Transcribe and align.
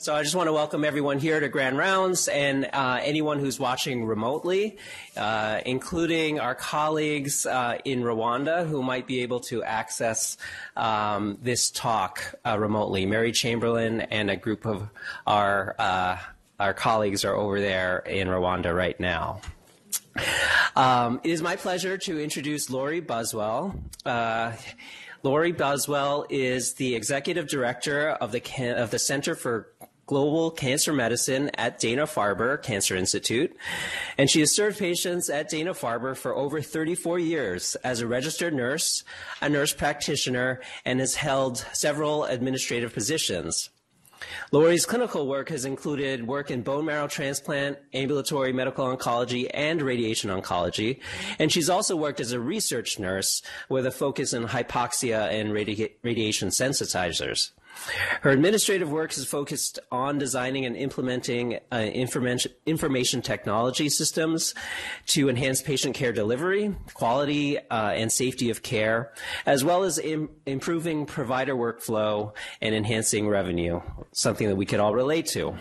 So 0.00 0.14
I 0.14 0.22
just 0.22 0.34
want 0.34 0.46
to 0.46 0.54
welcome 0.54 0.82
everyone 0.82 1.18
here 1.18 1.38
to 1.38 1.48
Grand 1.50 1.76
Rounds 1.76 2.26
and 2.26 2.66
uh, 2.72 3.00
anyone 3.02 3.38
who's 3.38 3.60
watching 3.60 4.06
remotely, 4.06 4.78
uh, 5.14 5.60
including 5.66 6.40
our 6.40 6.54
colleagues 6.54 7.44
uh, 7.44 7.76
in 7.84 8.00
Rwanda 8.00 8.66
who 8.66 8.82
might 8.82 9.06
be 9.06 9.20
able 9.20 9.40
to 9.40 9.62
access 9.62 10.38
um, 10.74 11.36
this 11.42 11.70
talk 11.70 12.34
uh, 12.46 12.58
remotely. 12.58 13.04
Mary 13.04 13.30
Chamberlain 13.30 14.00
and 14.00 14.30
a 14.30 14.36
group 14.36 14.64
of 14.64 14.88
our 15.26 15.76
uh, 15.78 16.16
our 16.58 16.72
colleagues 16.72 17.22
are 17.26 17.36
over 17.36 17.60
there 17.60 17.98
in 17.98 18.28
Rwanda 18.28 18.74
right 18.74 18.98
now. 18.98 19.42
Um, 20.76 21.20
it 21.22 21.30
is 21.30 21.42
my 21.42 21.56
pleasure 21.56 21.98
to 21.98 22.18
introduce 22.18 22.70
Lori 22.70 23.00
Buswell. 23.00 23.78
Uh, 24.06 24.52
Lori 25.22 25.52
Buswell 25.52 26.24
is 26.30 26.74
the 26.74 26.94
executive 26.94 27.48
director 27.48 28.08
of 28.08 28.32
the, 28.32 28.42
of 28.80 28.90
the 28.90 28.98
Center 28.98 29.34
for 29.34 29.68
Global 30.10 30.50
Cancer 30.50 30.92
Medicine 30.92 31.52
at 31.54 31.78
Dana-Farber 31.78 32.60
Cancer 32.64 32.96
Institute, 32.96 33.56
and 34.18 34.28
she 34.28 34.40
has 34.40 34.52
served 34.52 34.76
patients 34.76 35.30
at 35.30 35.48
Dana-Farber 35.48 36.16
for 36.16 36.34
over 36.34 36.60
34 36.60 37.20
years 37.20 37.76
as 37.84 38.00
a 38.00 38.08
registered 38.08 38.52
nurse, 38.52 39.04
a 39.40 39.48
nurse 39.48 39.72
practitioner, 39.72 40.60
and 40.84 40.98
has 40.98 41.14
held 41.14 41.58
several 41.72 42.24
administrative 42.24 42.92
positions. 42.92 43.70
Lori's 44.50 44.84
clinical 44.84 45.28
work 45.28 45.48
has 45.48 45.64
included 45.64 46.26
work 46.26 46.50
in 46.50 46.62
bone 46.62 46.86
marrow 46.86 47.06
transplant, 47.06 47.78
ambulatory 47.94 48.52
medical 48.52 48.84
oncology, 48.84 49.48
and 49.54 49.80
radiation 49.80 50.28
oncology. 50.28 50.98
And 51.38 51.52
she's 51.52 51.70
also 51.70 51.94
worked 51.94 52.18
as 52.18 52.32
a 52.32 52.40
research 52.40 52.98
nurse 52.98 53.42
with 53.68 53.86
a 53.86 53.92
focus 53.92 54.32
in 54.32 54.48
hypoxia 54.48 55.30
and 55.30 55.50
radi- 55.50 55.92
radiation 56.02 56.48
sensitizers. 56.48 57.52
Her 58.22 58.30
administrative 58.30 58.90
work 58.90 59.16
is 59.16 59.24
focused 59.24 59.78
on 59.90 60.18
designing 60.18 60.64
and 60.64 60.76
implementing 60.76 61.58
uh, 61.72 61.76
information, 61.76 62.52
information, 62.66 63.22
technology 63.22 63.88
systems 63.88 64.54
to 65.06 65.28
enhance 65.28 65.62
patient 65.62 65.94
care 65.94 66.12
delivery, 66.12 66.74
quality, 66.94 67.58
uh, 67.58 67.90
and 67.90 68.12
safety 68.12 68.50
of 68.50 68.62
care, 68.62 69.12
as 69.46 69.64
well 69.64 69.84
as 69.84 69.98
Im- 69.98 70.30
improving 70.46 71.06
provider 71.06 71.54
workflow 71.54 72.34
and 72.60 72.74
enhancing 72.74 73.28
revenue, 73.28 73.80
something 74.12 74.48
that 74.48 74.56
we 74.56 74.66
could 74.66 74.80
all 74.80 74.94
relate 74.94 75.26
to. 75.26 75.54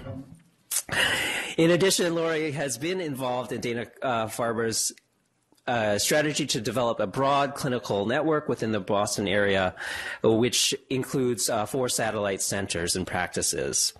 In 1.57 1.72
addition, 1.72 2.16
Lori 2.16 2.51
has 2.51 2.77
been 2.77 3.01
involved 3.01 3.51
in 3.51 3.61
Dana 3.61 3.88
uh, 4.01 4.27
Farber's 4.27 4.91
a 5.70 6.00
strategy 6.00 6.48
to 6.48 6.59
develop 6.59 7.00
a 7.00 7.06
broad 7.06 7.53
clinical 7.53 8.08
network 8.08 8.50
within 8.50 8.72
the 8.72 8.80
Boston 8.80 9.28
area, 9.28 9.75
which 10.23 10.73
includes 10.89 11.48
uh, 11.50 11.66
four 11.67 11.89
satellite 11.89 12.42
centers 12.42 12.95
and 12.95 13.06
practices. 13.06 13.94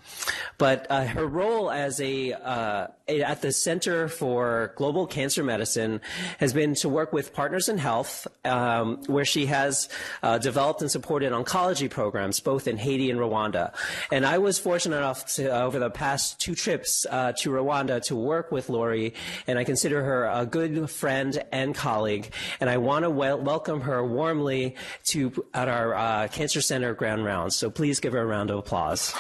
But 0.58 0.88
uh, 0.90 1.06
her 1.06 1.28
role 1.28 1.70
as 1.70 2.02
a 2.02 2.34
uh, 2.34 2.88
at 3.10 3.42
the 3.42 3.52
Center 3.52 4.08
for 4.08 4.74
Global 4.76 5.08
Cancer 5.08 5.44
Medicine 5.44 6.00
has 6.38 6.54
been 6.54 6.76
to 6.76 6.90
work 6.90 7.12
with 7.12 7.34
Partners 7.34 7.68
in 7.68 7.78
Health, 7.78 8.28
um, 8.46 9.02
where 9.08 9.26
she 9.26 9.48
has 9.48 9.90
uh, 10.22 10.38
developed 10.38 10.82
and 10.82 10.92
supported 10.92 11.32
oncology 11.32 11.90
programs 11.90 12.40
both 12.40 12.68
in 12.68 12.78
Haiti 12.78 13.10
and 13.10 13.20
Rwanda. 13.20 13.74
And 14.12 14.26
I 14.26 14.38
was 14.38 14.60
fortunate 14.60 14.98
enough 14.98 15.26
to, 15.36 15.54
uh, 15.54 15.64
over 15.64 15.80
the 15.80 15.90
past 15.90 16.40
two 16.40 16.56
trips 16.56 17.06
uh, 17.10 17.34
to 17.40 17.50
Rwanda 17.50 18.02
to 18.06 18.16
work 18.16 18.52
with 18.52 18.70
Lori, 18.70 19.14
and 19.48 19.58
I 19.58 19.64
consider 19.64 20.04
her 20.04 20.26
a 20.26 20.46
good 20.46 20.90
friend 20.90 21.44
and 21.52 21.74
colleague. 21.74 22.32
And 22.60 22.70
I 22.70 22.78
want 22.78 23.04
to 23.04 23.10
wel- 23.10 23.42
welcome 23.42 23.82
her 23.82 24.06
warmly 24.06 24.76
to 25.06 25.46
at 25.54 25.68
our 25.68 25.96
uh, 25.96 26.28
Cancer 26.28 26.62
Center 26.62 26.94
Grand 26.94 27.26
Rounds. 27.26 27.56
So 27.56 27.70
please 27.70 28.00
give 28.00 28.14
her 28.14 28.22
a 28.22 28.26
round 28.26 28.52
of 28.52 28.60
applause. 28.60 29.14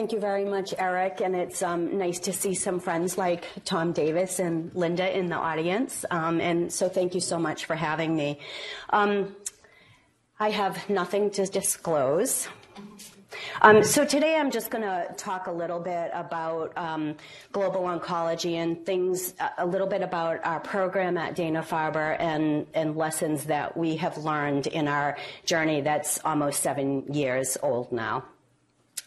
Thank 0.00 0.12
you 0.12 0.18
very 0.20 0.46
much, 0.46 0.72
Eric. 0.78 1.20
And 1.20 1.36
it's 1.36 1.60
um, 1.60 1.98
nice 1.98 2.20
to 2.20 2.32
see 2.32 2.54
some 2.54 2.80
friends 2.80 3.18
like 3.18 3.44
Tom 3.66 3.92
Davis 3.92 4.38
and 4.38 4.74
Linda 4.74 5.14
in 5.14 5.28
the 5.28 5.36
audience. 5.36 6.06
Um, 6.10 6.40
and 6.40 6.72
so 6.72 6.88
thank 6.88 7.14
you 7.14 7.20
so 7.20 7.38
much 7.38 7.66
for 7.66 7.76
having 7.76 8.16
me. 8.16 8.38
Um, 8.88 9.36
I 10.38 10.52
have 10.52 10.88
nothing 10.88 11.30
to 11.32 11.44
disclose. 11.44 12.48
Um, 13.60 13.84
so 13.84 14.06
today 14.06 14.36
I'm 14.36 14.50
just 14.50 14.70
going 14.70 14.84
to 14.84 15.12
talk 15.18 15.48
a 15.48 15.52
little 15.52 15.80
bit 15.80 16.10
about 16.14 16.72
um, 16.78 17.16
global 17.52 17.82
oncology 17.82 18.54
and 18.54 18.86
things, 18.86 19.34
a 19.58 19.66
little 19.66 19.86
bit 19.86 20.00
about 20.00 20.42
our 20.46 20.60
program 20.60 21.18
at 21.18 21.36
Dana-Farber 21.36 22.16
and, 22.18 22.66
and 22.72 22.96
lessons 22.96 23.44
that 23.44 23.76
we 23.76 23.96
have 23.96 24.16
learned 24.16 24.66
in 24.66 24.88
our 24.88 25.18
journey 25.44 25.82
that's 25.82 26.18
almost 26.24 26.62
seven 26.62 27.12
years 27.12 27.58
old 27.62 27.92
now. 27.92 28.24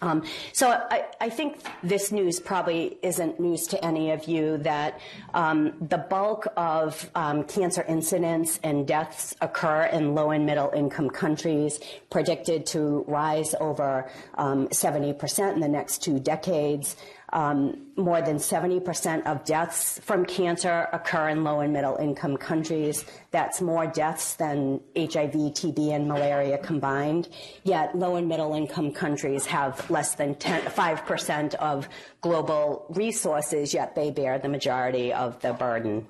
Um, 0.04 0.24
so 0.52 0.70
I, 0.70 1.06
I, 1.22 1.30
think 1.30 1.64
this 1.82 2.12
news 2.12 2.42
probably 2.42 2.98
isn't 3.02 3.40
news 3.40 3.68
to 3.68 3.84
any 3.86 4.12
of 4.12 4.26
you 4.26 4.58
that 4.60 5.00
um, 5.34 5.74
the 5.80 5.98
bulk 5.98 6.46
of 6.58 7.10
um, 7.16 7.46
cancer 7.46 7.86
incidents 7.88 8.60
and 8.64 8.86
deaths 8.86 9.34
occur 9.40 9.84
in 9.86 10.14
low 10.14 10.32
and 10.32 10.46
middle 10.46 10.72
income 10.76 11.10
countries, 11.10 11.80
predicted 12.10 12.66
to 12.68 13.06
rise 13.08 13.56
over 13.62 14.10
70% 14.38 15.40
um, 15.40 15.54
in 15.54 15.60
the 15.62 15.70
next 15.70 16.04
two 16.04 16.20
decades. 16.20 16.98
Um, 17.34 17.88
more 17.96 18.22
than 18.22 18.38
70% 18.38 19.26
of 19.26 19.44
deaths 19.44 20.00
from 20.04 20.24
cancer 20.24 20.88
occur 20.94 21.30
in 21.30 21.44
low 21.44 21.62
and 21.62 21.74
middle 21.74 21.96
income 21.96 22.38
countries. 22.38 23.06
That's 23.32 23.60
more 23.60 23.88
deaths 23.88 24.36
than 24.36 24.82
HIV, 24.96 25.34
TB, 25.34 25.96
and 25.96 26.08
malaria 26.08 26.60
combined. 26.60 27.30
Yet 27.64 27.98
low 27.98 28.18
and 28.18 28.28
middle 28.28 28.54
income 28.54 28.92
countries 28.92 29.48
have 29.48 29.90
less 29.90 30.14
than 30.14 30.36
10, 30.36 30.62
5% 30.62 31.56
of 31.56 31.90
global 32.22 32.86
resources, 32.90 33.74
yet 33.74 33.96
they 33.96 34.12
bear 34.12 34.38
the 34.38 34.50
majority 34.50 35.12
of 35.12 35.40
the 35.42 35.54
burden. 35.54 36.08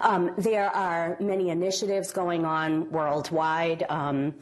Um, 0.00 0.34
there 0.36 0.68
are 0.74 1.16
many 1.20 1.50
initiatives 1.50 2.12
going 2.12 2.44
on 2.44 2.90
worldwide. 2.90 3.84
Um, 3.88 4.34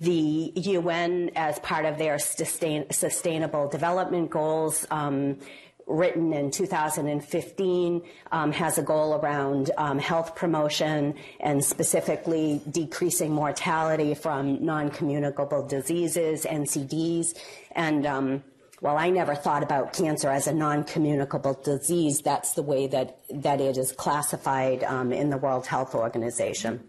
the 0.00 0.52
UN, 0.56 1.30
as 1.36 1.58
part 1.58 1.84
of 1.84 1.98
their 1.98 2.18
sustain, 2.18 2.90
sustainable 2.90 3.68
development 3.68 4.30
goals, 4.30 4.86
um, 4.90 5.36
written 5.90 6.32
in 6.32 6.50
2015 6.50 8.02
um, 8.32 8.52
has 8.52 8.78
a 8.78 8.82
goal 8.82 9.14
around 9.14 9.70
um, 9.76 9.98
health 9.98 10.34
promotion 10.36 11.14
and 11.40 11.64
specifically 11.64 12.60
decreasing 12.70 13.32
mortality 13.32 14.14
from 14.14 14.64
non-communicable 14.64 15.66
diseases, 15.66 16.44
NCDs, 16.44 17.36
and 17.72 18.06
um, 18.06 18.44
I 18.82 19.10
never 19.10 19.34
thought 19.34 19.62
about 19.62 19.92
cancer 19.92 20.30
as 20.30 20.46
a 20.46 20.54
non-communicable 20.54 21.60
disease. 21.62 22.22
That's 22.22 22.54
the 22.54 22.62
way 22.62 22.86
that 22.86 23.18
that 23.30 23.60
it 23.60 23.76
is 23.76 23.92
classified 23.92 24.82
um, 24.84 25.12
in 25.12 25.28
the 25.28 25.36
World 25.36 25.66
Health 25.66 25.94
Organization. 25.94 26.82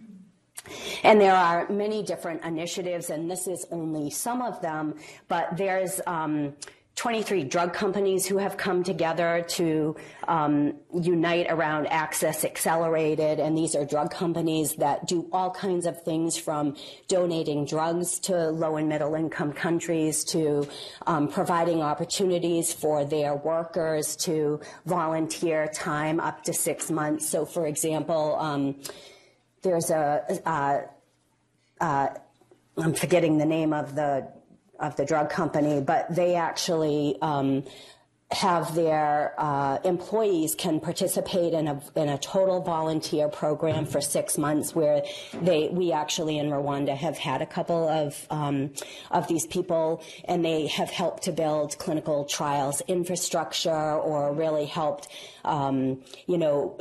And 1.04 1.20
there 1.20 1.36
are 1.36 1.68
many 1.70 2.04
different 2.04 2.44
initiatives, 2.44 3.10
and 3.10 3.30
this 3.30 3.48
is 3.48 3.66
only 3.72 4.10
some 4.10 4.42
of 4.42 4.62
them, 4.62 4.96
but 5.28 5.58
there's 5.58 6.00
um, 6.06 6.54
23 6.96 7.46
drug 7.46 7.74
companies 7.74 8.28
who 8.28 8.38
have 8.38 8.58
come 8.58 8.84
together 8.84 9.44
to 9.48 9.96
um, 10.28 10.74
unite 10.94 11.48
around 11.50 11.88
Access 11.88 12.46
Accelerated, 12.46 13.40
and 13.40 13.58
these 13.58 13.76
are 13.76 13.86
drug 13.86 14.12
companies 14.12 14.76
that 14.76 15.08
do 15.08 15.28
all 15.32 15.50
kinds 15.50 15.86
of 15.86 16.04
things 16.04 16.38
from 16.38 16.76
donating 17.08 17.66
drugs 17.66 18.20
to 18.20 18.52
low 18.52 18.76
and 18.76 18.88
middle 18.88 19.16
income 19.16 19.52
countries 19.52 20.24
to 20.26 20.68
um, 21.08 21.28
providing 21.28 21.82
opportunities 21.82 22.72
for 22.72 23.04
their 23.04 23.36
workers 23.36 24.16
to 24.18 24.60
volunteer 24.86 25.68
time 25.74 26.20
up 26.20 26.44
to 26.44 26.54
six 26.54 26.92
months. 26.92 27.28
So, 27.28 27.46
for 27.46 27.66
example, 27.66 28.36
um, 28.38 28.76
there's 29.64 29.90
a, 29.90 30.40
uh, 30.46 30.82
uh, 31.82 32.10
I'm 32.78 32.94
forgetting 32.94 33.38
the 33.38 33.46
name 33.46 33.74
of 33.74 33.96
the 33.96 34.32
of 34.80 34.96
the 34.96 35.06
drug 35.06 35.30
company, 35.30 35.82
but 35.82 36.16
they 36.16 36.36
actually 36.36 37.18
um, 37.22 37.64
have 38.32 38.76
their 38.76 39.34
uh, 39.38 39.80
employees 39.84 40.56
can 40.56 40.80
participate 40.80 41.54
in 41.54 41.68
a 41.68 41.82
in 41.96 42.10
a 42.10 42.18
total 42.18 42.62
volunteer 42.62 43.28
program 43.28 43.86
for 43.86 44.02
six 44.02 44.38
months, 44.38 44.74
where 44.74 45.04
they 45.42 45.70
we 45.70 45.92
actually 45.92 46.38
in 46.38 46.50
Rwanda 46.50 46.96
have 46.96 47.18
had 47.18 47.42
a 47.42 47.46
couple 47.46 47.88
of 47.88 48.28
um, 48.30 48.72
of 49.12 49.28
these 49.28 49.46
people, 49.48 50.04
and 50.26 50.46
they 50.46 50.68
have 50.68 50.90
helped 50.90 51.24
to 51.24 51.32
build 51.32 51.78
clinical 51.78 52.26
trials 52.26 52.82
infrastructure, 52.88 53.72
or 53.72 54.34
really 54.34 54.66
helped 54.66 55.08
um, 55.44 56.02
you 56.28 56.38
know 56.38 56.78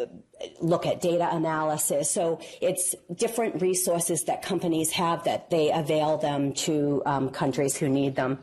look 0.60 0.86
at 0.86 1.00
data 1.00 1.28
analysis. 1.30 2.10
So 2.10 2.40
it's 2.60 2.94
different 3.14 3.60
resources 3.60 4.24
that 4.24 4.42
companies 4.42 4.92
have 4.92 5.24
that 5.24 5.50
they 5.50 5.70
avail 5.70 6.18
them 6.18 6.52
to 6.54 7.02
um, 7.06 7.30
countries 7.30 7.76
who 7.76 7.88
need 7.88 8.16
them. 8.16 8.38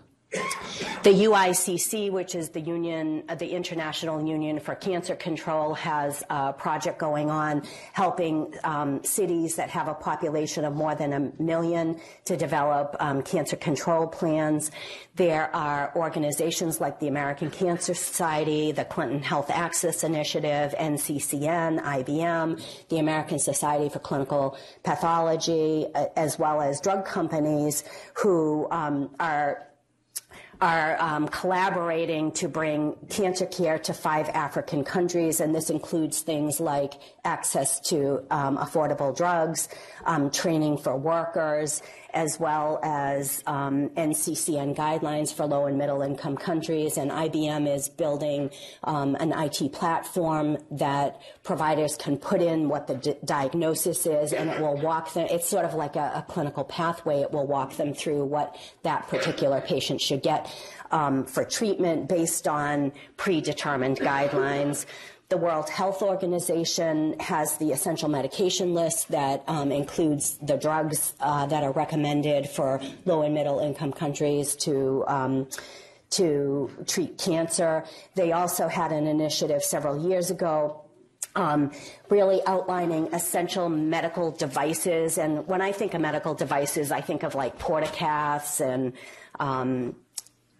The 1.03 1.09
UICC, 1.09 2.12
which 2.12 2.35
is 2.35 2.50
the 2.50 2.59
union, 2.59 3.24
uh, 3.29 3.35
the 3.35 3.50
International 3.50 4.25
Union 4.25 4.59
for 4.59 4.75
Cancer 4.75 5.15
Control, 5.15 5.74
has 5.74 6.21
a 6.29 6.51
project 6.51 7.00
going 7.00 7.29
on 7.29 7.63
helping 7.94 8.53
um, 8.65 9.01
cities 9.06 9.56
that 9.56 9.69
have 9.69 9.88
a 9.88 9.94
population 9.94 10.65
of 10.65 10.75
more 10.75 10.95
than 10.95 11.13
a 11.13 11.41
million 11.41 12.01
to 12.25 12.35
develop 12.35 12.97
um, 13.00 13.21
cancer 13.21 13.56
control 13.56 14.06
plans. 14.06 14.69
There 15.15 15.56
are 15.56 15.94
organizations 15.95 16.81
like 16.81 17.00
the 17.00 17.07
American 17.07 17.50
Cancer 17.50 17.94
Society, 17.94 18.74
the 18.74 18.83
Clinton 18.83 19.24
Health 19.24 19.50
Access 19.50 20.03
Initiative, 20.03 20.75
NCCN, 20.77 21.81
IBM, 21.81 22.62
the 22.89 23.00
American 23.00 23.39
Society 23.39 23.88
for 23.88 24.00
Clinical 24.00 24.57
Pathology, 24.83 25.88
uh, 25.95 26.07
as 26.18 26.38
well 26.38 26.62
as 26.62 26.81
drug 26.81 27.06
companies 27.06 27.85
who 28.13 28.68
um, 28.71 29.09
are 29.21 29.67
are 30.59 31.00
um, 31.00 31.27
collaborating 31.27 32.31
to 32.31 32.50
bring 32.50 32.95
cancer 33.09 33.45
care 33.45 33.77
to 33.80 33.94
five 33.94 34.27
African 34.30 34.83
countries, 34.83 35.39
and 35.39 35.54
this 35.54 35.69
includes 35.69 36.21
things 36.21 36.59
like 36.59 36.94
access 37.24 37.80
to 37.89 38.25
um, 38.31 38.57
affordable 38.57 39.15
drugs, 39.15 39.69
um, 40.06 40.31
training 40.31 40.77
for 40.77 40.98
workers, 40.98 41.81
as 42.18 42.40
well 42.40 42.80
as 42.81 43.44
um, 43.46 43.90
NCCN 43.90 44.75
guidelines 44.75 45.31
for 45.31 45.46
low 45.46 45.68
and 45.68 45.78
middle 45.78 46.02
income 46.02 46.36
countries. 46.36 46.98
And 46.98 47.12
IBM 47.12 47.72
is 47.72 47.90
building 47.90 48.50
um, 48.84 49.16
an 49.19 49.31
IT 49.34 49.72
platform 49.72 50.58
that 50.72 51.22
providers 51.44 51.96
can 51.96 52.18
put 52.18 52.42
in 52.42 52.69
what 52.69 52.88
the 52.88 53.16
diagnosis 53.24 54.08
is, 54.08 54.34
and 54.34 54.50
it 54.50 54.60
will 54.60 54.78
walk 54.78 55.14
them. 55.14 55.28
It's 55.30 55.48
sort 55.48 55.64
of 55.64 55.75
like 55.75 55.96
a, 55.96 56.12
a, 56.16 56.25
clinical 56.28 56.64
pathway. 56.64 57.22
It 57.22 57.31
will 57.31 57.46
walk 57.46 57.78
them 57.78 57.94
through 57.94 58.25
what 58.25 58.58
that 58.81 59.08
particular 59.10 59.62
patient 59.62 60.02
should 60.02 60.24
get 60.24 60.52
um, 60.90 61.24
for 61.24 61.46
treatment 61.46 62.10
based 62.10 62.48
on 62.48 62.94
predetermined 63.18 64.00
guidelines. 64.00 64.88
The 65.29 65.38
World 65.38 65.69
Health 65.69 66.01
Organization 66.01 67.19
has 67.19 67.57
the 67.57 67.71
essential 67.71 68.07
medication 68.07 68.74
list 68.74 69.09
that 69.09 69.44
um, 69.47 69.74
includes 69.74 70.38
the 70.38 70.56
drugs 70.56 71.13
uh, 71.19 71.45
that 71.47 71.63
are 71.63 71.74
recommended 71.74 72.47
for 72.47 72.79
low 73.03 73.24
and 73.24 73.33
middle 73.33 73.59
income 73.59 73.91
countries 73.91 74.56
to. 74.57 75.03
Um, 75.07 75.47
to 76.09 76.71
treat 76.88 77.18
cancer. 77.18 77.83
They 78.15 78.31
also 78.31 78.69
had 78.69 78.94
an 78.94 79.07
initiative 79.07 79.62
several 79.62 80.07
years 80.09 80.31
ago 80.31 80.85
um, 81.35 81.71
really 82.09 82.41
outlining 82.47 83.13
essential 83.13 83.69
medical 83.69 84.31
devices. 84.31 85.18
And 85.18 85.45
when 85.47 85.62
I 85.62 85.71
think 85.71 85.94
of 85.94 86.01
medical 86.01 86.33
devices, 86.33 86.91
I 86.91 87.01
think 87.01 87.24
of 87.24 87.35
like 87.35 87.59
portacaths 87.59 88.59
and 88.59 88.94
um, 89.39 89.95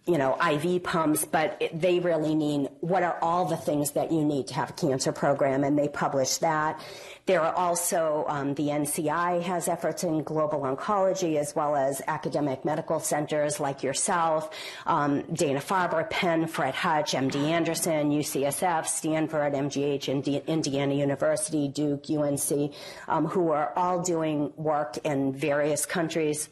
you 0.08 0.16
know, 0.16 0.36
IV 0.40 0.82
pumps, 0.82 1.26
but 1.26 1.58
it, 1.60 1.78
they 1.78 2.00
really 2.00 2.34
mean 2.34 2.68
what 2.80 3.02
are 3.02 3.18
all 3.20 3.44
the 3.44 3.58
things 3.58 3.92
that 3.92 4.10
you 4.10 4.24
need 4.24 4.46
to 4.46 4.54
have 4.54 4.70
a 4.70 4.72
cancer 4.72 5.12
program, 5.12 5.64
and 5.64 5.78
they 5.78 5.86
publish 5.88 6.38
that. 6.38 6.80
There 7.26 7.42
are 7.42 7.52
also 7.52 8.24
um, 8.26 8.54
the 8.54 8.68
NCI 8.68 9.42
has 9.42 9.68
efforts 9.68 10.02
in 10.04 10.22
global 10.22 10.60
oncology 10.60 11.36
as 11.36 11.54
well 11.54 11.76
as 11.76 12.00
academic 12.08 12.64
medical 12.64 13.00
centers 13.00 13.60
like 13.60 13.82
yourself, 13.82 14.48
um, 14.86 15.20
Dana 15.34 15.60
Farber, 15.60 16.08
Penn, 16.08 16.46
Fred 16.46 16.74
Hutch, 16.74 17.12
MD 17.12 17.36
Anderson, 17.50 18.10
UCSF, 18.10 18.86
Stanford, 18.86 19.52
MGH, 19.52 20.08
Indi- 20.08 20.42
Indiana 20.46 20.94
University, 20.94 21.68
Duke, 21.68 22.06
UNC, 22.08 22.72
um, 23.08 23.26
who 23.26 23.50
are 23.50 23.74
all 23.76 24.00
doing 24.00 24.50
work 24.56 24.96
in 25.04 25.34
various 25.34 25.84
countries 25.84 26.48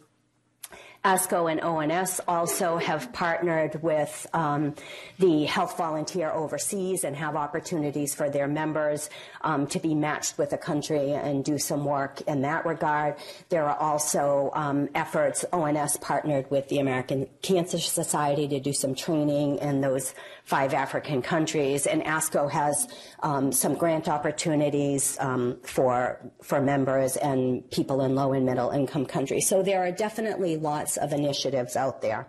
ASCO 1.06 1.48
and 1.48 1.60
ONS 1.60 2.20
also 2.26 2.78
have 2.78 3.12
partnered 3.12 3.80
with 3.80 4.26
um, 4.32 4.74
the 5.20 5.44
Health 5.44 5.78
Volunteer 5.78 6.32
overseas 6.32 7.04
and 7.04 7.14
have 7.14 7.36
opportunities 7.36 8.12
for 8.12 8.28
their 8.28 8.48
members 8.48 9.08
um, 9.42 9.68
to 9.68 9.78
be 9.78 9.94
matched 9.94 10.36
with 10.36 10.52
a 10.52 10.58
country 10.58 11.12
and 11.12 11.44
do 11.44 11.58
some 11.58 11.84
work 11.84 12.22
in 12.22 12.42
that 12.42 12.66
regard. 12.66 13.14
There 13.50 13.66
are 13.66 13.76
also 13.76 14.50
um, 14.54 14.88
efforts, 14.96 15.44
ONS 15.52 15.96
partnered 15.98 16.50
with 16.50 16.66
the 16.70 16.80
American 16.80 17.28
Cancer 17.40 17.78
Society 17.78 18.48
to 18.48 18.58
do 18.58 18.72
some 18.72 18.96
training 18.96 19.58
in 19.58 19.82
those 19.82 20.12
five 20.46 20.72
African 20.72 21.22
countries, 21.22 21.86
and 21.86 22.02
ASCO 22.04 22.48
has 22.50 22.88
um, 23.22 23.50
some 23.50 23.74
grant 23.74 24.08
opportunities 24.08 25.18
um, 25.20 25.58
for 25.62 26.20
for 26.42 26.60
members 26.60 27.16
and 27.16 27.68
people 27.70 28.00
in 28.00 28.14
low 28.14 28.32
and 28.32 28.46
middle 28.46 28.70
income 28.70 29.06
countries. 29.06 29.48
So 29.48 29.62
there 29.62 29.84
are 29.84 29.92
definitely 29.92 30.56
lots 30.56 30.96
of 30.96 31.12
initiatives 31.12 31.76
out 31.76 32.00
there. 32.00 32.28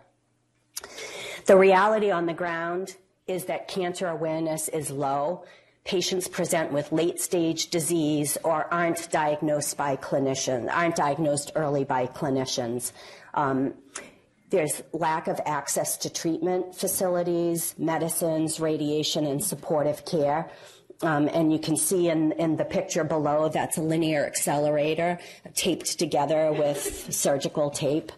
The 1.46 1.58
reality 1.58 2.12
on 2.12 2.26
the 2.26 2.34
ground 2.34 2.98
is 3.28 3.46
that 3.46 3.68
cancer 3.68 4.08
awareness 4.08 4.68
is 4.68 4.90
low. 4.90 5.46
Patients 5.86 6.28
present 6.28 6.74
with 6.74 6.92
late 6.92 7.22
stage 7.22 7.70
disease 7.70 8.38
or 8.44 8.66
aren't 8.74 9.10
diagnosed 9.12 9.78
by 9.78 9.96
clinicians, 9.96 10.70
aren't 10.74 10.96
diagnosed 10.96 11.52
early 11.56 11.86
by 11.86 12.08
clinicians. 12.08 12.92
Um, 13.34 13.76
there's 14.50 14.82
lack 14.94 15.28
of 15.28 15.40
access 15.46 15.98
to 15.98 16.10
treatment 16.10 16.76
facilities, 16.76 17.76
medicines, 17.78 18.60
radiation, 18.60 19.26
and 19.26 19.44
supportive 19.44 20.06
care. 20.06 20.50
Um, 21.02 21.30
and 21.32 21.52
you 21.52 21.60
can 21.60 21.78
see 21.78 22.10
in, 22.10 22.32
in 22.34 22.58
the 22.58 22.66
picture 22.66 23.04
below 23.04 23.50
that's 23.50 23.78
a 23.78 23.82
linear 23.82 24.26
accelerator 24.26 25.20
taped 25.54 26.00
together 26.00 26.52
with 26.52 27.14
surgical 27.14 27.70
tape. 27.70 28.12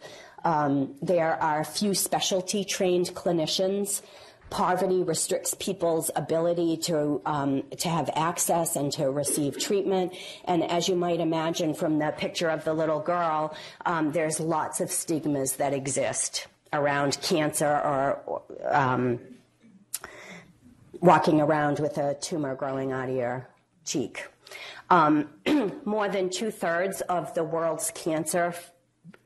Um, 0.46 0.96
there 1.02 1.34
are 1.42 1.66
few 1.66 1.94
specialty 1.94 2.64
trained 2.64 3.08
clinicians 3.08 4.02
poverty 4.50 5.04
restricts 5.04 5.54
people's 5.54 6.10
ability 6.16 6.78
to 6.78 7.22
um, 7.26 7.64
to 7.78 7.90
have 7.90 8.10
access 8.16 8.76
and 8.76 8.92
to 8.94 9.10
receive 9.10 9.60
treatment. 9.60 10.14
And 10.46 10.64
as 10.64 10.88
you 10.88 10.96
might 10.96 11.20
imagine 11.20 11.74
from 11.74 12.00
the 12.00 12.14
picture 12.18 12.50
of 12.50 12.64
the 12.64 12.74
little 12.74 13.00
girl, 13.00 13.56
um, 13.86 14.12
there's 14.12 14.40
lots 14.40 14.82
of 14.82 14.92
stigmas 14.92 15.58
that 15.58 15.74
exist 15.74 16.48
around 16.74 17.20
cancer 17.22 17.68
or 17.68 18.42
um, 18.70 19.20
walking 21.00 21.42
around 21.42 21.80
with 21.80 21.98
a 21.98 22.16
tumor 22.16 22.56
growing 22.56 22.92
out 22.92 23.10
of 23.10 23.16
your 23.16 23.48
cheek. 23.86 24.26
Um, 24.90 25.30
more 25.86 26.10
than 26.10 26.30
two 26.30 26.52
thirds 26.52 27.02
of 27.02 27.34
the 27.34 27.44
world's 27.44 27.92
cancer 27.92 28.54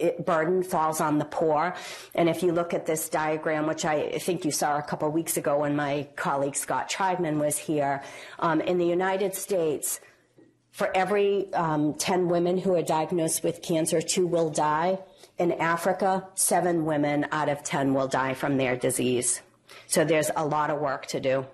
it, 0.04 0.26
burden 0.26 0.64
falls 0.64 1.02
on 1.02 1.18
the 1.18 1.26
poor. 1.26 1.76
And 2.14 2.30
if 2.30 2.44
you 2.44 2.52
look 2.52 2.74
at 2.74 2.86
this 2.86 3.10
diagram, 3.10 3.66
which 3.68 3.86
I 3.86 4.20
think 4.20 4.46
you 4.46 4.52
saw 4.52 4.78
a 4.78 4.84
couple 4.84 5.10
weeks 5.10 5.38
ago 5.38 5.60
when 5.60 5.76
my 5.76 6.08
colleague 6.16 6.56
Scott 6.56 6.90
Triedman 6.90 7.40
was 7.40 7.58
here, 7.58 8.04
um, 8.40 8.62
in 8.62 8.78
the 8.78 8.86
United 8.86 9.34
States, 9.34 10.00
for 10.72 10.96
every 10.96 11.54
um, 11.54 11.94
10 11.94 12.28
women 12.28 12.58
who 12.58 12.76
are 12.76 12.82
diagnosed 12.82 13.44
with 13.44 13.62
cancer, 13.62 14.02
two 14.02 14.28
will 14.28 14.50
die. 14.50 15.00
In 15.38 15.52
Africa, 15.54 16.28
seven 16.36 16.86
women 16.86 17.28
out 17.32 17.48
of 17.50 17.64
10 17.64 17.94
will 17.94 18.08
die 18.08 18.34
from 18.34 18.58
their 18.58 18.76
disease. 18.76 19.42
So 19.88 20.04
there's 20.04 20.32
a 20.36 20.46
lot 20.46 20.70
of 20.70 20.80
work 20.80 21.06
to 21.08 21.20
do. 21.20 21.46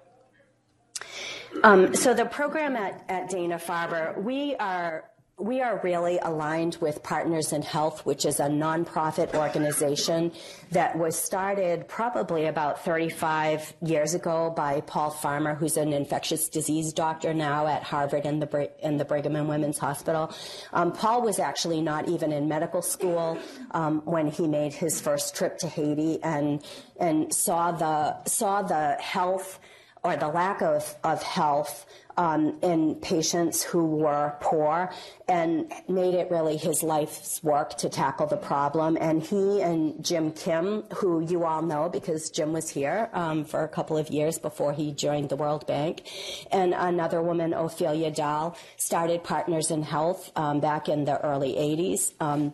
Um, 1.63 1.95
so 1.95 2.13
the 2.13 2.25
program 2.25 2.75
at, 2.75 3.03
at 3.09 3.29
Dana-Farber, 3.29 4.21
we 4.21 4.55
are 4.55 5.08
we 5.39 5.61
are 5.61 5.79
really 5.83 6.19
aligned 6.19 6.77
with 6.81 7.01
Partners 7.01 7.53
in 7.53 7.61
Health, 7.61 8.05
which 8.05 8.25
is 8.25 8.39
a 8.39 8.47
nonprofit 8.47 9.33
organization 9.33 10.33
that 10.71 10.97
was 10.97 11.15
started 11.17 11.87
probably 11.87 12.45
about 12.45 12.83
35 12.83 13.73
years 13.81 14.13
ago 14.13 14.53
by 14.55 14.81
Paul 14.81 15.11
Farmer, 15.11 15.55
who's 15.55 15.77
an 15.77 15.93
infectious 15.93 16.49
disease 16.49 16.91
doctor 16.91 17.33
now 17.33 17.67
at 17.67 17.83
Harvard 17.83 18.25
and 18.25 18.41
the, 18.41 18.69
and 18.83 18.99
the 18.99 19.05
Brigham 19.05 19.35
and 19.35 19.47
Women's 19.47 19.77
Hospital. 19.77 20.33
Um, 20.73 20.91
Paul 20.91 21.21
was 21.21 21.39
actually 21.39 21.81
not 21.81 22.09
even 22.09 22.33
in 22.33 22.49
medical 22.49 22.81
school 22.81 23.37
um, 23.71 24.01
when 24.05 24.27
he 24.27 24.45
made 24.45 24.73
his 24.73 24.99
first 24.99 25.35
trip 25.35 25.57
to 25.59 25.67
Haiti 25.67 26.21
and 26.21 26.63
and 26.99 27.33
saw 27.33 27.71
the 27.71 28.21
saw 28.25 28.61
the 28.61 28.97
health 28.99 29.59
or 30.03 30.15
the 30.15 30.27
lack 30.27 30.61
of, 30.61 30.95
of 31.03 31.21
health 31.23 31.85
um, 32.19 32.59
in 32.61 32.95
patients 32.95 33.63
who 33.63 33.85
were 33.85 34.35
poor 34.41 34.91
and 35.29 35.71
made 35.87 36.13
it 36.13 36.29
really 36.29 36.57
his 36.57 36.83
life's 36.83 37.41
work 37.41 37.77
to 37.77 37.87
tackle 37.87 38.27
the 38.27 38.35
problem. 38.35 38.97
And 38.99 39.23
he 39.23 39.61
and 39.61 40.03
Jim 40.03 40.33
Kim, 40.33 40.83
who 40.95 41.21
you 41.21 41.45
all 41.45 41.61
know 41.61 41.87
because 41.87 42.29
Jim 42.29 42.51
was 42.51 42.69
here 42.69 43.09
um, 43.13 43.45
for 43.45 43.63
a 43.63 43.69
couple 43.69 43.97
of 43.97 44.09
years 44.09 44.37
before 44.37 44.73
he 44.73 44.91
joined 44.91 45.29
the 45.29 45.37
World 45.37 45.65
Bank, 45.65 46.03
and 46.51 46.73
another 46.73 47.21
woman, 47.21 47.53
Ophelia 47.53 48.11
Dahl, 48.11 48.57
started 48.75 49.23
Partners 49.23 49.71
in 49.71 49.83
Health 49.83 50.29
um, 50.35 50.59
back 50.59 50.89
in 50.89 51.05
the 51.05 51.21
early 51.21 51.53
80s. 51.53 52.11
Um, 52.19 52.53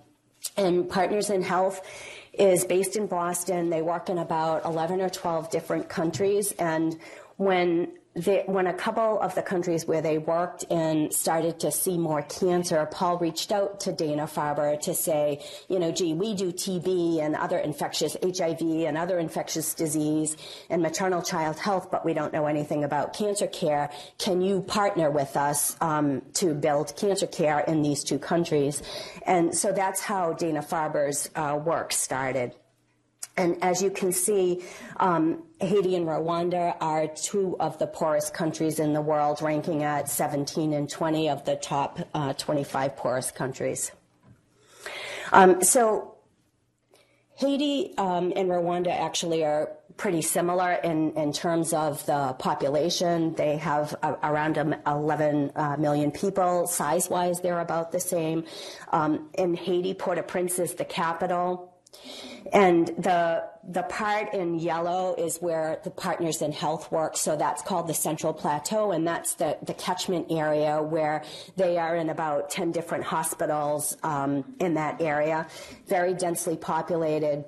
and 0.57 0.87
Partners 0.87 1.31
in 1.31 1.41
Health 1.41 1.81
is 2.33 2.65
based 2.65 2.95
in 2.95 3.07
Boston. 3.07 3.71
They 3.71 3.81
work 3.81 4.09
in 4.09 4.19
about 4.19 4.63
11 4.63 5.01
or 5.01 5.09
12 5.09 5.49
different 5.49 5.89
countries. 5.89 6.51
And 6.59 6.99
when 7.37 7.91
when 8.15 8.67
a 8.67 8.73
couple 8.73 9.19
of 9.19 9.35
the 9.35 9.41
countries 9.41 9.85
where 9.85 10.01
they 10.01 10.17
worked 10.17 10.63
in 10.69 11.11
started 11.11 11.59
to 11.59 11.71
see 11.71 11.97
more 11.97 12.21
cancer, 12.21 12.85
Paul 12.85 13.17
reached 13.17 13.51
out 13.51 13.81
to 13.81 13.91
Dana 13.91 14.23
Farber 14.23 14.79
to 14.83 14.93
say, 14.93 15.43
you 15.67 15.79
know, 15.79 15.91
gee, 15.91 16.13
we 16.13 16.33
do 16.33 16.53
TB 16.53 17.19
and 17.19 17.35
other 17.35 17.57
infectious 17.57 18.15
HIV 18.23 18.61
and 18.61 18.97
other 18.97 19.19
infectious 19.19 19.73
disease 19.73 20.37
and 20.69 20.81
maternal 20.81 21.21
child 21.21 21.59
health, 21.59 21.91
but 21.91 22.05
we 22.05 22.13
don't 22.13 22.31
know 22.31 22.45
anything 22.45 22.85
about 22.85 23.13
cancer 23.13 23.47
care. 23.47 23.91
Can 24.17 24.41
you 24.41 24.61
partner 24.61 25.11
with 25.11 25.35
us 25.35 25.75
um, 25.81 26.21
to 26.35 26.53
build 26.53 26.95
cancer 26.95 27.27
care 27.27 27.59
in 27.59 27.81
these 27.81 28.01
two 28.01 28.17
countries? 28.17 28.81
And 29.25 29.53
so 29.53 29.73
that's 29.73 29.99
how 29.99 30.31
Dana 30.31 30.61
Farber's 30.61 31.29
uh, 31.35 31.59
work 31.61 31.91
started. 31.91 32.55
And 33.37 33.61
as 33.61 33.81
you 33.81 33.89
can 33.89 34.13
see, 34.13 34.63
um, 34.97 35.43
Haiti 35.59 35.95
and 35.95 36.05
Rwanda 36.05 36.75
are 36.79 37.07
two 37.07 37.57
of 37.59 37.77
the 37.79 37.87
poorest 37.87 38.33
countries 38.33 38.79
in 38.79 38.93
the 38.93 39.01
world, 39.01 39.41
ranking 39.41 39.83
at 39.83 40.09
17 40.09 40.71
and 40.73 40.89
20 40.89 41.29
of 41.29 41.43
the 41.43 41.57
top 41.57 41.99
uh, 42.13 42.33
25 42.33 42.95
poorest 42.95 43.35
countries. 43.35 43.91
Um, 45.33 45.61
so 45.61 46.15
Haiti 47.35 47.93
um, 47.97 48.31
and 48.35 48.49
Rwanda 48.49 48.89
actually 48.89 49.43
are 49.43 49.71
pretty 49.97 50.21
similar 50.21 50.73
in, 50.73 51.11
in 51.13 51.33
terms 51.33 51.73
of 51.73 52.05
the 52.05 52.33
population. 52.39 53.33
They 53.33 53.57
have 53.57 53.95
uh, 54.01 54.15
around 54.23 54.57
11 54.57 55.51
uh, 55.55 55.75
million 55.77 56.11
people. 56.11 56.67
Size 56.67 57.09
wise, 57.09 57.41
they're 57.41 57.59
about 57.59 57.91
the 57.91 57.99
same. 57.99 58.45
Um, 58.93 59.29
in 59.37 59.55
Haiti, 59.55 59.93
Port 59.93 60.19
au 60.19 60.23
Prince 60.23 60.59
is 60.59 60.75
the 60.75 60.85
capital. 60.85 61.73
And 62.53 62.87
the 62.87 63.43
the 63.67 63.83
part 63.83 64.33
in 64.33 64.59
yellow 64.59 65.15
is 65.17 65.37
where 65.37 65.79
the 65.83 65.89
Partners 65.89 66.41
in 66.41 66.51
Health 66.51 66.91
work. 66.91 67.17
So 67.17 67.35
that's 67.35 67.61
called 67.63 67.87
the 67.87 67.93
Central 67.93 68.33
Plateau, 68.33 68.91
and 68.91 69.07
that's 69.07 69.35
the, 69.35 69.57
the 69.63 69.73
catchment 69.73 70.27
area 70.29 70.81
where 70.81 71.23
they 71.55 71.77
are 71.77 71.95
in 71.95 72.09
about 72.09 72.51
10 72.51 72.71
different 72.71 73.05
hospitals 73.05 73.97
um, 74.03 74.55
in 74.59 74.75
that 74.75 75.01
area. 75.01 75.47
Very 75.87 76.13
densely 76.13 76.57
populated. 76.57 77.45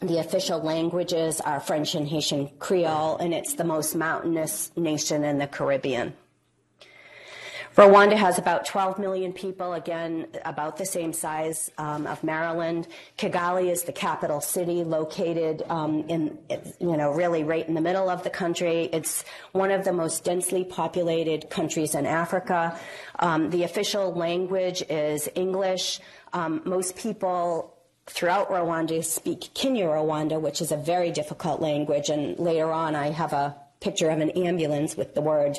The 0.00 0.18
official 0.18 0.60
languages 0.60 1.40
are 1.40 1.58
French 1.58 1.94
and 1.94 2.06
Haitian 2.06 2.50
Creole, 2.58 3.16
and 3.16 3.32
it's 3.32 3.54
the 3.54 3.64
most 3.64 3.94
mountainous 3.94 4.70
nation 4.76 5.24
in 5.24 5.38
the 5.38 5.46
Caribbean. 5.46 6.12
Rwanda 7.76 8.16
has 8.16 8.38
about 8.38 8.64
12 8.64 8.98
million 8.98 9.34
people, 9.34 9.74
again, 9.74 10.28
about 10.46 10.78
the 10.78 10.86
same 10.86 11.12
size 11.12 11.70
um, 11.76 12.06
of 12.06 12.24
Maryland. 12.24 12.88
Kigali 13.18 13.70
is 13.70 13.82
the 13.82 13.92
capital 13.92 14.40
city, 14.40 14.82
located 14.82 15.62
um, 15.68 16.08
in, 16.08 16.38
you 16.80 16.96
know, 16.96 17.10
really 17.10 17.44
right 17.44 17.68
in 17.68 17.74
the 17.74 17.82
middle 17.82 18.08
of 18.08 18.22
the 18.22 18.30
country. 18.30 18.88
It's 18.94 19.26
one 19.52 19.70
of 19.70 19.84
the 19.84 19.92
most 19.92 20.24
densely 20.24 20.64
populated 20.64 21.50
countries 21.50 21.94
in 21.94 22.06
Africa. 22.06 22.80
Um, 23.18 23.50
the 23.50 23.64
official 23.64 24.14
language 24.14 24.82
is 24.88 25.28
English. 25.34 26.00
Um, 26.32 26.62
most 26.64 26.96
people 26.96 27.74
throughout 28.06 28.48
Rwanda 28.48 29.04
speak 29.04 29.40
Kinyarwanda, 29.54 30.40
which 30.40 30.62
is 30.62 30.72
a 30.72 30.78
very 30.78 31.10
difficult 31.10 31.60
language. 31.60 32.08
And 32.08 32.38
later 32.38 32.72
on, 32.72 32.96
I 32.96 33.10
have 33.10 33.34
a 33.34 33.54
picture 33.80 34.08
of 34.08 34.20
an 34.20 34.30
ambulance 34.30 34.96
with 34.96 35.14
the 35.14 35.20
word 35.20 35.58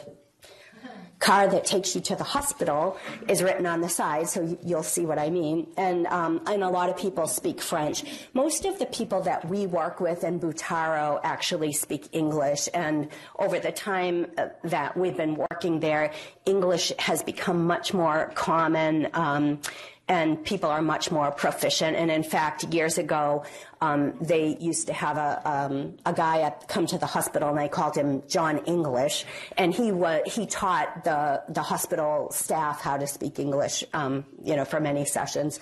car 1.28 1.46
that 1.46 1.66
takes 1.66 1.94
you 1.94 2.00
to 2.00 2.16
the 2.16 2.24
hospital 2.24 2.98
is 3.28 3.44
written 3.44 3.66
on 3.66 3.82
the 3.82 3.90
side, 3.90 4.30
so 4.30 4.58
you'll 4.64 4.90
see 4.98 5.06
what 5.06 5.20
I 5.20 5.30
mean. 5.30 5.68
And, 5.76 6.08
um, 6.08 6.40
and 6.48 6.64
a 6.64 6.70
lot 6.70 6.88
of 6.90 6.96
people 6.96 7.28
speak 7.28 7.60
French. 7.62 8.06
Most 8.34 8.64
of 8.64 8.80
the 8.80 8.86
people 8.86 9.22
that 9.24 9.42
we 9.50 9.68
work 9.68 10.00
with 10.00 10.24
in 10.24 10.40
Butaro 10.40 11.20
actually 11.24 11.74
speak 11.74 12.08
English, 12.14 12.70
and 12.74 13.10
over 13.38 13.60
the 13.60 13.74
time 13.74 14.28
uh, 14.38 14.48
that 14.64 14.96
we've 14.96 15.18
been 15.18 15.36
working 15.36 15.82
there, 15.82 16.14
English 16.46 16.94
has 16.98 17.22
become 17.24 17.68
much 17.68 17.94
more 17.94 18.32
common. 18.34 19.10
Um, 19.14 19.60
and 20.08 20.44
people 20.44 20.70
are 20.70 20.82
much 20.82 21.12
more 21.12 21.32
proficient. 21.32 21.98
And 21.98 22.10
in 22.10 22.24
fact, 22.24 22.64
years 22.74 22.98
ago, 22.98 23.44
um, 23.82 24.14
they 24.22 24.58
used 24.60 24.88
to 24.88 24.94
have 24.94 25.18
a, 25.18 25.42
um, 25.46 25.98
a 26.06 26.14
guy 26.14 26.42
at, 26.42 26.68
come 26.68 26.88
to 26.88 26.98
the 26.98 27.06
hospital, 27.06 27.50
and 27.50 27.58
they 27.58 27.68
called 27.68 27.96
him 27.96 28.24
John 28.28 28.60
English, 28.66 29.26
and 29.58 29.74
he 29.74 29.92
was 29.92 30.22
he 30.26 30.46
taught 30.46 31.04
the 31.04 31.44
the 31.50 31.62
hospital 31.62 32.30
staff 32.32 32.82
how 32.82 32.98
to 32.98 33.06
speak 33.06 33.38
English, 33.40 33.84
um, 33.94 34.26
you 34.44 34.56
know, 34.56 34.66
for 34.66 34.80
many 34.80 35.06
sessions. 35.06 35.60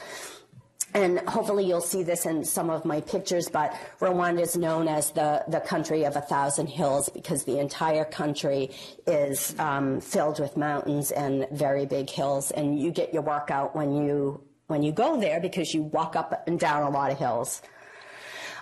And 0.95 1.19
hopefully 1.27 1.65
you'll 1.65 1.81
see 1.81 2.03
this 2.03 2.25
in 2.25 2.45
some 2.45 2.69
of 2.69 2.85
my 2.85 3.01
pictures, 3.01 3.49
but 3.49 3.75
Rwanda 3.99 4.39
is 4.39 4.55
known 4.55 4.87
as 4.87 5.11
the, 5.11 5.43
the 5.49 5.59
country 5.59 6.05
of 6.05 6.15
a 6.15 6.21
thousand 6.21 6.67
hills 6.67 7.09
because 7.09 7.43
the 7.43 7.59
entire 7.59 8.05
country 8.05 8.71
is 9.05 9.53
um, 9.59 9.99
filled 9.99 10.39
with 10.39 10.55
mountains 10.55 11.11
and 11.11 11.47
very 11.51 11.85
big 11.85 12.09
hills. 12.09 12.49
And 12.51 12.79
you 12.79 12.91
get 12.91 13.13
your 13.13 13.23
workout 13.23 13.75
when 13.75 13.93
you, 13.93 14.41
when 14.67 14.83
you 14.83 14.93
go 14.93 15.19
there 15.19 15.41
because 15.41 15.73
you 15.73 15.83
walk 15.83 16.15
up 16.15 16.47
and 16.47 16.57
down 16.57 16.83
a 16.83 16.89
lot 16.89 17.11
of 17.11 17.19
hills. 17.19 17.61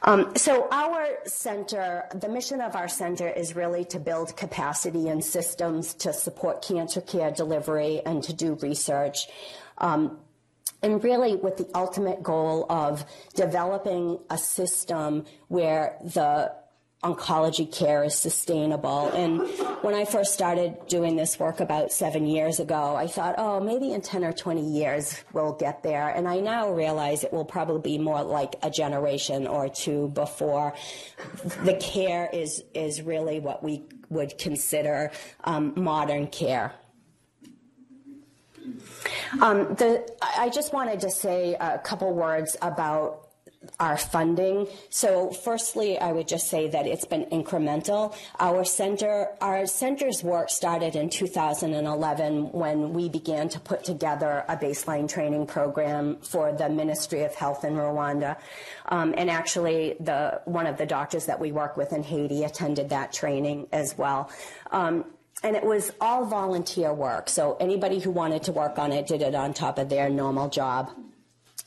Um, 0.01 0.35
so 0.35 0.67
our 0.71 1.09
center, 1.25 2.05
the 2.15 2.29
mission 2.29 2.61
of 2.61 2.75
our 2.75 2.87
center 2.87 3.29
is 3.29 3.55
really 3.55 3.85
to 3.85 3.99
build 3.99 4.35
capacity 4.35 5.07
and 5.07 5.23
systems 5.23 5.93
to 5.93 6.11
support 6.11 6.63
cancer 6.63 6.99
care 6.99 7.29
delivery 7.29 8.01
and 8.03 8.23
to 8.23 8.33
do 8.33 8.55
research. 8.55 9.27
Um, 9.77 10.17
and 10.83 11.03
really 11.03 11.35
with 11.35 11.57
the 11.57 11.67
ultimate 11.73 12.21
goal 12.21 12.65
of 12.69 13.05
developing 13.33 14.19
a 14.29 14.37
system 14.37 15.25
where 15.47 15.97
the 16.03 16.53
oncology 17.03 17.69
care 17.69 18.03
is 18.03 18.15
sustainable. 18.15 19.09
And 19.09 19.41
when 19.81 19.93
I 19.93 20.05
first 20.05 20.33
started 20.33 20.87
doing 20.87 21.17
this 21.17 21.37
work 21.37 21.59
about 21.59 21.91
seven 21.91 22.25
years 22.25 22.59
ago, 22.59 22.95
I 22.95 23.07
thought, 23.07 23.35
oh, 23.37 23.59
maybe 23.59 23.91
in 23.91 24.01
10 24.01 24.23
or 24.23 24.31
20 24.31 24.61
years 24.61 25.21
we'll 25.33 25.53
get 25.53 25.83
there. 25.83 26.09
And 26.09 26.27
I 26.27 26.39
now 26.39 26.71
realize 26.71 27.23
it 27.23 27.33
will 27.33 27.45
probably 27.45 27.97
be 27.97 28.01
more 28.01 28.23
like 28.23 28.55
a 28.63 28.69
generation 28.69 29.47
or 29.47 29.67
two 29.67 30.09
before 30.09 30.73
the 31.63 31.75
care 31.75 32.29
is, 32.31 32.63
is 32.73 33.01
really 33.01 33.39
what 33.39 33.63
we 33.63 33.83
would 34.09 34.37
consider 34.37 35.11
um, 35.43 35.73
modern 35.75 36.27
care. 36.27 36.73
Um, 39.41 39.75
the, 39.75 40.07
I 40.22 40.50
just 40.50 40.74
wanted 40.74 41.00
to 41.01 41.12
say 41.12 41.55
a 41.60 41.79
couple 41.79 42.13
words 42.13 42.55
about 42.62 43.24
our 43.79 43.98
funding. 43.98 44.67
So 44.89 45.29
firstly, 45.31 45.98
I 45.98 46.12
would 46.12 46.27
just 46.27 46.50
say 46.50 46.67
that 46.69 46.86
it's 46.86 47.05
been 47.05 47.25
incremental. 47.25 48.15
Our 48.39 48.63
center, 48.63 49.29
our 49.41 49.65
center's 49.65 50.24
work 50.24 50.50
started 50.50 50.95
in 50.95 51.10
2011 51.10 52.51
when 52.51 52.93
we 52.93 53.10
began 53.10 53.50
to 53.50 53.60
put 53.60 53.83
together 53.83 54.43
a 54.48 54.57
baseline 54.57 55.10
training 55.10 55.48
program 55.48 56.17
for 56.22 56.51
the 56.51 56.69
Ministry 56.69 57.24
of 57.24 57.33
Health 57.36 57.63
in 57.63 57.74
Rwanda. 57.74 58.38
Um, 58.89 59.13
and 59.17 59.29
actually, 59.29 59.95
the, 60.00 60.41
one 60.45 60.67
of 60.67 60.77
the 60.77 60.86
doctors 60.86 61.25
that 61.25 61.39
we 61.39 61.51
work 61.51 61.77
with 61.77 61.93
in 61.93 62.03
Haiti 62.03 62.43
attended 62.43 62.89
that 62.89 63.13
training 63.13 63.67
as 63.72 63.98
well. 63.98 64.29
Um, 64.72 65.05
and 65.43 65.55
it 65.55 65.63
was 65.63 65.91
all 66.00 66.25
volunteer 66.25 66.93
work. 66.93 67.29
So 67.29 67.57
anybody 67.59 68.00
who 68.00 68.12
wanted 68.12 68.43
to 68.43 68.51
work 68.51 68.79
on 68.79 68.91
it 68.91 69.07
did 69.07 69.21
it 69.21 69.35
on 69.35 69.53
top 69.53 69.77
of 69.77 69.89
their 69.89 70.09
normal 70.09 70.50
job. 70.50 70.89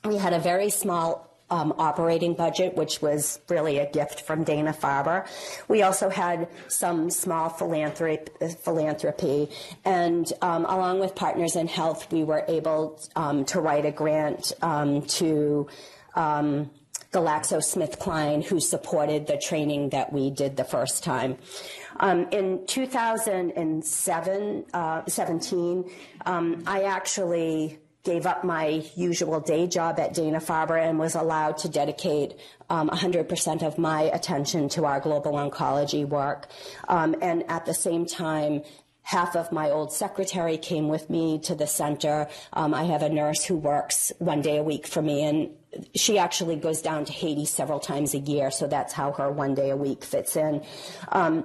We 0.04 0.16
had 0.16 0.33
a 0.33 0.38
very 0.38 0.71
small 0.71 1.26
um, 1.49 1.75
operating 1.78 2.35
budget, 2.35 2.75
which 2.75 3.00
was 3.00 3.38
really 3.49 3.78
a 3.78 3.90
gift 3.90 4.23
from 4.23 4.42
Dana 4.42 4.73
Farber. 4.73 5.28
We 5.68 5.83
also 5.83 6.11
had 6.11 6.49
some 6.68 7.11
small 7.11 7.49
philanthropy, 7.49 9.49
and 9.85 10.33
um, 10.42 10.64
along 10.64 10.99
with 10.99 11.14
Partners 11.14 11.54
in 11.54 11.68
Health, 11.68 12.12
we 12.12 12.25
were 12.25 12.45
able 12.49 13.00
um, 13.14 13.45
to 13.47 13.61
write 13.61 13.85
a 13.85 13.92
grant 13.92 14.52
um, 14.61 15.02
to 15.02 15.68
um, 16.16 16.71
GlaxoSmithKline, 17.12 18.45
who 18.45 18.59
supported 18.59 19.26
the 19.26 19.38
training 19.38 19.90
that 19.90 20.12
we 20.12 20.30
did 20.30 20.56
the 20.56 20.64
first 20.64 21.04
time. 21.04 21.38
Um, 22.00 22.29
in 22.31 22.67
2007, 22.67 24.65
uh, 24.73 25.03
17, 25.07 25.91
um, 26.25 26.62
I 26.67 26.83
actually 26.85 27.79
gave 28.07 28.25
up 28.25 28.45
my 28.45 28.85
usual 28.95 29.41
day 29.41 29.67
job 29.67 29.99
at 29.99 30.15
Dana 30.15 30.38
Farber 30.38 30.81
and 30.81 30.99
was 30.99 31.17
allowed 31.17 31.59
to 31.59 31.69
dedicate 31.69 32.37
um, 32.71 32.88
100% 32.88 33.62
of 33.62 33.79
my 33.79 34.03
attention 34.03 34.69
to 34.71 34.85
our 34.85 35.00
global 35.00 35.33
oncology 35.33 36.07
work. 36.07 36.49
Um, 36.87 37.17
and 37.21 37.43
at 37.50 37.67
the 37.67 37.75
same 37.75 38.07
time, 38.07 38.62
half 39.03 39.35
of 39.37 39.50
my 39.50 39.71
old 39.71 39.93
secretary 39.93 40.57
came 40.57 40.88
with 40.88 41.11
me 41.11 41.38
to 41.41 41.55
the 41.55 41.67
center. 41.67 42.29
Um, 42.53 42.75
I 42.75 42.85
have 42.85 43.03
a 43.03 43.09
nurse 43.09 43.45
who 43.45 43.57
works 43.57 44.12
one 44.19 44.41
day 44.41 44.57
a 44.57 44.62
week 44.62 44.87
for 44.87 45.03
me, 45.03 45.23
and 45.25 45.50
she 45.95 46.19
actually 46.19 46.57
goes 46.57 46.83
down 46.83 47.05
to 47.07 47.12
Haiti 47.12 47.45
several 47.45 47.81
times 47.81 48.15
a 48.15 48.19
year, 48.19 48.50
so 48.50 48.67
that's 48.67 48.93
how 48.93 49.12
her 49.12 49.31
one 49.31 49.55
day 49.55 49.71
a 49.71 49.76
week 49.76 50.05
fits 50.05 50.37
in. 50.37 50.65
Um, 51.11 51.45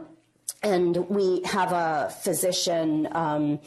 and 0.63 0.97
we 1.09 1.41
have 1.45 1.71
a 1.71 2.09
physician 2.21 3.07
um, 3.11 3.59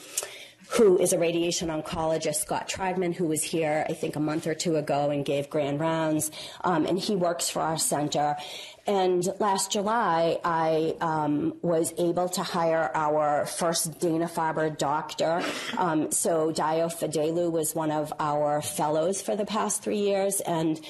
who 0.71 0.99
is 0.99 1.13
a 1.13 1.19
radiation 1.19 1.69
oncologist, 1.69 2.37
Scott 2.37 2.69
Triedman, 2.69 3.15
who 3.15 3.27
was 3.27 3.43
here, 3.43 3.85
I 3.89 3.93
think, 3.93 4.17
a 4.17 4.21
month 4.21 4.47
or 4.47 4.55
two 4.55 4.77
ago 4.77 5.11
and 5.11 5.25
gave 5.25 5.51
grand 5.51 5.79
rounds. 5.79 6.31
Um, 6.63 6.87
and 6.87 6.99
he 6.99 7.15
works 7.17 7.51
for 7.51 7.61
our 7.61 7.79
center. 7.79 8.37
And 8.87 9.27
last 9.41 9.73
July, 9.73 10.39
I 10.45 10.97
um, 11.01 11.55
was 11.63 11.93
able 11.99 12.29
to 12.31 12.43
hire 12.43 12.91
our 12.95 13.47
first 13.47 13.99
Dana 14.01 14.27
Farber 14.27 14.77
doctor. 14.77 15.43
Um, 15.77 16.11
so 16.11 16.51
Dio 16.51 16.89
Fadelu 16.89 17.51
was 17.51 17.75
one 17.75 17.91
of 17.91 18.13
our 18.19 18.61
fellows 18.63 19.23
for 19.23 19.37
the 19.37 19.47
past 19.47 19.83
three 19.83 20.01
years. 20.01 20.41
And 20.41 20.81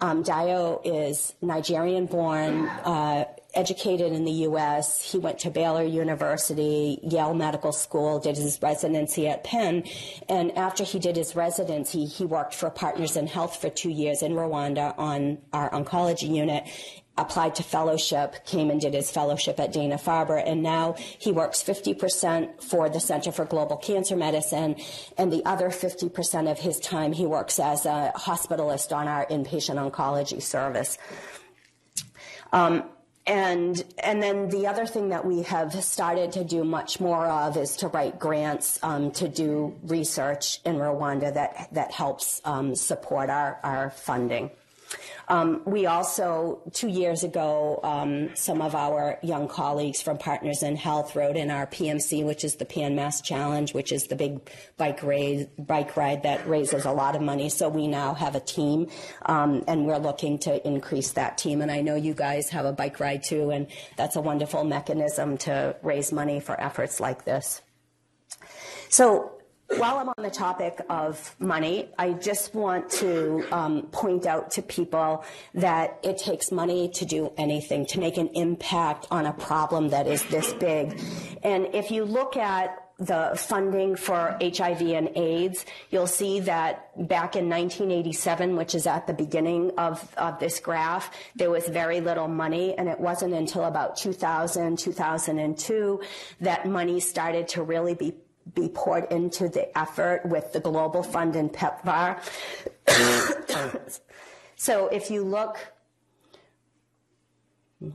um, 0.00 0.22
Dio 0.22 0.80
is 0.84 1.34
Nigerian 1.42 2.06
born. 2.06 2.66
Uh, 2.66 3.24
educated 3.54 4.12
in 4.12 4.24
the 4.24 4.32
U.S. 4.48 5.00
He 5.12 5.18
went 5.18 5.38
to 5.40 5.50
Baylor 5.50 5.82
University, 5.82 6.98
Yale 7.02 7.34
Medical 7.34 7.72
School, 7.72 8.18
did 8.18 8.36
his 8.36 8.60
residency 8.60 9.28
at 9.28 9.44
Penn, 9.44 9.84
and 10.28 10.56
after 10.56 10.84
he 10.84 10.98
did 10.98 11.16
his 11.16 11.36
residency, 11.36 12.04
he 12.04 12.24
worked 12.24 12.54
for 12.54 12.70
Partners 12.70 13.16
in 13.16 13.26
Health 13.26 13.60
for 13.60 13.70
two 13.70 13.90
years 13.90 14.22
in 14.22 14.32
Rwanda 14.32 14.98
on 14.98 15.38
our 15.52 15.70
oncology 15.70 16.34
unit. 16.34 16.64
Applied 17.16 17.54
to 17.54 17.62
fellowship, 17.62 18.44
came 18.44 18.70
and 18.70 18.80
did 18.80 18.92
his 18.92 19.08
fellowship 19.08 19.60
at 19.60 19.72
Dana 19.72 19.98
Farber, 19.98 20.42
and 20.44 20.64
now 20.64 20.96
he 20.98 21.30
works 21.30 21.62
50% 21.62 22.60
for 22.60 22.88
the 22.88 22.98
Center 22.98 23.30
for 23.30 23.44
Global 23.44 23.76
Cancer 23.76 24.16
Medicine, 24.16 24.74
and 25.16 25.32
the 25.32 25.44
other 25.44 25.68
50% 25.68 26.50
of 26.50 26.58
his 26.58 26.80
time 26.80 27.12
he 27.12 27.24
works 27.24 27.60
as 27.60 27.86
a 27.86 28.12
hospitalist 28.16 28.92
on 28.92 29.06
our 29.06 29.26
inpatient 29.26 29.78
oncology 29.78 30.42
service. 30.42 30.98
Um, 32.52 32.82
and 33.26 33.82
and 33.98 34.22
then 34.22 34.48
the 34.50 34.66
other 34.66 34.86
thing 34.86 35.08
that 35.08 35.24
we 35.24 35.42
have 35.42 35.72
started 35.82 36.32
to 36.32 36.44
do 36.44 36.62
much 36.62 37.00
more 37.00 37.26
of 37.26 37.56
is 37.56 37.76
to 37.76 37.88
write 37.88 38.18
grants 38.18 38.78
um, 38.82 39.10
to 39.12 39.28
do 39.28 39.74
research 39.84 40.60
in 40.64 40.76
Rwanda 40.76 41.32
that 41.32 41.68
that 41.72 41.92
helps 41.92 42.42
um, 42.44 42.74
support 42.74 43.30
our, 43.30 43.58
our 43.62 43.90
funding. 43.90 44.50
Um, 45.28 45.62
we 45.64 45.86
also, 45.86 46.60
two 46.72 46.88
years 46.88 47.24
ago, 47.24 47.80
um, 47.82 48.34
some 48.36 48.60
of 48.60 48.74
our 48.74 49.18
young 49.22 49.48
colleagues 49.48 50.02
from 50.02 50.18
Partners 50.18 50.62
in 50.62 50.76
Health 50.76 51.16
rode 51.16 51.36
in 51.36 51.50
our 51.50 51.66
PMC, 51.66 52.24
which 52.24 52.44
is 52.44 52.56
the 52.56 52.64
Pan 52.64 52.94
Mass 52.94 53.20
Challenge, 53.20 53.72
which 53.72 53.92
is 53.92 54.06
the 54.06 54.16
big 54.16 54.50
bike 54.76 55.02
ride, 55.02 55.48
bike 55.58 55.96
ride 55.96 56.22
that 56.24 56.46
raises 56.48 56.84
a 56.84 56.92
lot 56.92 57.16
of 57.16 57.22
money. 57.22 57.48
So 57.48 57.68
we 57.68 57.86
now 57.86 58.14
have 58.14 58.34
a 58.34 58.40
team, 58.40 58.88
um, 59.26 59.64
and 59.66 59.86
we're 59.86 59.98
looking 59.98 60.38
to 60.40 60.66
increase 60.66 61.12
that 61.12 61.38
team. 61.38 61.62
And 61.62 61.70
I 61.70 61.80
know 61.80 61.94
you 61.94 62.14
guys 62.14 62.50
have 62.50 62.66
a 62.66 62.72
bike 62.72 63.00
ride 63.00 63.22
too, 63.22 63.50
and 63.50 63.66
that's 63.96 64.16
a 64.16 64.20
wonderful 64.20 64.64
mechanism 64.64 65.38
to 65.38 65.76
raise 65.82 66.12
money 66.12 66.40
for 66.40 66.60
efforts 66.60 67.00
like 67.00 67.24
this. 67.24 67.62
So 68.88 69.32
while 69.68 69.98
I'm 69.98 70.08
on 70.08 70.22
the 70.22 70.30
topic 70.30 70.80
of 70.88 71.34
money, 71.38 71.88
I 71.98 72.12
just 72.12 72.54
want 72.54 72.90
to 72.90 73.44
um, 73.50 73.82
point 73.92 74.26
out 74.26 74.50
to 74.52 74.62
people 74.62 75.24
that 75.54 75.98
it 76.02 76.18
takes 76.18 76.52
money 76.52 76.88
to 76.90 77.04
do 77.04 77.32
anything, 77.36 77.86
to 77.86 78.00
make 78.00 78.16
an 78.16 78.28
impact 78.28 79.06
on 79.10 79.26
a 79.26 79.32
problem 79.32 79.88
that 79.88 80.06
is 80.06 80.22
this 80.26 80.52
big. 80.54 81.00
And 81.42 81.68
if 81.74 81.90
you 81.90 82.04
look 82.04 82.36
at 82.36 82.80
the 82.98 83.32
funding 83.36 83.96
for 83.96 84.38
HIV 84.40 84.80
and 84.82 85.10
AIDS, 85.16 85.66
you'll 85.90 86.06
see 86.06 86.40
that 86.40 86.92
back 87.08 87.34
in 87.34 87.48
1987, 87.48 88.54
which 88.54 88.74
is 88.74 88.86
at 88.86 89.06
the 89.06 89.12
beginning 89.12 89.72
of, 89.78 90.14
of 90.16 90.38
this 90.38 90.60
graph, 90.60 91.10
there 91.34 91.50
was 91.50 91.66
very 91.66 92.00
little 92.00 92.28
money, 92.28 92.74
and 92.78 92.88
it 92.88 93.00
wasn't 93.00 93.34
until 93.34 93.64
about 93.64 93.96
2000, 93.96 94.78
2002 94.78 96.00
that 96.40 96.68
money 96.68 97.00
started 97.00 97.48
to 97.48 97.62
really 97.64 97.94
be 97.94 98.14
be 98.52 98.68
poured 98.68 99.10
into 99.10 99.48
the 99.48 99.76
effort 99.76 100.26
with 100.26 100.52
the 100.52 100.60
Global 100.60 101.02
Fund 101.02 101.36
and 101.36 101.52
PEPFAR. 101.52 102.20
so 104.56 104.88
if 104.88 105.10
you 105.10 105.24
look, 105.24 105.58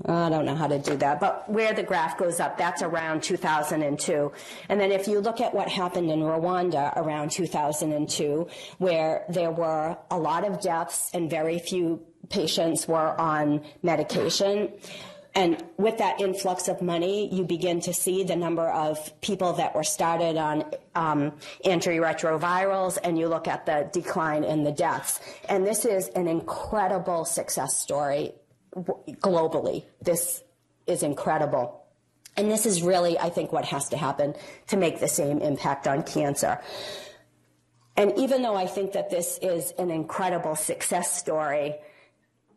I 0.05 0.29
don't 0.29 0.45
know 0.45 0.55
how 0.55 0.67
to 0.67 0.79
do 0.79 0.95
that, 0.97 1.19
but 1.19 1.49
where 1.49 1.73
the 1.73 1.83
graph 1.83 2.17
goes 2.17 2.39
up, 2.39 2.57
that's 2.57 2.81
around 2.81 3.23
2002. 3.23 4.31
And 4.67 4.79
then 4.79 4.91
if 4.91 5.07
you 5.07 5.19
look 5.19 5.41
at 5.41 5.53
what 5.53 5.67
happened 5.67 6.11
in 6.11 6.19
Rwanda 6.19 6.95
around 6.95 7.31
2002, 7.31 8.47
where 8.77 9.25
there 9.29 9.51
were 9.51 9.97
a 10.11 10.19
lot 10.19 10.45
of 10.45 10.61
deaths 10.61 11.09
and 11.13 11.29
very 11.29 11.59
few 11.59 12.01
patients 12.29 12.87
were 12.87 13.19
on 13.19 13.61
medication, 13.81 14.73
and 15.35 15.63
with 15.77 15.99
that 15.99 16.19
influx 16.19 16.67
of 16.67 16.81
money, 16.81 17.33
you 17.33 17.43
begin 17.43 17.79
to 17.81 17.93
see 17.93 18.23
the 18.23 18.35
number 18.35 18.67
of 18.67 19.21
people 19.21 19.53
that 19.53 19.75
were 19.75 19.83
started 19.83 20.37
on 20.37 20.65
um, 20.95 21.33
antiretrovirals, 21.65 22.97
and 23.03 23.17
you 23.17 23.27
look 23.27 23.47
at 23.47 23.65
the 23.65 23.89
decline 23.93 24.43
in 24.43 24.63
the 24.63 24.71
deaths. 24.71 25.19
And 25.47 25.65
this 25.65 25.85
is 25.85 26.07
an 26.09 26.27
incredible 26.27 27.25
success 27.25 27.77
story 27.77 28.33
globally. 28.75 29.83
This 30.01 30.43
is 30.87 31.03
incredible. 31.03 31.85
And 32.35 32.49
this 32.49 32.65
is 32.65 32.81
really, 32.81 33.19
I 33.19 33.29
think, 33.29 33.51
what 33.51 33.65
has 33.65 33.89
to 33.89 33.97
happen 33.97 34.33
to 34.67 34.77
make 34.77 34.99
the 34.99 35.07
same 35.07 35.39
impact 35.39 35.87
on 35.87 36.03
cancer. 36.03 36.59
And 37.95 38.17
even 38.17 38.41
though 38.41 38.55
I 38.55 38.65
think 38.65 38.93
that 38.93 39.09
this 39.09 39.37
is 39.41 39.71
an 39.77 39.91
incredible 39.91 40.55
success 40.55 41.17
story, 41.17 41.75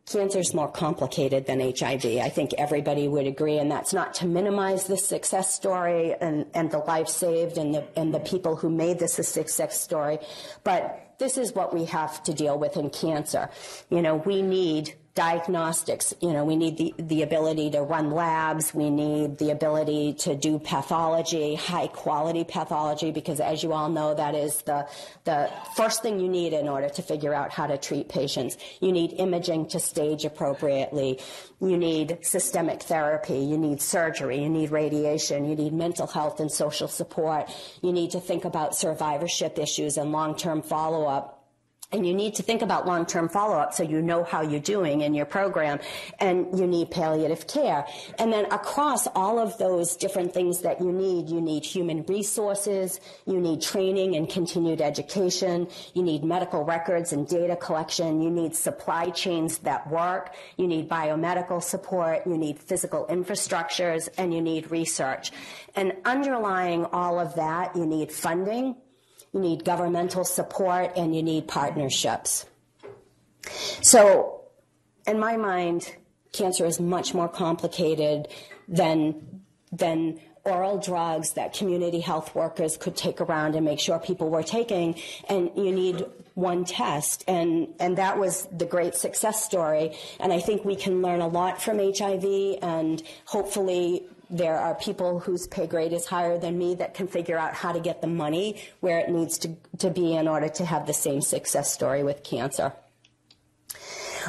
cancer 0.07 0.39
is 0.39 0.53
more 0.53 0.71
complicated 0.71 1.47
than 1.47 1.61
HIV. 1.61 2.05
I 2.05 2.29
think 2.29 2.55
everybody 2.55 3.09
would 3.09 3.27
agree, 3.27 3.59
and 3.59 3.71
that's 3.71 3.93
not 3.93 4.15
to 4.15 4.27
minimize 4.27 4.85
the 4.87 4.97
success 4.97 5.55
story 5.55 6.15
and, 6.21 6.47
and 6.55 6.71
the 6.71 6.79
life 6.79 7.09
saved 7.09 7.57
and 7.57 7.75
the, 7.75 7.87
and 7.97 8.13
the 8.13 8.21
people 8.21 8.57
who 8.57 8.69
made 8.69 8.99
this 8.99 9.19
a 9.19 9.23
success 9.23 9.81
story. 9.81 10.19
But 10.65 11.15
this 11.19 11.39
is 11.39 11.53
what 11.53 11.73
we 11.73 11.85
have 11.87 12.23
to 12.25 12.35
deal 12.35 12.59
with 12.59 12.77
in 12.77 12.91
cancer. 12.91 13.49
You 13.91 14.03
know, 14.03 14.17
we 14.17 14.43
need 14.43 14.95
diagnostics. 15.15 16.15
You 16.21 16.33
know, 16.33 16.45
we 16.45 16.57
need 16.57 16.79
the, 16.79 16.95
the 16.99 17.23
ability 17.23 17.71
to 17.73 17.83
run 17.83 18.11
labs. 18.11 18.73
We 18.73 18.89
need 18.89 19.39
the 19.39 19.51
ability 19.51 20.15
to 20.21 20.35
do 20.35 20.59
pathology, 20.59 21.55
high 21.55 21.89
quality 21.89 22.45
pathology, 22.45 23.11
because 23.11 23.39
as 23.39 23.63
you 23.63 23.73
all 23.75 23.91
know, 23.91 24.15
that 24.15 24.35
is 24.35 24.63
the, 24.63 24.89
the 25.25 25.51
first 25.77 26.03
thing 26.03 26.19
you 26.19 26.29
need 26.29 26.55
in 26.55 26.69
order 26.69 26.89
to 26.89 27.03
figure 27.03 27.35
out 27.35 27.53
how 27.53 27.67
to 27.67 27.77
treat 27.77 28.09
patients. 28.09 28.57
You 28.81 28.91
need 28.91 29.13
imaging 29.13 29.69
to 29.69 29.81
stage 29.81 30.25
appropriately. 30.25 31.21
You 31.61 31.77
need 31.77 32.19
systemic 32.23 32.83
therapy. 32.83 33.39
You 33.39 33.59
need 33.59 33.83
surgery. 33.83 34.43
You 34.43 34.49
need 34.49 34.71
radiation. 34.71 35.45
You 35.45 35.55
need 35.55 35.73
mental 35.73 36.07
health 36.07 36.41
and 36.41 36.51
social 36.51 36.89
support. 36.89 37.51
You 37.83 37.93
need 37.93 38.13
to 38.13 38.21
think 38.21 38.45
about 38.45 38.75
survivorship 38.75 39.59
issues 39.59 39.97
and 39.99 40.11
long-term 40.11 40.63
follow-up 40.63 41.32
and 41.93 42.07
you 42.07 42.15
need 42.15 42.35
to 42.35 42.43
think 42.43 42.63
about 42.63 42.87
long-term 42.87 43.29
follow-up 43.29 43.75
so 43.75 43.83
you 43.83 44.01
know 44.01 44.25
how 44.25 44.41
you're 44.41 44.61
doing 44.61 45.03
in 45.03 45.15
your 45.15 45.27
program 45.27 45.79
and 46.19 46.59
you 46.59 46.67
need 46.67 46.91
palliative 46.91 47.47
care 47.47 47.87
and 48.19 48.33
then 48.33 48.47
across 48.47 49.07
all 49.09 49.39
of 49.39 49.57
those 49.59 49.97
different 49.97 50.33
things 50.33 50.63
that 50.63 50.81
you 50.81 50.93
need 50.93 51.29
you 51.29 51.41
need 51.41 51.65
human 51.65 52.03
resources 52.05 53.01
you 53.27 53.39
need 53.41 53.61
training 53.61 54.17
and 54.17 54.29
continued 54.29 54.81
education 54.81 55.69
you 55.95 56.03
need 56.03 56.25
medical 56.25 56.65
records 56.65 57.13
and 57.13 57.29
data 57.29 57.57
collection 57.57 58.21
you 58.23 58.31
need 58.31 58.55
supply 58.55 59.11
chains 59.11 59.59
that 59.59 59.89
work 59.91 60.35
you 60.57 60.67
need 60.67 60.89
biomedical 60.89 61.63
support 61.63 62.27
you 62.27 62.37
need 62.37 62.59
physical 62.59 63.07
infrastructures 63.11 64.09
and 64.19 64.33
you 64.33 64.41
need 64.41 64.71
research 64.71 65.33
and 65.75 65.93
underlying 66.05 66.85
all 66.87 67.19
of 67.19 67.35
that 67.35 67.75
you 67.77 67.87
need 67.87 68.11
funding 68.11 68.75
you 69.33 69.41
need 69.41 69.65
governmental 69.65 70.25
support, 70.25 70.93
and 70.97 71.15
you 71.15 71.23
need 71.23 71.49
partnerships. 71.49 72.47
So, 73.81 74.43
in 75.07 75.19
my 75.19 75.37
mind, 75.37 75.95
cancer 76.33 76.67
is 76.67 76.79
much 76.81 77.15
more 77.15 77.29
complicated 77.29 78.29
than, 78.69 79.43
than 79.71 80.21
oral 80.45 80.79
drugs 80.79 81.35
that 81.35 81.53
community 81.53 82.01
health 82.01 82.35
workers 82.35 82.77
could 82.77 82.97
take 82.97 83.21
around 83.21 83.55
and 83.55 83.65
make 83.65 83.79
sure 83.79 83.99
people 83.99 84.29
were 84.29 84.43
taking. 84.43 84.97
And 85.29 85.51
you 85.57 85.73
need 85.73 86.05
one 86.35 86.65
test. 86.65 87.25
And, 87.29 87.69
and 87.79 87.99
that 87.99 88.19
was 88.19 88.49
the 88.51 88.67
great 88.67 88.95
success 88.95 89.45
story. 89.45 89.97
And 90.19 90.33
I 90.33 90.41
think 90.41 90.65
we 90.65 90.77
can 90.77 91.03
learn 91.03 91.21
a 91.21 91.29
lot 91.29 91.63
from 91.63 91.79
HIV 91.79 92.59
and 92.63 93.03
hopefully 93.27 94.07
there 94.33 94.59
are 94.59 94.75
people 94.75 95.21
whose 95.21 95.47
pay 95.47 95.67
grade 95.67 95.93
is 95.93 96.07
higher 96.07 96.39
than 96.39 96.57
me 96.57 96.75
that 96.77 96.95
can 96.95 97.07
figure 97.07 97.39
out 97.39 97.55
how 97.55 97.71
to 97.71 97.81
get 97.81 98.01
the 98.01 98.07
money 98.07 98.63
where 98.81 98.99
it 98.99 99.11
needs 99.11 99.37
to, 99.39 99.55
to 99.79 99.91
be 99.91 100.15
in 100.15 100.27
order 100.27 100.49
to 100.49 100.65
have 100.65 100.87
the 100.87 100.95
same 100.95 101.21
success 101.21 101.73
story 101.73 102.03
with 102.03 102.25
cancer. 102.25 102.73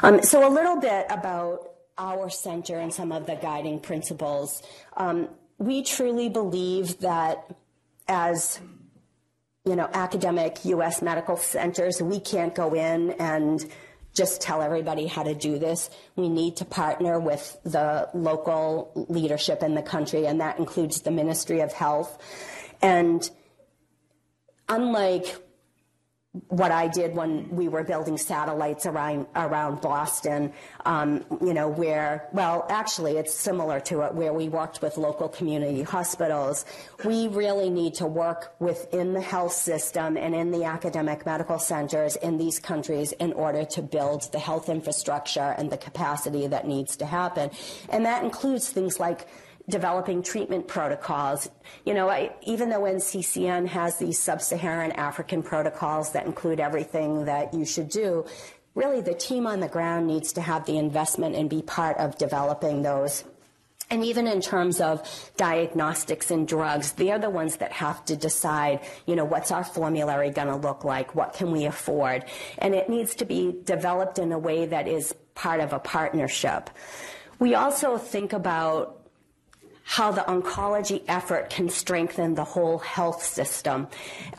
Um, 0.02 0.22
so 0.22 0.48
a 0.48 0.52
little 0.52 0.80
bit 0.80 1.06
about 1.10 1.72
our 1.98 2.30
center 2.30 2.80
and 2.80 2.94
some 2.94 3.12
of 3.12 3.26
the 3.28 3.36
guiding 3.36 3.80
principles. 3.80 4.62
Um, 4.98 5.30
we 5.58 5.84
truly 5.84 6.28
believe 6.28 7.00
that 7.00 7.56
as 8.08 8.60
you 9.66 9.78
know, 9.78 9.90
academic 9.94 10.66
U.S. 10.66 11.02
medical 11.02 11.38
centers, 11.38 12.02
we 12.02 12.20
can't 12.20 12.54
go 12.54 12.74
in 12.74 13.12
and 13.12 13.66
just 14.14 14.42
tell 14.42 14.62
everybody 14.62 15.08
how 15.08 15.24
to 15.24 15.34
do 15.34 15.58
this. 15.58 15.90
We 16.16 16.30
need 16.30 16.58
to 16.58 16.66
partner 16.66 17.20
with 17.20 17.58
the 17.64 18.10
local 18.14 18.92
leadership 19.10 19.64
in 19.64 19.76
the 19.76 19.82
country, 19.82 20.26
and 20.28 20.40
that 20.42 20.60
includes 20.60 21.02
the 21.02 21.12
Ministry 21.12 21.62
of 21.62 21.74
Health. 21.74 22.18
And 22.82 23.30
unlike 24.70 25.38
what 26.48 26.72
I 26.72 26.88
did 26.88 27.16
when 27.16 27.48
we 27.50 27.68
were 27.68 27.84
building 27.84 28.18
satellites 28.18 28.88
around 28.88 29.28
around 29.36 29.82
Boston, 29.82 30.52
um, 30.84 31.24
you 31.40 31.54
know, 31.54 31.68
where 31.68 32.28
well, 32.34 32.66
actually, 32.70 33.18
it's 33.18 33.34
similar 33.34 33.80
to 33.82 34.02
it, 34.02 34.16
where 34.16 34.34
we 34.34 34.50
worked 34.50 34.82
with 34.82 34.98
local 34.98 35.30
community 35.30 35.84
hospitals. 35.84 36.66
We 37.06 37.28
really 37.28 37.70
need 37.70 37.94
to 37.96 38.08
work 38.08 38.56
within 38.60 39.14
the 39.14 39.22
health 39.22 39.54
system 39.54 40.18
and 40.18 40.34
in 40.34 40.50
the 40.50 40.64
academic 40.64 41.24
medical 41.24 41.60
centers 41.60 42.16
in 42.16 42.40
these 42.40 42.58
countries 42.60 43.12
in 43.14 43.34
order 43.34 43.64
to 43.66 43.84
build 43.84 44.32
the 44.32 44.40
health 44.40 44.70
infrastructure 44.70 45.54
and 45.58 45.72
the 45.72 45.78
capacity 45.78 46.48
that 46.48 46.68
needs 46.68 46.98
to 46.98 47.06
happen, 47.06 47.52
and 47.90 48.08
that 48.08 48.24
includes 48.24 48.70
things 48.70 49.00
like 49.00 49.28
developing 49.70 50.22
treatment 50.22 50.68
protocols. 50.68 51.50
You 51.86 51.94
know, 51.94 52.10
I, 52.10 52.32
even 52.44 52.70
though 52.70 52.82
NCCN 52.82 53.68
has 53.68 53.98
these 53.98 54.20
sub-Saharan 54.20 54.92
African 54.94 55.42
protocols 55.42 56.12
that 56.12 56.26
include 56.26 56.60
everything 56.60 57.26
that 57.26 57.54
you 57.54 57.66
should 57.66 57.90
do, 57.90 58.26
really 58.76 59.02
the 59.02 59.14
team 59.14 59.48
on 59.48 59.60
the 59.60 59.68
ground 59.68 60.08
needs 60.08 60.34
to 60.34 60.42
have 60.42 60.66
the 60.66 60.78
investment 60.78 61.36
and 61.36 61.50
be 61.50 61.62
part 61.62 61.98
of 61.98 62.18
developing 62.18 62.82
those. 62.82 63.24
And 63.90 64.04
even 64.04 64.28
in 64.28 64.42
terms 64.42 64.82
of 64.82 65.08
diagnostics 65.38 66.32
and 66.32 66.48
drugs, 66.48 66.94
they're 66.94 67.20
the 67.20 67.30
ones 67.30 67.58
that 67.58 67.72
have 67.74 68.04
to 68.06 68.16
decide, 68.16 68.80
you 69.06 69.16
know, 69.16 69.26
what's 69.26 69.52
our 69.52 69.64
formulary 69.64 70.32
going 70.32 70.48
to 70.48 70.56
look 70.56 70.84
like? 70.84 71.16
What 71.16 71.34
can 71.34 71.52
we 71.52 71.66
afford? 71.66 72.26
And 72.58 72.74
it 72.74 72.90
needs 72.90 73.14
to 73.16 73.26
be 73.26 73.56
developed 73.64 74.18
in 74.20 74.32
a 74.32 74.40
way 74.40 74.66
that 74.66 74.88
is 74.88 75.14
part 75.36 75.60
of 75.60 75.74
a 75.74 75.80
partnership. 75.80 76.70
We 77.40 77.56
also 77.56 77.98
think 77.98 78.34
about 78.34 79.03
how 79.84 80.12
the 80.12 80.22
oncology 80.22 81.04
effort 81.08 81.50
can 81.50 81.70
strengthen 81.70 82.36
the 82.36 82.44
whole 82.44 82.80
health 82.80 83.22
system. 83.24 83.88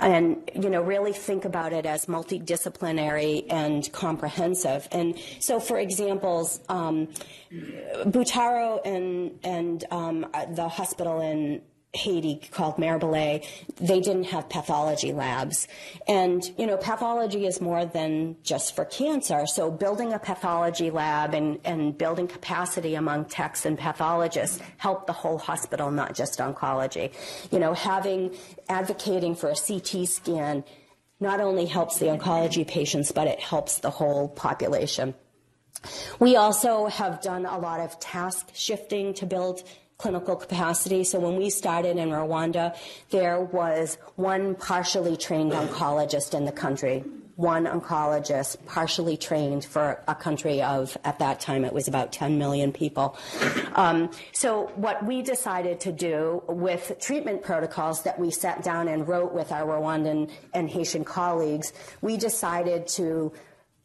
And 0.00 0.50
you 0.54 0.70
know 0.70 0.82
really 0.82 1.12
think 1.12 1.44
about 1.44 1.72
it 1.72 1.86
as 1.86 2.06
multidisciplinary 2.06 3.46
and 3.50 3.90
comprehensive. 3.92 4.88
And 4.90 5.18
so 5.40 5.60
for 5.60 5.78
examples 5.78 6.60
um, 6.68 7.08
Butaro 7.52 8.80
and 8.84 9.38
and 9.44 9.84
um, 9.90 10.26
the 10.50 10.68
hospital 10.68 11.20
in 11.20 11.62
Haiti 11.94 12.40
called 12.50 12.76
Mirebalais, 12.76 13.46
they 13.76 14.00
didn't 14.00 14.24
have 14.24 14.48
pathology 14.48 15.12
labs. 15.12 15.68
And, 16.06 16.44
you 16.58 16.66
know, 16.66 16.76
pathology 16.76 17.46
is 17.46 17.60
more 17.60 17.84
than 17.84 18.36
just 18.42 18.74
for 18.74 18.84
cancer. 18.84 19.46
So 19.46 19.70
building 19.70 20.12
a 20.12 20.18
pathology 20.18 20.90
lab 20.90 21.34
and, 21.34 21.58
and 21.64 21.96
building 21.96 22.26
capacity 22.26 22.94
among 22.94 23.26
techs 23.26 23.64
and 23.64 23.78
pathologists 23.78 24.60
helped 24.76 25.06
the 25.06 25.12
whole 25.12 25.38
hospital, 25.38 25.90
not 25.90 26.14
just 26.14 26.38
oncology. 26.38 27.12
You 27.50 27.58
know, 27.58 27.74
having, 27.74 28.34
advocating 28.68 29.34
for 29.34 29.50
a 29.50 29.56
CT 29.56 30.08
scan 30.08 30.64
not 31.20 31.40
only 31.40 31.66
helps 31.66 31.98
the 31.98 32.06
oncology 32.06 32.66
patients, 32.66 33.12
but 33.12 33.26
it 33.26 33.40
helps 33.40 33.78
the 33.78 33.90
whole 33.90 34.28
population. 34.28 35.14
We 36.18 36.36
also 36.36 36.86
have 36.86 37.20
done 37.20 37.46
a 37.46 37.58
lot 37.58 37.80
of 37.80 37.98
task 38.00 38.50
shifting 38.54 39.14
to 39.14 39.26
build 39.26 39.62
clinical 39.98 40.36
capacity. 40.36 41.04
So 41.04 41.20
when 41.20 41.36
we 41.36 41.50
started 41.50 41.96
in 41.96 42.10
Rwanda, 42.10 42.76
there 43.10 43.40
was 43.40 43.96
one 44.16 44.54
partially 44.54 45.16
trained 45.16 45.52
oncologist 45.52 46.34
in 46.34 46.44
the 46.44 46.52
country. 46.52 47.04
One 47.36 47.64
oncologist 47.64 48.64
partially 48.66 49.16
trained 49.16 49.64
for 49.64 50.00
a 50.06 50.14
country 50.14 50.62
of, 50.62 50.96
at 51.04 51.18
that 51.18 51.40
time, 51.40 51.64
it 51.64 51.72
was 51.72 51.88
about 51.88 52.12
10 52.12 52.38
million 52.38 52.72
people. 52.72 53.16
Um, 53.74 54.10
so, 54.32 54.70
what 54.76 55.04
we 55.04 55.20
decided 55.22 55.80
to 55.80 55.90
do 55.90 56.44
with 56.46 56.96
treatment 57.00 57.42
protocols 57.42 58.04
that 58.04 58.20
we 58.20 58.30
sat 58.30 58.62
down 58.62 58.86
and 58.86 59.08
wrote 59.08 59.32
with 59.32 59.50
our 59.50 59.80
Rwandan 59.80 60.30
and 60.52 60.70
Haitian 60.70 61.04
colleagues, 61.04 61.72
we 62.02 62.16
decided 62.16 62.86
to 62.88 63.32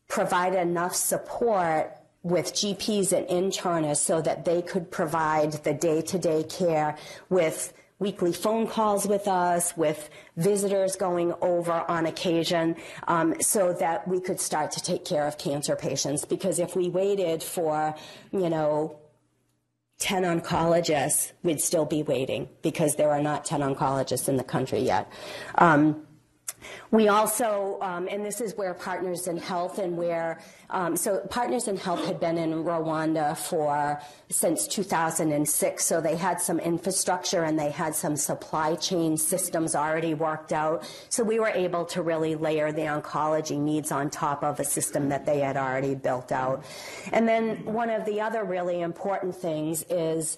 provide 0.07 0.53
enough 0.53 0.93
support 0.93 1.98
with 2.23 2.53
GPs 2.53 3.13
and 3.13 3.27
internists 3.27 3.97
so 3.97 4.21
that 4.21 4.45
they 4.45 4.61
could 4.61 4.91
provide 4.91 5.53
the 5.63 5.73
day-to-day 5.73 6.43
care 6.43 6.97
with 7.29 7.73
weekly 7.99 8.31
phone 8.31 8.65
calls 8.65 9.05
with 9.05 9.27
us, 9.27 9.75
with 9.75 10.09
visitors 10.37 10.95
going 10.95 11.33
over 11.41 11.71
on 11.71 12.05
occasion, 12.05 12.75
um, 13.07 13.35
so 13.41 13.73
that 13.73 14.07
we 14.07 14.19
could 14.21 14.39
start 14.39 14.71
to 14.71 14.81
take 14.81 15.03
care 15.03 15.27
of 15.27 15.37
cancer 15.37 15.75
patients. 15.75 16.23
Because 16.25 16.59
if 16.59 16.75
we 16.75 16.89
waited 16.89 17.43
for, 17.43 17.93
you 18.31 18.49
know, 18.49 18.97
10 19.99 20.23
oncologists, 20.23 21.33
we'd 21.43 21.59
still 21.59 21.85
be 21.85 22.03
waiting 22.03 22.47
because 22.61 22.95
there 22.95 23.11
are 23.11 23.21
not 23.21 23.43
10 23.43 23.59
oncologists 23.59 24.29
in 24.29 24.37
the 24.37 24.43
country 24.45 24.79
yet. 24.79 25.11
Um, 25.55 26.05
we 26.91 27.07
also, 27.07 27.77
um, 27.81 28.07
and 28.09 28.25
this 28.25 28.41
is 28.41 28.55
where 28.55 28.73
Partners 28.73 29.27
in 29.27 29.37
Health 29.37 29.79
and 29.79 29.97
where, 29.97 30.39
um, 30.69 30.95
so 30.95 31.19
Partners 31.29 31.67
in 31.67 31.77
Health 31.77 32.05
had 32.05 32.19
been 32.19 32.37
in 32.37 32.63
Rwanda 32.63 33.37
for 33.37 34.01
since 34.29 34.67
2006, 34.67 35.83
so 35.83 36.01
they 36.01 36.15
had 36.15 36.39
some 36.41 36.59
infrastructure 36.59 37.43
and 37.43 37.57
they 37.57 37.71
had 37.71 37.95
some 37.95 38.15
supply 38.15 38.75
chain 38.75 39.17
systems 39.17 39.75
already 39.75 40.13
worked 40.13 40.53
out. 40.53 40.89
So 41.09 41.23
we 41.23 41.39
were 41.39 41.49
able 41.49 41.85
to 41.85 42.01
really 42.01 42.35
layer 42.35 42.71
the 42.71 42.83
oncology 42.83 43.59
needs 43.59 43.91
on 43.91 44.09
top 44.09 44.43
of 44.43 44.59
a 44.59 44.65
system 44.65 45.09
that 45.09 45.25
they 45.25 45.39
had 45.39 45.57
already 45.57 45.95
built 45.95 46.31
out. 46.31 46.63
And 47.11 47.27
then 47.27 47.65
one 47.65 47.89
of 47.89 48.05
the 48.05 48.21
other 48.21 48.43
really 48.43 48.81
important 48.81 49.35
things 49.35 49.83
is 49.89 50.37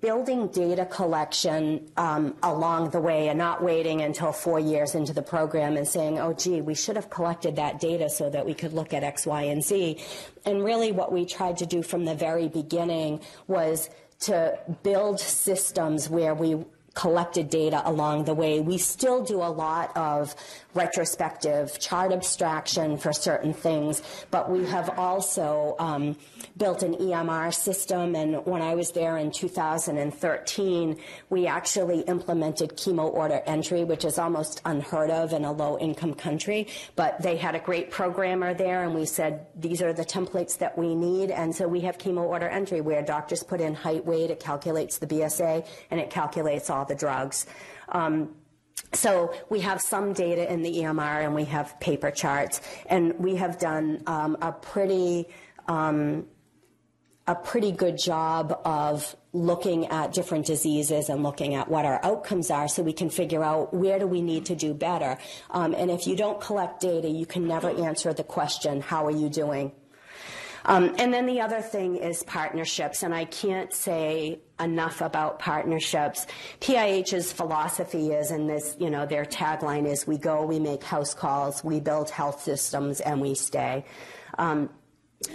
building 0.00 0.48
data 0.48 0.86
collection 0.86 1.90
um, 1.96 2.36
along 2.42 2.90
the 2.90 3.00
way 3.00 3.28
and 3.28 3.38
not 3.38 3.62
waiting 3.62 4.02
until 4.02 4.32
four 4.32 4.60
years 4.60 4.94
into 4.94 5.12
the 5.12 5.22
program 5.22 5.76
and 5.76 5.86
saying, 5.86 6.18
oh, 6.18 6.32
gee, 6.32 6.60
we 6.60 6.74
should 6.74 6.96
have 6.96 7.10
collected 7.10 7.56
that 7.56 7.80
data 7.80 8.08
so 8.08 8.30
that 8.30 8.46
we 8.46 8.54
could 8.54 8.72
look 8.72 8.92
at 8.92 9.02
X, 9.02 9.26
Y, 9.26 9.42
and 9.42 9.64
Z. 9.64 9.98
And 10.44 10.64
really, 10.64 10.92
what 10.92 11.12
we 11.12 11.24
tried 11.26 11.56
to 11.58 11.66
do 11.66 11.82
from 11.82 12.04
the 12.04 12.14
very 12.14 12.48
beginning 12.48 13.20
was 13.46 13.90
to 14.20 14.58
build 14.82 15.18
systems 15.18 16.08
where 16.08 16.34
we 16.34 16.64
collected 17.00 17.48
data 17.48 17.80
along 17.88 18.24
the 18.24 18.34
way. 18.34 18.60
We 18.60 18.76
still 18.76 19.24
do 19.24 19.36
a 19.36 19.48
lot 19.48 19.96
of 19.96 20.36
retrospective 20.74 21.80
chart 21.80 22.12
abstraction 22.12 22.98
for 22.98 23.10
certain 23.10 23.54
things, 23.54 24.02
but 24.30 24.50
we 24.50 24.66
have 24.66 24.98
also 24.98 25.76
um, 25.78 26.14
built 26.58 26.82
an 26.82 26.94
EMR 26.96 27.54
system. 27.54 28.14
And 28.14 28.44
when 28.44 28.60
I 28.60 28.74
was 28.74 28.92
there 28.92 29.16
in 29.16 29.30
2013, 29.30 30.98
we 31.30 31.46
actually 31.46 32.00
implemented 32.00 32.76
chemo 32.76 33.10
order 33.10 33.40
entry, 33.46 33.82
which 33.82 34.04
is 34.04 34.18
almost 34.18 34.60
unheard 34.66 35.10
of 35.10 35.32
in 35.32 35.46
a 35.46 35.52
low 35.52 35.78
income 35.78 36.12
country. 36.12 36.68
But 36.96 37.22
they 37.22 37.36
had 37.38 37.54
a 37.54 37.60
great 37.60 37.90
programmer 37.90 38.52
there, 38.52 38.84
and 38.84 38.94
we 38.94 39.06
said, 39.06 39.46
these 39.56 39.80
are 39.80 39.94
the 39.94 40.04
templates 40.04 40.58
that 40.58 40.76
we 40.76 40.94
need. 40.94 41.30
And 41.30 41.54
so 41.54 41.66
we 41.66 41.80
have 41.80 41.96
chemo 41.96 42.22
order 42.22 42.48
entry 42.48 42.82
where 42.82 43.00
doctors 43.00 43.42
put 43.42 43.62
in 43.62 43.74
height, 43.74 44.04
weight, 44.04 44.30
it 44.30 44.38
calculates 44.38 44.98
the 44.98 45.06
BSA, 45.06 45.66
and 45.90 45.98
it 45.98 46.10
calculates 46.10 46.68
all 46.68 46.84
the 46.90 46.94
drugs. 46.94 47.46
Um, 47.88 48.34
so 48.92 49.32
we 49.48 49.60
have 49.60 49.80
some 49.80 50.12
data 50.12 50.52
in 50.52 50.62
the 50.62 50.72
EMR 50.80 51.24
and 51.24 51.34
we 51.34 51.44
have 51.44 51.78
paper 51.80 52.10
charts, 52.10 52.60
and 52.86 53.18
we 53.18 53.36
have 53.36 53.58
done 53.58 54.02
um, 54.06 54.36
a 54.42 54.52
pretty 54.52 55.26
um, 55.68 56.26
a 57.26 57.34
pretty 57.34 57.70
good 57.70 57.96
job 57.96 58.60
of 58.64 59.14
looking 59.32 59.86
at 59.86 60.12
different 60.12 60.46
diseases 60.46 61.08
and 61.08 61.22
looking 61.22 61.54
at 61.54 61.68
what 61.68 61.84
our 61.84 62.04
outcomes 62.04 62.50
are 62.50 62.66
so 62.66 62.82
we 62.82 62.92
can 62.92 63.08
figure 63.08 63.44
out 63.44 63.72
where 63.72 64.00
do 64.00 64.06
we 64.06 64.20
need 64.20 64.46
to 64.46 64.56
do 64.56 64.74
better. 64.74 65.16
Um, 65.50 65.72
and 65.74 65.92
if 65.92 66.08
you 66.08 66.16
don't 66.16 66.40
collect 66.40 66.80
data, 66.80 67.08
you 67.08 67.26
can 67.26 67.46
never 67.46 67.70
answer 67.70 68.12
the 68.12 68.24
question, 68.24 68.80
how 68.80 69.06
are 69.06 69.12
you 69.12 69.28
doing? 69.28 69.70
Um, 70.64 70.94
and 70.98 71.14
then 71.14 71.26
the 71.26 71.40
other 71.40 71.60
thing 71.60 71.96
is 71.96 72.22
partnerships, 72.24 73.02
and 73.02 73.14
I 73.14 73.24
can't 73.24 73.72
say 73.72 74.40
enough 74.60 75.00
about 75.00 75.38
partnerships. 75.38 76.26
PIH's 76.60 77.32
philosophy 77.32 78.12
is, 78.12 78.30
and 78.30 78.48
this, 78.48 78.76
you 78.78 78.90
know, 78.90 79.06
their 79.06 79.24
tagline 79.24 79.86
is, 79.86 80.06
we 80.06 80.18
go, 80.18 80.44
we 80.44 80.58
make 80.58 80.84
house 80.84 81.14
calls, 81.14 81.64
we 81.64 81.80
build 81.80 82.10
health 82.10 82.42
systems, 82.42 83.00
and 83.00 83.20
we 83.20 83.34
stay. 83.34 83.84
Um, 84.38 84.70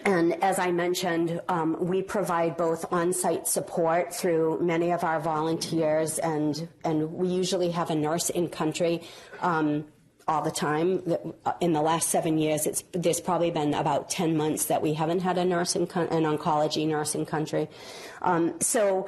and 0.03 0.43
as 0.43 0.57
I 0.57 0.71
mentioned, 0.71 1.41
um, 1.47 1.77
we 1.79 2.01
provide 2.01 2.57
both 2.57 2.91
on-site 2.91 3.47
support 3.47 4.13
through 4.13 4.59
many 4.61 4.91
of 4.91 5.03
our 5.03 5.19
volunteers, 5.19 6.17
and 6.17 6.67
and 6.83 7.13
we 7.13 7.27
usually 7.27 7.69
have 7.69 7.91
a 7.91 7.95
nurse 7.95 8.31
in 8.31 8.49
country. 8.49 9.03
Um, 9.41 9.85
all 10.27 10.41
the 10.41 10.51
time. 10.51 11.03
In 11.61 11.73
the 11.73 11.81
last 11.81 12.09
seven 12.09 12.37
years, 12.37 12.65
it's, 12.65 12.83
there's 12.93 13.21
probably 13.21 13.51
been 13.51 13.73
about 13.73 14.09
10 14.09 14.35
months 14.35 14.65
that 14.65 14.81
we 14.81 14.93
haven't 14.93 15.19
had 15.19 15.37
a 15.37 15.45
nurse 15.45 15.75
in 15.75 15.83
an 15.83 16.23
oncology 16.23 16.87
nurse 16.87 17.15
in 17.15 17.25
country. 17.25 17.67
Um, 18.21 18.59
so, 18.59 19.07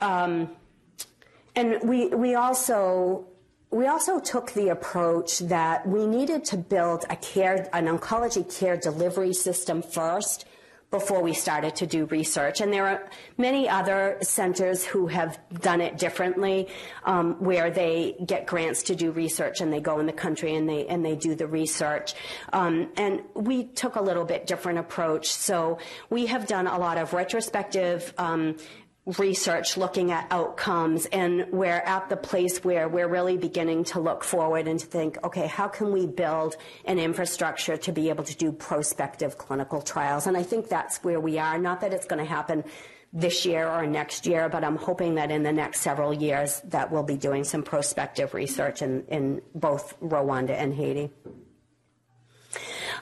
um, 0.00 0.50
and 1.54 1.78
we, 1.82 2.08
we 2.08 2.34
also 2.34 3.26
we 3.70 3.86
also 3.86 4.18
took 4.18 4.52
the 4.52 4.70
approach 4.70 5.40
that 5.40 5.86
we 5.86 6.06
needed 6.06 6.44
to 6.46 6.56
build 6.56 7.04
a 7.10 7.16
care, 7.16 7.68
an 7.74 7.86
oncology 7.86 8.58
care 8.58 8.78
delivery 8.78 9.34
system 9.34 9.82
first 9.82 10.46
before 10.90 11.22
we 11.22 11.34
started 11.34 11.76
to 11.76 11.86
do 11.86 12.06
research. 12.06 12.60
And 12.60 12.72
there 12.72 12.86
are 12.86 13.10
many 13.36 13.68
other 13.68 14.16
centers 14.22 14.84
who 14.84 15.06
have 15.08 15.38
done 15.60 15.80
it 15.80 15.98
differently, 15.98 16.68
um, 17.04 17.34
where 17.42 17.70
they 17.70 18.16
get 18.24 18.46
grants 18.46 18.84
to 18.84 18.94
do 18.94 19.10
research 19.10 19.60
and 19.60 19.70
they 19.72 19.80
go 19.80 20.00
in 20.00 20.06
the 20.06 20.12
country 20.12 20.54
and 20.54 20.68
they 20.68 20.86
and 20.86 21.04
they 21.04 21.14
do 21.14 21.34
the 21.34 21.46
research. 21.46 22.14
Um, 22.52 22.90
and 22.96 23.22
we 23.34 23.64
took 23.64 23.96
a 23.96 24.02
little 24.02 24.24
bit 24.24 24.46
different 24.46 24.78
approach. 24.78 25.30
So 25.30 25.78
we 26.08 26.26
have 26.26 26.46
done 26.46 26.66
a 26.66 26.78
lot 26.78 26.96
of 26.96 27.12
retrospective 27.12 28.14
um, 28.16 28.56
research 29.16 29.78
looking 29.78 30.12
at 30.12 30.26
outcomes 30.30 31.06
and 31.06 31.46
we're 31.50 31.72
at 31.72 32.10
the 32.10 32.16
place 32.16 32.62
where 32.62 32.88
we're 32.88 33.08
really 33.08 33.38
beginning 33.38 33.82
to 33.82 34.00
look 34.00 34.22
forward 34.22 34.68
and 34.68 34.80
to 34.80 34.86
think 34.86 35.16
okay 35.24 35.46
how 35.46 35.66
can 35.66 35.92
we 35.92 36.06
build 36.06 36.56
an 36.84 36.98
infrastructure 36.98 37.78
to 37.78 37.90
be 37.90 38.10
able 38.10 38.24
to 38.24 38.36
do 38.36 38.52
prospective 38.52 39.38
clinical 39.38 39.80
trials? 39.80 40.26
And 40.26 40.36
i 40.36 40.42
think 40.42 40.68
that's 40.68 41.02
where 41.02 41.20
we 41.20 41.38
are. 41.38 41.58
Not 41.58 41.80
that 41.80 41.94
it's 41.94 42.06
going 42.06 42.22
to 42.22 42.28
happen 42.28 42.64
this 43.12 43.46
year 43.46 43.66
or 43.66 43.86
next 43.86 44.26
year 44.26 44.50
but 44.50 44.62
i'm 44.62 44.76
hoping 44.76 45.14
that 45.14 45.30
in 45.30 45.42
the 45.42 45.52
next 45.52 45.80
several 45.80 46.12
years 46.12 46.60
that 46.64 46.92
we'll 46.92 47.02
be 47.02 47.16
doing 47.16 47.42
some 47.42 47.62
prospective 47.62 48.34
research 48.34 48.82
in, 48.82 49.02
in 49.08 49.40
both 49.54 49.98
rwanda 50.00 50.50
and 50.50 50.74
haiti 50.74 51.10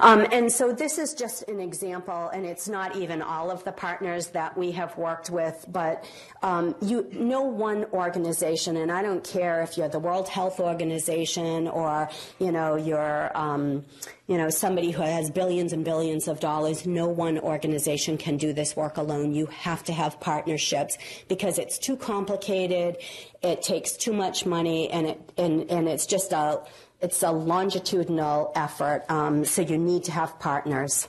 um, 0.00 0.26
and 0.32 0.50
so 0.50 0.72
this 0.72 0.98
is 0.98 1.14
just 1.14 1.48
an 1.48 1.60
example, 1.60 2.28
and 2.28 2.44
it's 2.44 2.68
not 2.68 2.96
even 2.96 3.22
all 3.22 3.50
of 3.50 3.64
the 3.64 3.72
partners 3.72 4.28
that 4.28 4.56
we 4.56 4.72
have 4.72 4.96
worked 4.96 5.30
with, 5.30 5.64
but 5.68 6.04
um, 6.42 6.74
you 6.80 7.08
know 7.12 7.42
one 7.42 7.84
organization, 7.92 8.76
and 8.76 8.90
I 8.92 9.02
don't 9.02 9.24
care 9.24 9.62
if 9.62 9.76
you're 9.76 9.88
the 9.88 9.98
World 9.98 10.28
Health 10.28 10.60
Organization 10.60 11.68
or 11.68 12.08
you 12.38 12.52
know 12.52 12.76
you're 12.76 13.36
um, 13.36 13.84
you 14.26 14.36
know 14.36 14.50
somebody 14.50 14.90
who 14.90 15.02
has 15.02 15.30
billions 15.30 15.72
and 15.72 15.84
billions 15.84 16.28
of 16.28 16.40
dollars. 16.40 16.86
No 16.86 17.06
one 17.08 17.38
organization 17.38 18.18
can 18.18 18.36
do 18.36 18.52
this 18.52 18.76
work 18.76 18.96
alone. 18.96 19.34
You 19.34 19.46
have 19.46 19.84
to 19.84 19.92
have 19.92 20.20
partnerships 20.20 20.98
because 21.28 21.58
it's 21.58 21.78
too 21.78 21.96
complicated. 21.96 22.98
It 23.42 23.62
takes 23.62 23.92
too 23.92 24.12
much 24.12 24.44
money, 24.44 24.90
and 24.90 25.06
it 25.06 25.32
and 25.38 25.70
and 25.70 25.88
it's 25.88 26.06
just 26.06 26.32
a 26.32 26.62
it's 27.00 27.22
a 27.22 27.30
longitudinal 27.30 28.52
effort, 28.54 29.04
um, 29.08 29.44
so 29.44 29.62
you 29.62 29.78
need 29.78 30.04
to 30.04 30.12
have 30.12 30.38
partners. 30.38 31.08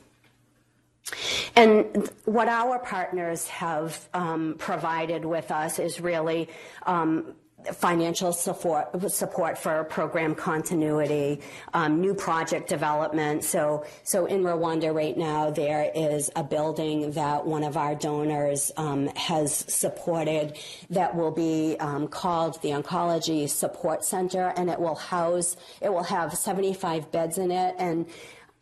And 1.56 2.10
what 2.26 2.50
our 2.50 2.80
partners 2.80 3.47
have 3.47 4.08
um, 4.13 4.56
provided 4.58 5.23
with 5.23 5.52
us 5.52 5.80
is 5.80 6.02
really 6.02 6.50
um, 6.86 7.34
financial 7.73 8.34
support, 8.34 9.12
support 9.12 9.58
for 9.58 9.84
program 9.86 10.36
continuity, 10.36 11.41
um, 11.73 12.01
new 12.01 12.13
project 12.13 12.69
development. 12.69 13.43
So, 13.43 13.86
so 14.03 14.25
in 14.25 14.43
Rwanda 14.43 14.93
right 14.93 15.17
now, 15.17 15.49
there 15.49 15.91
is 15.93 16.30
a 16.36 16.43
building 16.43 17.12
that 17.12 17.45
one 17.45 17.63
of 17.63 17.77
our 17.77 17.95
donors 17.95 18.71
um, 18.77 19.08
has 19.15 19.53
supported 19.53 20.58
that 20.89 21.15
will 21.15 21.32
be 21.32 21.75
um, 21.80 22.08
called 22.08 22.62
the 22.62 22.69
Oncology 22.69 23.49
Support 23.49 24.03
Center, 24.03 24.53
and 24.56 24.69
it 24.69 24.80
will 24.80 24.95
house, 24.95 25.58
it 25.82 25.89
will 25.89 26.03
have 26.03 26.34
75 26.34 27.12
beds 27.12 27.38
in 27.38 27.51
it, 27.51 27.75
and 27.77 28.08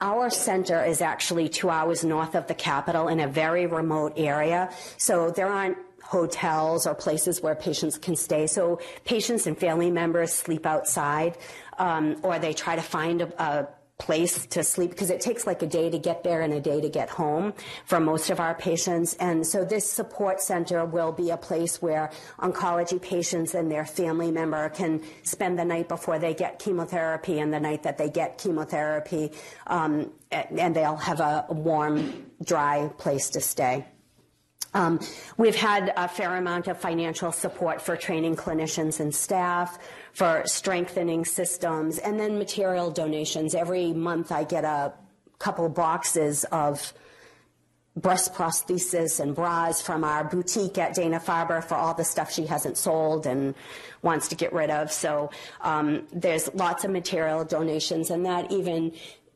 our 0.02 0.30
center 0.30 0.84
is 0.84 1.02
actually 1.02 1.48
two 1.48 1.70
hours 1.70 2.04
north 2.04 2.36
of 2.36 2.48
the 2.48 2.54
capital 2.54 3.08
in 3.08 3.20
a 3.20 3.28
very 3.28 3.66
remote 3.66 4.14
area. 4.18 4.70
So 4.98 5.32
there 5.32 5.48
aren't 5.48 5.78
hotels 6.06 6.86
or 6.88 6.94
places 6.94 7.42
where 7.42 7.56
patients 7.56 7.98
can 7.98 8.16
stay. 8.16 8.48
So 8.48 8.80
patients 9.04 9.48
and 9.48 9.58
family 9.58 9.92
members 9.92 10.32
sleep 10.32 10.66
outside, 10.66 11.38
um, 11.78 12.18
or 12.24 12.40
they 12.40 12.54
try 12.54 12.76
to 12.76 12.82
find 12.82 13.22
a, 13.22 13.44
a 13.44 13.68
place 13.98 14.46
to 14.48 14.62
sleep 14.62 14.90
because 14.90 15.10
it 15.10 15.22
takes 15.22 15.48
like 15.48 15.62
a 15.62 15.68
day 15.68 15.90
to 15.90 15.98
get 15.98 16.24
there 16.24 16.42
and 16.42 16.54
a 16.54 16.60
day 16.60 16.82
to 16.82 16.90
get 16.90 17.10
home 17.10 17.54
for 17.86 18.00
most 18.00 18.30
of 18.30 18.42
our 18.42 18.54
patients. 18.54 19.14
And 19.16 19.48
so 19.48 19.64
this 19.64 19.90
support 19.90 20.42
center 20.42 20.84
will 20.84 21.14
be 21.14 21.30
a 21.30 21.38
place 21.38 21.82
where 21.82 22.12
oncology 22.40 23.02
patients 23.02 23.54
and 23.56 23.72
their 23.72 23.86
family 23.86 24.32
member 24.32 24.68
can 24.70 25.02
spend 25.24 25.58
the 25.58 25.66
night 25.66 25.88
before 25.88 26.20
they 26.20 26.34
get 26.34 26.60
chemotherapy 26.60 27.40
and 27.40 27.54
the 27.54 27.60
night 27.60 27.84
that 27.84 27.98
they 27.98 28.10
get 28.10 28.38
chemotherapy. 28.38 29.32
Um, 29.66 30.12
and 30.30 30.76
they'll 30.76 30.98
have 30.98 31.22
a 31.22 31.46
warm, 31.50 32.26
dry 32.44 32.90
place 32.98 33.30
to 33.32 33.42
stay. 33.42 33.86
Um, 34.76 35.00
we've 35.38 35.56
had 35.56 35.94
a 35.96 36.08
fair 36.08 36.36
amount 36.36 36.68
of 36.68 36.78
financial 36.78 37.32
support 37.32 37.82
for 37.82 37.96
training 37.96 38.36
clinicians 38.36 39.00
and 39.00 39.16
staff, 39.16 39.80
for 40.12 40.44
strengthening 40.46 41.24
systems, 41.24 41.98
and 41.98 42.20
then 42.20 42.38
material 42.38 42.92
donations. 42.92 43.56
Every 43.56 43.94
month 43.94 44.34
I 44.34 44.44
get 44.44 44.66
a 44.66 44.94
couple 45.40 45.68
boxes 45.70 46.44
of 46.52 46.94
breast 47.96 48.34
prosthesis 48.34 49.22
and 49.22 49.34
bras 49.34 49.82
from 49.82 50.04
our 50.04 50.26
boutique 50.26 50.78
at 50.78 50.94
Dana 50.94 51.22
Farber 51.22 51.64
for 51.64 51.76
all 51.76 51.94
the 51.94 52.04
stuff 52.04 52.30
she 52.30 52.46
hasn't 52.46 52.76
sold 52.76 53.26
and 53.26 53.56
wants 54.02 54.28
to 54.28 54.36
get 54.36 54.52
rid 54.52 54.70
of. 54.70 54.92
So 54.92 55.32
um, 55.62 56.06
there's 56.12 56.54
lots 56.54 56.84
of 56.84 56.92
material 56.92 57.46
donations, 57.46 58.10
and 58.10 58.26
that 58.26 58.52
even 58.52 58.92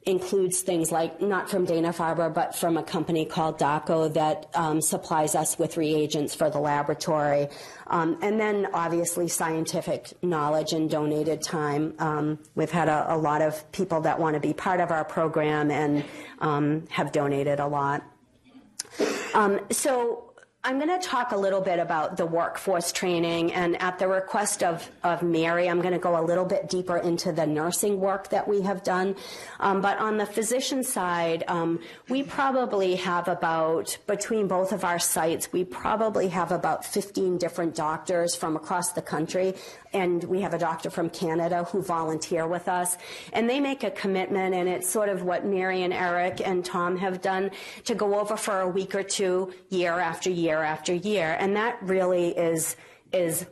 includes 0.05 0.61
things 0.61 0.91
like 0.91 1.21
not 1.21 1.49
from 1.49 1.65
Dana 1.65 1.89
Farber, 1.89 2.33
but 2.33 2.55
from 2.55 2.77
a 2.77 2.83
company 2.83 3.25
called 3.25 3.59
Dako 3.59 4.13
that 4.13 4.49
um, 4.53 4.81
supplies 4.81 5.35
us 5.35 5.59
with 5.59 5.77
reagents 5.77 6.33
for 6.33 6.49
the 6.49 6.59
laboratory. 6.59 7.49
Um, 7.87 8.17
and 8.21 8.39
then 8.39 8.67
obviously 8.73 9.27
scientific 9.27 10.13
knowledge 10.23 10.73
and 10.73 10.89
donated 10.89 11.41
time. 11.41 11.95
Um, 11.99 12.39
we've 12.55 12.71
had 12.71 12.87
a, 12.87 13.13
a, 13.13 13.17
lot 13.17 13.41
of 13.41 13.69
people 13.71 14.01
that 14.01 14.19
want 14.19 14.35
to 14.35 14.39
be 14.39 14.53
part 14.53 14.79
of 14.79 14.91
our 14.91 15.03
program 15.03 15.69
and 15.69 16.05
um, 16.39 16.87
have 16.89 17.11
donated 17.11 17.59
a 17.59 17.67
lot. 17.67 18.03
Um, 19.33 19.59
so 19.69 20.28
I'm 20.61 20.77
going 20.77 20.99
to 20.99 21.07
talk 21.07 21.31
a 21.31 21.37
little 21.37 21.61
bit 21.61 21.79
about 21.79 22.17
the 22.17 22.25
workforce 22.25 22.91
training, 22.91 23.53
and 23.53 23.81
at 23.81 23.97
the 23.97 24.09
request 24.09 24.61
of, 24.61 24.91
of 25.05 25.23
Mary, 25.23 25.69
I'm 25.69 25.79
going 25.79 25.93
to 25.93 25.99
go 25.99 26.19
a 26.19 26.25
little 26.25 26.43
bit 26.43 26.67
deeper 26.67 26.97
into 26.97 27.31
the 27.31 27.47
nursing 27.47 28.01
work 28.01 28.27
that 28.31 28.45
we 28.45 28.63
have 28.63 28.83
done. 28.83 29.15
Um, 29.61 29.79
but 29.79 29.99
on 29.99 30.17
the 30.17 30.25
physician 30.25 30.83
side, 30.83 31.45
um, 31.47 31.79
we 32.09 32.23
probably 32.23 32.95
have 32.95 33.29
about, 33.29 33.97
between 34.05 34.49
both 34.49 34.73
of 34.73 34.83
our 34.83 34.99
sites, 34.99 35.49
we 35.53 35.63
probably 35.63 36.27
have 36.27 36.51
about 36.51 36.83
15 36.83 37.37
different 37.37 37.73
doctors 37.73 38.35
from 38.35 38.57
across 38.57 38.91
the 38.91 39.01
country 39.01 39.55
and 39.93 40.23
we 40.25 40.41
have 40.41 40.53
a 40.53 40.57
doctor 40.57 40.89
from 40.89 41.09
Canada 41.09 41.63
who 41.65 41.81
volunteer 41.81 42.47
with 42.47 42.67
us. 42.67 42.97
And 43.33 43.49
they 43.49 43.59
make 43.59 43.83
a 43.83 43.91
commitment, 43.91 44.53
and 44.53 44.69
it's 44.69 44.89
sort 44.89 45.09
of 45.09 45.23
what 45.23 45.45
Mary 45.45 45.83
and 45.83 45.93
Eric 45.93 46.45
and 46.45 46.63
Tom 46.63 46.97
have 46.97 47.21
done 47.21 47.51
to 47.85 47.95
go 47.95 48.19
over 48.19 48.37
for 48.37 48.61
a 48.61 48.67
week 48.67 48.93
or 48.93 49.03
two, 49.03 49.53
year 49.69 49.93
after 49.93 50.29
year 50.29 50.48
after 50.57 50.93
year. 50.93 51.37
And 51.39 51.55
that 51.55 51.77
really 51.81 52.29
is, 52.29 52.75
is 53.13 53.45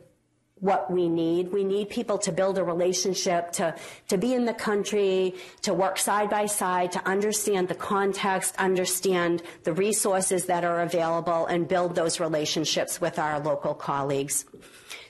what 0.60 0.90
we 0.90 1.08
need. 1.08 1.52
We 1.52 1.64
need 1.64 1.88
people 1.88 2.18
to 2.18 2.32
build 2.32 2.58
a 2.58 2.64
relationship, 2.64 3.52
to, 3.52 3.74
to 4.08 4.18
be 4.18 4.34
in 4.34 4.44
the 4.44 4.54
country, 4.54 5.34
to 5.62 5.72
work 5.72 5.98
side 5.98 6.30
by 6.30 6.46
side, 6.46 6.92
to 6.92 7.06
understand 7.06 7.68
the 7.68 7.74
context, 7.74 8.56
understand 8.58 9.42
the 9.64 9.72
resources 9.72 10.46
that 10.46 10.64
are 10.64 10.80
available, 10.80 11.46
and 11.46 11.68
build 11.68 11.94
those 11.94 12.20
relationships 12.20 13.00
with 13.00 13.18
our 13.18 13.38
local 13.40 13.74
colleagues. 13.74 14.44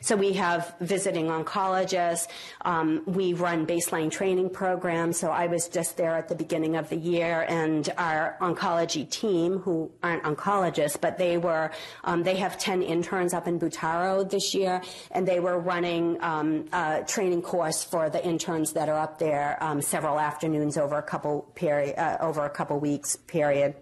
So 0.00 0.16
we 0.16 0.32
have 0.34 0.74
visiting 0.80 1.26
oncologists. 1.26 2.28
Um, 2.62 3.02
we 3.06 3.32
run 3.32 3.66
baseline 3.66 4.10
training 4.10 4.50
programs. 4.50 5.18
So 5.18 5.30
I 5.30 5.46
was 5.46 5.68
just 5.68 5.96
there 5.96 6.14
at 6.14 6.28
the 6.28 6.34
beginning 6.34 6.76
of 6.76 6.88
the 6.88 6.96
year, 6.96 7.44
and 7.48 7.88
our 7.98 8.36
oncology 8.40 9.08
team, 9.08 9.58
who 9.58 9.90
aren't 10.02 10.22
oncologists, 10.24 11.00
but 11.00 11.18
they 11.18 11.38
were, 11.38 11.70
um, 12.04 12.22
they 12.22 12.36
have 12.36 12.58
10 12.58 12.82
interns 12.82 13.34
up 13.34 13.48
in 13.48 13.58
Butaro 13.58 14.28
this 14.28 14.54
year, 14.54 14.82
and 15.10 15.26
they 15.26 15.40
were 15.40 15.58
running 15.58 16.22
um, 16.22 16.66
a 16.72 17.04
training 17.06 17.42
course 17.42 17.82
for 17.84 18.10
the 18.10 18.24
interns 18.24 18.72
that 18.72 18.88
are 18.88 18.98
up 18.98 19.18
there 19.18 19.56
um, 19.60 19.80
several 19.80 20.18
afternoons 20.18 20.76
over 20.76 20.96
a 20.96 21.02
couple 21.02 21.42
period, 21.54 21.98
uh, 21.98 22.18
over 22.20 22.44
a 22.44 22.50
couple 22.50 22.78
weeks 22.78 23.16
period. 23.16 23.74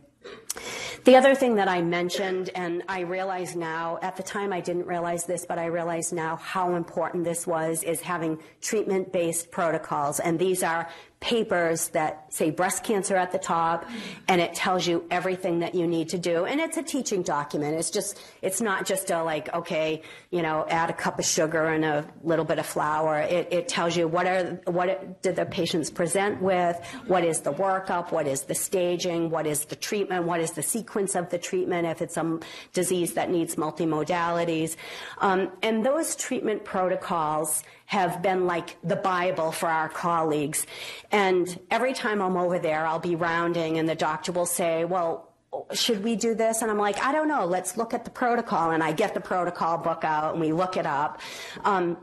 The 1.07 1.15
other 1.15 1.37
thing 1.37 1.55
that 1.55 1.69
I 1.69 1.83
mentioned, 1.83 2.51
and 2.57 2.83
I 2.89 3.03
realize 3.03 3.55
now, 3.55 4.01
at 4.03 4.17
the 4.17 4.25
time 4.25 4.53
I 4.53 4.61
didn't 4.61 4.89
realize 4.89 5.25
this, 5.25 5.47
but 5.47 5.57
I 5.57 5.67
realize 5.67 6.13
now 6.13 6.35
how 6.35 6.75
important 6.75 7.23
this 7.23 7.47
was, 7.47 7.85
is 7.85 8.01
having 8.01 8.41
treatment 8.61 9.13
based 9.13 9.53
protocols. 9.53 10.19
And 10.19 10.37
these 10.37 10.65
are 10.65 10.89
papers 11.27 11.89
that 11.89 12.33
say 12.33 12.53
breast 12.53 12.85
cancer 12.85 13.17
at 13.17 13.33
the 13.33 13.39
top 13.39 13.85
and 14.29 14.41
it 14.41 14.55
tells 14.55 14.87
you 14.87 15.05
everything 15.11 15.59
that 15.59 15.75
you 15.75 15.85
need 15.85 16.09
to 16.09 16.19
do. 16.19 16.45
And 16.45 16.61
it's 16.61 16.77
a 16.77 16.85
teaching 16.85 17.23
document. 17.23 17.77
It's 17.77 17.91
just 17.91 18.17
it's 18.43 18.61
not 18.61 18.87
just 18.87 19.11
a 19.11 19.25
like 19.25 19.53
okay 19.53 20.03
you 20.31 20.41
know 20.41 20.65
add 20.71 20.89
a 20.89 20.93
cup 20.93 21.19
of 21.19 21.25
sugar 21.25 21.65
and 21.65 21.85
a 21.85 22.07
little 22.23 22.45
bit 22.45 22.61
of 22.61 22.67
flour. 22.67 23.19
It, 23.19 23.49
it 23.51 23.67
tells 23.67 23.97
you 23.97 24.07
what 24.07 24.27
are 24.29 24.61
what 24.67 25.21
did 25.23 25.35
the 25.35 25.47
patients 25.47 25.91
present 25.91 26.41
with 26.41 26.77
what 27.09 27.25
is 27.25 27.41
the 27.41 27.53
workup 27.53 28.13
what 28.13 28.29
is 28.29 28.43
the 28.43 28.55
staging 28.55 29.29
what 29.29 29.49
is 29.49 29.65
the 29.65 29.75
treatment 29.75 30.27
what 30.27 30.41
is 30.41 30.53
the 30.53 30.63
sequence 30.63 31.17
of 31.17 31.31
the 31.31 31.39
treatment 31.39 31.89
if 31.89 32.01
it's 32.03 32.17
a 32.17 32.39
disease 32.73 33.15
that 33.15 33.31
needs 33.31 33.57
multimodalities. 33.57 34.77
Um, 35.19 35.51
and 35.61 35.85
those 35.85 36.15
treatment 36.15 36.65
protocols 36.65 37.65
have 37.87 38.21
been 38.21 38.47
like 38.47 38.77
the 38.83 38.97
Bible 38.97 39.53
for 39.53 39.69
our 39.69 39.89
colleagues. 39.89 40.67
And 41.11 41.59
every 41.71 41.95
time 41.95 42.21
I'm 42.21 42.37
over 42.37 42.59
there, 42.59 42.87
I'll 42.87 42.99
be 42.99 43.17
rounding 43.17 43.79
and 43.79 43.89
the 43.89 43.95
doctor 43.95 44.33
will 44.33 44.47
say, 44.47 44.85
well, 44.85 45.33
should 45.73 46.05
we 46.05 46.17
do 46.17 46.35
this? 46.35 46.63
And 46.63 46.71
I'm 46.71 46.79
like, 46.79 46.99
I 47.03 47.13
don't 47.13 47.29
know. 47.29 47.47
Let's 47.47 47.77
look 47.77 47.95
at 47.95 48.05
the 48.05 48.11
protocol. 48.11 48.73
And 48.73 48.83
I 48.83 48.93
get 48.93 49.15
the 49.15 49.21
protocol 49.21 49.79
book 49.79 50.05
out 50.05 50.33
and 50.33 50.41
we 50.41 50.53
look 50.53 50.77
it 50.77 50.87
up. 50.87 51.21
Um, 51.65 51.97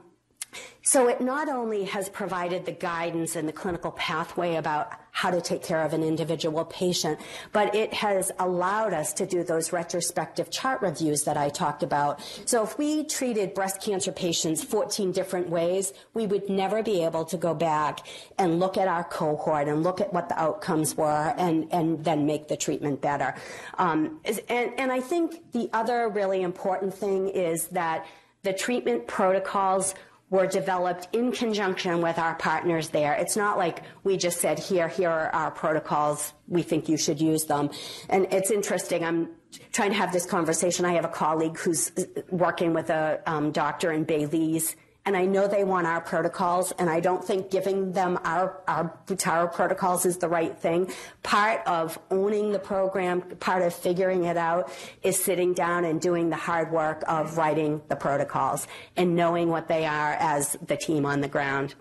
so 0.83 1.07
it 1.07 1.21
not 1.21 1.47
only 1.47 1.85
has 1.85 2.09
provided 2.09 2.65
the 2.65 2.73
guidance 2.73 3.37
and 3.37 3.47
the 3.47 3.53
clinical 3.53 3.91
pathway 3.91 4.55
about 4.55 4.91
how 5.11 5.31
to 5.31 5.39
take 5.39 5.63
care 5.63 5.83
of 5.83 5.93
an 5.93 6.03
individual 6.03 6.65
patient, 6.65 7.19
but 7.53 7.73
it 7.73 7.93
has 7.93 8.31
allowed 8.39 8.93
us 8.93 9.13
to 9.13 9.25
do 9.25 9.43
those 9.43 9.71
retrospective 9.71 10.51
chart 10.51 10.81
reviews 10.81 11.23
that 11.23 11.37
I 11.37 11.49
talked 11.49 11.83
about. 11.83 12.19
So 12.45 12.63
if 12.63 12.77
we 12.77 13.05
treated 13.05 13.53
breast 13.53 13.81
cancer 13.81 14.11
patients 14.11 14.61
14 14.63 15.13
different 15.13 15.49
ways, 15.49 15.93
we 16.13 16.27
would 16.27 16.49
never 16.49 16.83
be 16.83 17.03
able 17.03 17.25
to 17.25 17.37
go 17.37 17.53
back 17.53 18.05
and 18.37 18.59
look 18.59 18.75
at 18.75 18.87
our 18.89 19.05
cohort 19.05 19.69
and 19.69 19.83
look 19.83 20.01
at 20.01 20.11
what 20.11 20.27
the 20.27 20.37
outcomes 20.37 20.97
were 20.97 21.33
and, 21.37 21.71
and 21.71 22.03
then 22.03 22.25
make 22.25 22.49
the 22.49 22.57
treatment 22.57 23.01
better. 23.01 23.35
Um, 23.77 24.19
and, 24.49 24.73
and 24.77 24.91
I 24.91 24.99
think 24.99 25.53
the 25.53 25.69
other 25.71 26.09
really 26.09 26.41
important 26.41 26.93
thing 26.93 27.29
is 27.29 27.67
that 27.67 28.05
the 28.41 28.51
treatment 28.51 29.07
protocols 29.07 29.95
were 30.33 30.47
developed 30.47 31.07
in 31.13 31.31
conjunction 31.31 32.01
with 32.01 32.17
our 32.17 32.33
partners 32.33 32.89
there. 32.89 33.13
It's 33.13 33.37
not 33.37 33.55
like 33.55 33.83
we 34.03 34.17
just 34.17 34.41
said, 34.41 34.57
here, 34.57 34.87
here 34.87 35.11
are 35.11 35.29
our 35.29 35.51
protocols. 35.51 36.33
We 36.47 36.63
think 36.63 36.89
you 36.89 36.97
should 36.97 37.21
use 37.21 37.43
them. 37.45 37.69
And 38.09 38.25
it's 38.31 38.49
interesting. 38.49 39.05
I'm 39.05 39.29
trying 39.71 39.91
to 39.91 39.95
have 39.95 40.11
this 40.11 40.25
conversation. 40.25 40.85
I 40.85 40.93
have 40.93 41.05
a 41.05 41.15
colleague 41.23 41.59
who's 41.59 41.91
working 42.31 42.73
with 42.73 42.89
a 42.89 43.21
um, 43.27 43.51
doctor 43.51 43.91
in 43.91 44.05
Belize 44.05 44.75
and 45.05 45.17
I 45.17 45.25
know 45.25 45.47
they 45.47 45.63
want 45.63 45.85
our 45.85 45.99
protocols, 45.99 46.71
and 46.79 46.89
I 46.89 46.99
don't 46.99 47.23
think 47.23 47.51
giving 47.51 47.91
them 47.91 48.17
our, 48.23 48.61
our 48.67 48.97
Butaro 49.05 49.51
protocols 49.51 50.05
is 50.05 50.17
the 50.17 50.29
right 50.29 50.57
thing. 50.57 50.91
Part 51.23 51.65
of 51.67 51.99
owning 52.09 52.51
the 52.51 52.59
program, 52.59 53.21
part 53.21 53.63
of 53.63 53.73
figuring 53.73 54.23
it 54.23 54.37
out, 54.37 54.71
is 55.01 55.21
sitting 55.21 55.53
down 55.53 55.83
and 55.83 55.99
doing 55.99 56.29
the 56.29 56.37
hard 56.37 56.71
work 56.71 57.03
of 57.07 57.37
writing 57.37 57.81
the 57.89 57.95
protocols 57.95 58.67
and 58.95 59.15
knowing 59.15 59.49
what 59.49 59.67
they 59.67 59.85
are 59.85 60.13
as 60.19 60.57
the 60.65 60.77
team 60.77 61.05
on 61.05 61.19
the 61.19 61.27
ground. 61.27 61.75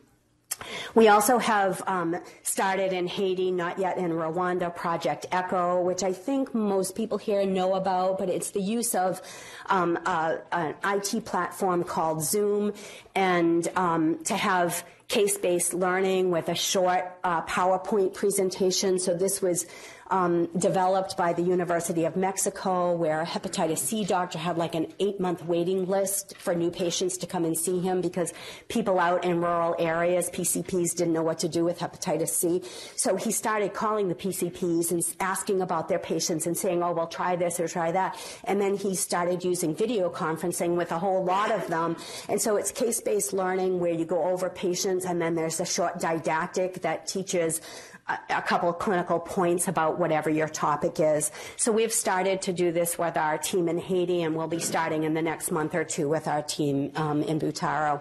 We 0.95 1.09
also 1.09 1.39
have 1.39 1.83
um, 1.87 2.17
started 2.43 2.93
in 2.93 3.07
Haiti, 3.07 3.51
not 3.51 3.79
yet 3.79 3.99
in 3.99 4.11
Rwanda, 4.11 4.75
Project 4.75 5.27
ECHO, 5.33 5.83
which 5.83 6.03
I 6.03 6.13
think 6.13 6.55
most 6.55 6.95
people 6.95 7.19
here 7.19 7.45
know 7.47 7.75
about, 7.75 8.19
but 8.19 8.29
it's 8.29 8.51
the 8.51 8.61
use 8.61 8.95
of 8.95 9.21
um, 9.67 9.99
an 10.07 10.75
IT 10.85 11.25
platform 11.25 11.85
called 11.85 12.23
Zoom 12.23 12.73
and 13.15 13.69
um, 13.77 14.23
to 14.25 14.37
have 14.37 14.85
case-based 15.09 15.75
learning 15.75 16.31
with 16.31 16.49
a 16.49 16.55
short 16.55 17.05
uh, 17.23 17.43
PowerPoint 17.43 18.15
presentation. 18.15 18.99
So 18.99 19.15
this 19.15 19.43
was 19.43 19.67
um, 20.13 20.47
developed 20.59 21.17
by 21.17 21.33
the 21.33 21.41
University 21.41 22.05
of 22.05 22.17
Mexico, 22.17 22.95
where 22.95 23.23
a 23.23 23.27
hepatitis 23.27 23.79
C 23.79 24.05
doctor 24.05 24.39
had 24.39 24.59
like 24.59 24.75
an 24.75 24.93
eight 25.01 25.19
month 25.19 25.43
waiting 25.47 25.87
list 25.87 26.37
for 26.37 26.55
new 26.55 26.71
patients 26.71 27.17
to 27.19 27.27
come 27.27 27.47
and 27.47 27.57
see 27.57 27.81
him 27.81 28.03
because 28.03 28.35
people 28.69 29.01
out 29.01 29.25
in 29.25 29.41
rural 29.41 29.75
areas, 29.79 30.29
PCPs, 30.29 30.95
didn't 30.95 31.15
know 31.15 31.23
what 31.23 31.39
to 31.39 31.49
do 31.49 31.65
with 31.65 31.79
hepatitis 31.79 32.29
C. 32.29 32.63
So 32.95 33.17
he 33.17 33.33
started 33.33 33.73
calling 33.73 34.09
the 34.09 34.15
PCPs 34.15 34.91
and 34.91 35.03
asking 35.19 35.63
about 35.63 35.89
their 35.89 35.99
patients 35.99 36.47
and 36.47 36.57
saying, 36.57 36.83
oh, 36.83 36.93
well, 36.93 37.07
try 37.07 37.35
this 37.35 37.59
or 37.59 37.67
try 37.67 37.91
that. 37.93 38.19
And 38.45 38.61
then 38.61 38.77
he 38.77 38.95
started 38.95 39.43
using 39.43 39.75
video 39.75 40.11
conferencing 40.11 40.77
with 40.77 40.93
a 40.93 40.99
whole 40.99 41.25
lot 41.25 41.51
of 41.51 41.67
them. 41.69 41.97
And 42.29 42.39
so 42.39 42.57
it's 42.57 42.71
case 42.71 43.01
based 43.01 43.33
learning 43.33 43.81
where 43.81 43.95
you 43.95 44.05
go 44.05 44.25
over 44.25 44.51
patients 44.51 45.07
and 45.07 45.23
then 45.23 45.35
there's 45.35 45.59
a 45.59 45.65
short 45.65 46.01
didactic 46.01 46.83
that 46.83 47.07
teaches 47.07 47.63
a, 48.09 48.43
couple 48.43 48.69
of 48.69 48.79
clinical 48.79 49.19
points 49.19 49.69
about 49.69 49.99
whatever 49.99 50.29
your 50.29 50.49
topic 50.49 50.99
is. 50.99 51.31
So 51.57 51.73
we've 51.73 51.93
started 51.93 52.43
to 52.43 52.53
do 52.53 52.73
this 52.73 52.99
with 52.99 53.17
our 53.17 53.39
team 53.39 53.69
in 53.69 53.79
Haiti, 53.79 54.23
and 54.23 54.37
we'll 54.37 54.49
be 54.49 54.59
starting 54.59 55.05
in 55.05 55.15
the 55.15 55.23
next 55.23 55.51
month 55.51 55.75
or 55.75 55.85
two 55.85 56.09
with 56.09 56.27
our 56.27 56.43
team 56.43 56.93
um, 56.97 57.23
in 57.23 57.39
Butaro. 57.39 58.01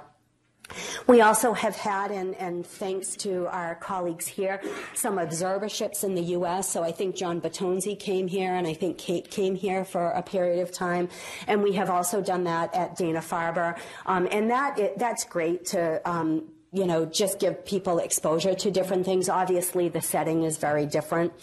We 1.06 1.22
also 1.22 1.54
have 1.54 1.76
had, 1.76 2.12
and, 2.12 2.34
and, 2.36 2.66
thanks 2.66 3.16
to 3.18 3.48
our 3.48 3.76
colleagues 3.76 4.26
here, 4.26 4.62
some 4.94 5.18
observerships 5.18 6.04
in 6.06 6.16
the 6.16 6.22
U.S. 6.22 6.70
So 6.70 6.82
I 6.82 6.94
think 6.94 7.16
John 7.16 7.42
Batonzi 7.42 8.00
came 8.00 8.28
here, 8.28 8.56
and 8.56 8.66
I 8.66 8.74
think 8.74 8.98
Kate 8.98 9.30
came 9.30 9.56
here 9.56 9.84
for 9.84 10.12
a 10.12 10.22
period 10.22 10.62
of 10.62 10.72
time. 10.72 11.10
And 11.48 11.62
we 11.62 11.74
have 11.74 11.90
also 11.90 12.22
done 12.22 12.46
that 12.46 12.74
at 12.74 12.96
Dana-Farber. 12.96 13.78
Um, 14.06 14.30
and 14.32 14.50
that 14.50 14.80
it, 14.80 14.98
that's 14.98 15.26
great 15.26 15.66
to 15.68 16.02
um, 16.10 16.48
you 16.74 16.86
know, 16.86 17.06
just 17.06 17.40
give 17.40 17.66
people 17.66 18.00
exposure 18.00 18.54
to 18.56 18.72
different 18.72 19.06
things. 19.06 19.28
Obviously, 19.28 19.90
the 19.90 20.02
setting 20.02 20.44
is 20.44 20.58
very 20.58 20.86
different. 20.86 21.34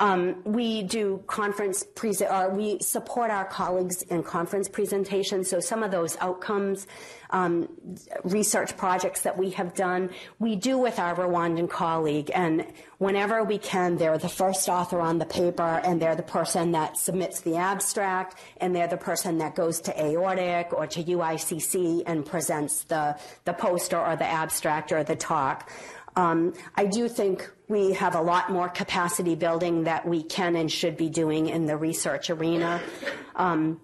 Um, 0.00 0.42
we 0.44 0.82
do 0.82 1.22
conference 1.26 1.84
pre- 1.94 2.14
or 2.28 2.48
we 2.48 2.78
support 2.80 3.30
our 3.30 3.44
colleagues 3.44 4.02
in 4.02 4.22
conference 4.22 4.68
presentations. 4.68 5.50
So 5.50 5.60
some 5.60 5.82
of 5.82 5.90
those 5.90 6.16
outcomes 6.18 6.86
um, 7.34 7.68
research 8.22 8.76
projects 8.76 9.22
that 9.22 9.36
we 9.36 9.50
have 9.50 9.74
done, 9.74 10.10
we 10.38 10.54
do 10.54 10.78
with 10.78 11.00
our 11.00 11.16
Rwandan 11.16 11.68
colleague. 11.68 12.30
And 12.32 12.64
whenever 12.98 13.42
we 13.42 13.58
can, 13.58 13.96
they're 13.96 14.18
the 14.18 14.28
first 14.28 14.68
author 14.68 15.00
on 15.00 15.18
the 15.18 15.26
paper, 15.26 15.80
and 15.84 16.00
they're 16.00 16.14
the 16.14 16.22
person 16.22 16.70
that 16.72 16.96
submits 16.96 17.40
the 17.40 17.56
abstract, 17.56 18.38
and 18.58 18.74
they're 18.74 18.86
the 18.86 18.96
person 18.96 19.38
that 19.38 19.56
goes 19.56 19.80
to 19.80 19.92
AORTIC 19.92 20.72
or 20.72 20.86
to 20.86 21.02
UICC 21.02 22.04
and 22.06 22.24
presents 22.24 22.84
the, 22.84 23.18
the 23.44 23.52
poster 23.52 23.98
or 23.98 24.14
the 24.14 24.24
abstract 24.24 24.92
or 24.92 25.02
the 25.02 25.16
talk. 25.16 25.72
Um, 26.14 26.54
I 26.76 26.86
do 26.86 27.08
think 27.08 27.50
we 27.66 27.94
have 27.94 28.14
a 28.14 28.22
lot 28.22 28.52
more 28.52 28.68
capacity 28.68 29.34
building 29.34 29.84
that 29.84 30.06
we 30.06 30.22
can 30.22 30.54
and 30.54 30.70
should 30.70 30.96
be 30.96 31.08
doing 31.08 31.48
in 31.48 31.66
the 31.66 31.76
research 31.76 32.30
arena. 32.30 32.80
Um, 33.34 33.80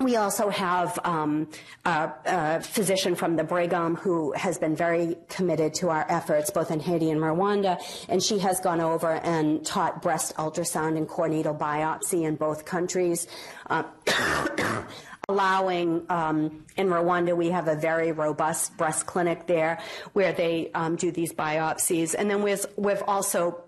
we 0.00 0.16
also 0.16 0.48
have 0.50 0.98
um, 1.04 1.48
a, 1.84 2.10
a, 2.26 2.60
physician 2.60 3.14
from 3.14 3.36
the 3.36 3.44
Brigham 3.44 3.96
who 3.96 4.32
has 4.32 4.58
been 4.58 4.74
very 4.74 5.16
committed 5.28 5.74
to 5.74 5.88
our 5.88 6.04
efforts, 6.08 6.50
both 6.50 6.70
in 6.70 6.80
Haiti 6.80 7.10
and 7.10 7.20
Rwanda, 7.20 7.78
and 8.08 8.22
she 8.22 8.38
has 8.40 8.60
gone 8.60 8.80
over 8.80 9.12
and 9.12 9.64
taught 9.64 10.02
breast 10.02 10.34
ultrasound 10.36 10.96
and 10.96 11.08
core 11.08 11.28
needle 11.28 11.54
biopsy 11.54 12.24
in 12.24 12.36
both 12.36 12.64
countries. 12.64 13.26
Uh, 13.68 13.84
allowing 15.28 16.04
um, 16.10 16.66
in 16.76 16.88
Rwanda 16.88 17.34
we 17.34 17.48
have 17.48 17.66
a 17.66 17.74
very 17.74 18.12
robust 18.12 18.76
breast 18.76 19.06
clinic 19.06 19.46
there 19.46 19.80
where 20.12 20.34
they 20.34 20.70
um, 20.74 20.96
do 20.96 21.10
these 21.10 21.32
biopsies, 21.32 22.14
and 22.18 22.30
then 22.30 22.42
we've, 22.42 22.66
we've 22.76 23.02
also 23.06 23.64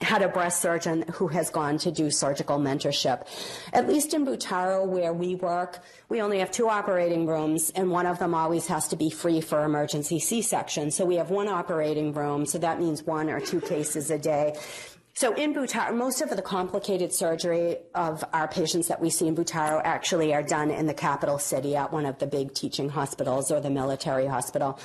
had 0.00 0.22
a 0.22 0.28
breast 0.28 0.62
surgeon 0.62 1.04
who 1.12 1.28
has 1.28 1.50
gone 1.50 1.76
to 1.78 1.90
do 1.90 2.10
surgical 2.10 2.58
mentorship. 2.58 3.26
At 3.72 3.88
least 3.88 4.14
in 4.14 4.24
Butaro, 4.24 4.86
where 4.86 5.12
we 5.12 5.34
work, 5.34 5.80
we 6.08 6.22
only 6.22 6.38
have 6.38 6.50
two 6.50 6.68
operating 6.68 7.26
rooms, 7.26 7.70
and 7.74 7.90
one 7.90 8.06
of 8.06 8.18
them 8.18 8.34
always 8.34 8.68
has 8.68 8.88
to 8.88 8.96
be 8.96 9.10
free 9.10 9.40
for 9.40 9.64
emergency 9.64 10.18
C-section. 10.20 10.90
So 10.90 11.04
we 11.04 11.16
have 11.16 11.30
one 11.30 11.48
operating 11.48 12.12
room, 12.12 12.46
so 12.46 12.58
that 12.58 12.80
means 12.80 13.02
one 13.02 13.28
or 13.28 13.40
two 13.40 13.60
cases 13.60 14.10
a 14.10 14.18
day. 14.18 14.56
So 15.14 15.34
in 15.34 15.52
Butaro, 15.52 15.96
most 15.96 16.20
of 16.20 16.30
the 16.30 16.42
complicated 16.42 17.12
surgery 17.12 17.78
of 17.92 18.24
our 18.32 18.46
patients 18.46 18.86
that 18.86 19.00
we 19.00 19.10
see 19.10 19.26
in 19.26 19.34
Butaro 19.34 19.82
actually 19.84 20.32
are 20.32 20.44
done 20.44 20.70
in 20.70 20.86
the 20.86 20.94
capital 20.94 21.40
city 21.40 21.74
at 21.74 21.92
one 21.92 22.06
of 22.06 22.18
the 22.20 22.26
big 22.28 22.54
teaching 22.54 22.88
hospitals 22.88 23.50
or 23.50 23.60
the 23.60 23.68
military 23.68 24.26
hospital. 24.26 24.78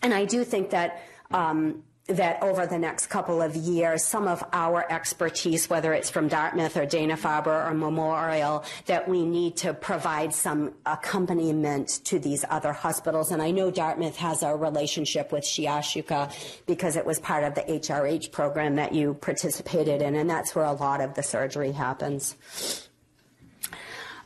And 0.00 0.14
I 0.14 0.26
do 0.26 0.44
think 0.44 0.70
that 0.70 1.02
um, 1.32 1.82
that 2.08 2.42
over 2.42 2.66
the 2.66 2.78
next 2.78 3.06
couple 3.06 3.40
of 3.40 3.54
years, 3.54 4.04
some 4.04 4.26
of 4.26 4.42
our 4.52 4.90
expertise, 4.90 5.70
whether 5.70 5.92
it's 5.92 6.10
from 6.10 6.26
Dartmouth 6.26 6.76
or 6.76 6.84
Dana-Farber 6.84 7.70
or 7.70 7.74
Memorial, 7.74 8.64
that 8.86 9.08
we 9.08 9.24
need 9.24 9.56
to 9.58 9.72
provide 9.72 10.34
some 10.34 10.74
accompaniment 10.84 12.00
to 12.04 12.18
these 12.18 12.44
other 12.50 12.72
hospitals. 12.72 13.30
And 13.30 13.40
I 13.40 13.52
know 13.52 13.70
Dartmouth 13.70 14.16
has 14.16 14.42
a 14.42 14.54
relationship 14.54 15.30
with 15.30 15.44
Shiashuka 15.44 16.64
because 16.66 16.96
it 16.96 17.06
was 17.06 17.20
part 17.20 17.44
of 17.44 17.54
the 17.54 17.62
HRH 17.62 18.32
program 18.32 18.74
that 18.76 18.92
you 18.92 19.14
participated 19.14 20.02
in, 20.02 20.16
and 20.16 20.28
that's 20.28 20.54
where 20.54 20.64
a 20.64 20.72
lot 20.72 21.00
of 21.00 21.14
the 21.14 21.22
surgery 21.22 21.70
happens. 21.70 22.36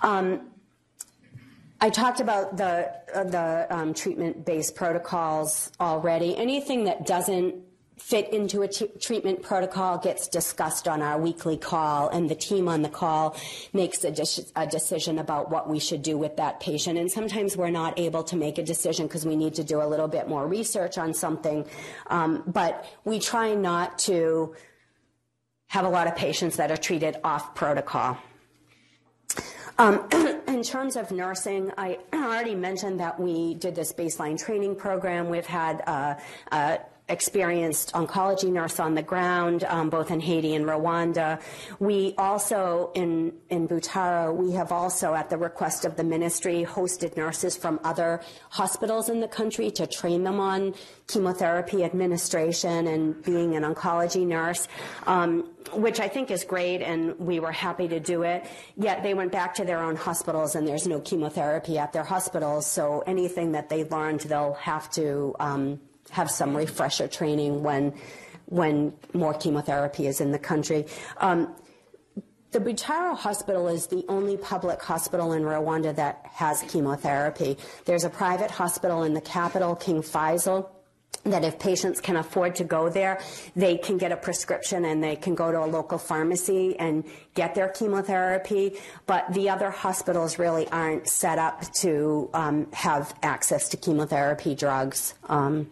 Um, 0.00 0.48
I 1.80 1.90
talked 1.90 2.20
about 2.20 2.56
the 2.56 2.90
uh, 3.14 3.24
the 3.24 3.66
um, 3.70 3.92
treatment-based 3.92 4.74
protocols 4.74 5.70
already. 5.78 6.36
Anything 6.36 6.84
that 6.84 7.06
doesn't 7.06 7.54
fit 7.98 8.32
into 8.32 8.62
a 8.62 8.68
t- 8.68 8.90
treatment 9.00 9.42
protocol 9.42 9.98
gets 9.98 10.28
discussed 10.28 10.86
on 10.86 11.02
our 11.02 11.18
weekly 11.18 11.56
call, 11.56 12.08
and 12.08 12.30
the 12.30 12.34
team 12.34 12.68
on 12.68 12.82
the 12.82 12.88
call 12.88 13.36
makes 13.72 14.04
a, 14.04 14.14
a, 14.54 14.66
decision 14.66 15.18
about 15.18 15.50
what 15.50 15.68
we 15.68 15.78
should 15.78 16.02
do 16.02 16.16
with 16.16 16.36
that 16.36 16.60
patient. 16.60 16.98
And 16.98 17.10
sometimes 17.10 17.56
we're 17.56 17.70
not 17.70 17.98
able 17.98 18.22
to 18.24 18.36
make 18.36 18.58
a 18.58 18.62
decision 18.62 19.06
because 19.06 19.24
we 19.24 19.34
need 19.34 19.54
to 19.54 19.64
do 19.64 19.82
a 19.82 19.86
little 19.86 20.08
bit 20.08 20.28
more 20.28 20.46
research 20.46 20.98
on 20.98 21.14
something. 21.14 21.66
Um, 22.08 22.42
but 22.46 22.86
we 23.04 23.18
try 23.18 23.54
not 23.54 23.98
to 24.00 24.54
have 25.68 25.84
a 25.84 25.88
lot 25.88 26.06
of 26.06 26.16
patients 26.16 26.56
that 26.56 26.70
are 26.70 26.76
treated 26.76 27.16
off 27.24 27.54
protocol. 27.54 28.18
Um, 29.78 30.06
in 30.46 30.62
terms 30.62 30.96
of 30.96 31.10
nursing, 31.10 31.72
I 31.76 31.98
already 32.14 32.54
mentioned 32.54 33.00
that 33.00 33.18
we 33.18 33.54
did 33.54 33.74
this 33.74 33.92
baseline 33.92 34.38
training 34.38 34.76
program. 34.76 35.28
We've 35.28 35.46
had 35.46 35.82
uh, 35.86 36.14
uh, 36.50 36.78
experienced 37.08 37.92
oncology 37.92 38.50
nurse 38.50 38.80
on 38.80 38.94
the 38.94 39.02
ground, 39.02 39.64
um, 39.64 39.90
both 39.90 40.10
in 40.10 40.20
Haiti 40.20 40.54
and 40.54 40.64
Rwanda. 40.64 41.40
We 41.78 42.14
also, 42.18 42.90
in, 42.94 43.32
in 43.48 43.68
Butaro, 43.68 44.34
we 44.34 44.52
have 44.52 44.72
also, 44.72 45.14
at 45.14 45.30
the 45.30 45.36
request 45.36 45.84
of 45.84 45.96
the 45.96 46.04
ministry, 46.04 46.66
hosted 46.68 47.16
nurses 47.16 47.56
from 47.56 47.78
other 47.84 48.20
hospitals 48.50 49.08
in 49.08 49.20
the 49.20 49.28
country 49.28 49.70
to 49.72 49.86
train 49.86 50.24
them 50.24 50.40
on 50.40 50.74
chemotherapy 51.06 51.84
administration 51.84 52.88
and 52.88 53.22
being 53.22 53.54
an 53.54 53.62
oncology 53.62 54.26
nurse. 54.26 54.66
Um, 55.06 55.50
which 55.72 55.98
I 55.98 56.06
think 56.06 56.30
is 56.30 56.44
great, 56.44 56.80
and 56.80 57.18
we 57.18 57.40
were 57.40 57.50
happy 57.50 57.88
to 57.88 57.98
do 57.98 58.22
it. 58.22 58.46
Yet 58.76 59.02
they 59.02 59.14
went 59.14 59.32
back 59.32 59.54
to 59.56 59.64
their 59.64 59.82
own 59.82 59.96
hospitals, 59.96 60.54
and 60.54 60.66
there's 60.66 60.86
no 60.86 61.00
chemotherapy 61.00 61.76
at 61.76 61.92
their 61.92 62.04
hospitals. 62.04 62.66
So 62.66 63.02
anything 63.04 63.50
that 63.52 63.68
they 63.68 63.82
learned, 63.82 64.20
they'll 64.20 64.54
have 64.54 64.88
to 64.92 65.34
um, 65.40 65.80
have 66.10 66.30
some 66.30 66.56
refresher 66.56 67.08
training 67.08 67.62
when 67.62 67.94
when 68.46 68.92
more 69.12 69.34
chemotherapy 69.34 70.06
is 70.06 70.20
in 70.20 70.30
the 70.30 70.38
country. 70.38 70.86
Um, 71.18 71.54
the 72.52 72.60
Butaro 72.60 73.16
Hospital 73.16 73.68
is 73.68 73.88
the 73.88 74.04
only 74.08 74.36
public 74.36 74.80
hospital 74.80 75.32
in 75.32 75.42
Rwanda 75.42 75.94
that 75.96 76.24
has 76.32 76.62
chemotherapy. 76.62 77.58
There's 77.84 78.04
a 78.04 78.08
private 78.08 78.50
hospital 78.50 79.02
in 79.02 79.14
the 79.14 79.20
capital, 79.20 79.74
King 79.74 80.00
Faisal, 80.00 80.68
that 81.24 81.44
if 81.44 81.58
patients 81.58 82.00
can 82.00 82.16
afford 82.16 82.54
to 82.56 82.64
go 82.64 82.88
there, 82.88 83.20
they 83.56 83.76
can 83.76 83.98
get 83.98 84.12
a 84.12 84.16
prescription 84.16 84.84
and 84.84 85.02
they 85.02 85.16
can 85.16 85.34
go 85.34 85.50
to 85.50 85.58
a 85.58 85.66
local 85.66 85.98
pharmacy 85.98 86.78
and 86.78 87.04
get 87.36 87.54
their 87.54 87.68
chemotherapy. 87.68 88.78
But 89.06 89.32
the 89.32 89.50
other 89.50 89.70
hospitals 89.70 90.40
really 90.40 90.66
aren't 90.68 91.06
set 91.06 91.38
up 91.38 91.62
to 91.74 92.28
um, 92.34 92.66
have 92.72 93.14
access 93.22 93.68
to 93.68 93.76
chemotherapy 93.76 94.56
drugs. 94.56 95.14
Um, 95.28 95.70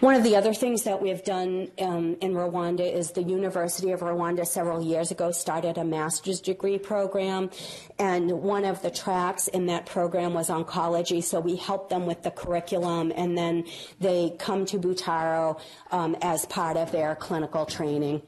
one 0.00 0.14
of 0.14 0.22
the 0.22 0.36
other 0.36 0.54
things 0.54 0.84
that 0.84 1.02
we've 1.02 1.22
done 1.24 1.68
um, 1.78 2.16
in 2.22 2.32
Rwanda 2.32 2.90
is 2.90 3.10
the 3.10 3.22
University 3.22 3.90
of 3.90 4.00
Rwanda 4.00 4.46
several 4.46 4.82
years 4.82 5.10
ago 5.10 5.30
started 5.30 5.76
a 5.76 5.84
master's 5.84 6.40
degree 6.40 6.78
program, 6.78 7.50
and 7.98 8.30
one 8.30 8.64
of 8.64 8.80
the 8.80 8.90
tracks 8.90 9.48
in 9.48 9.66
that 9.66 9.84
program 9.84 10.32
was 10.32 10.48
oncology. 10.48 11.22
So 11.22 11.40
we 11.40 11.56
help 11.56 11.90
them 11.90 12.06
with 12.06 12.22
the 12.22 12.30
curriculum, 12.30 13.12
and 13.14 13.36
then 13.36 13.64
they 14.00 14.34
come 14.38 14.64
to 14.66 14.78
Butaro 14.78 15.60
um, 15.90 16.16
as 16.22 16.46
part 16.46 16.78
of 16.78 16.92
their 16.92 17.14
clinical 17.14 17.66
training. 17.66 18.22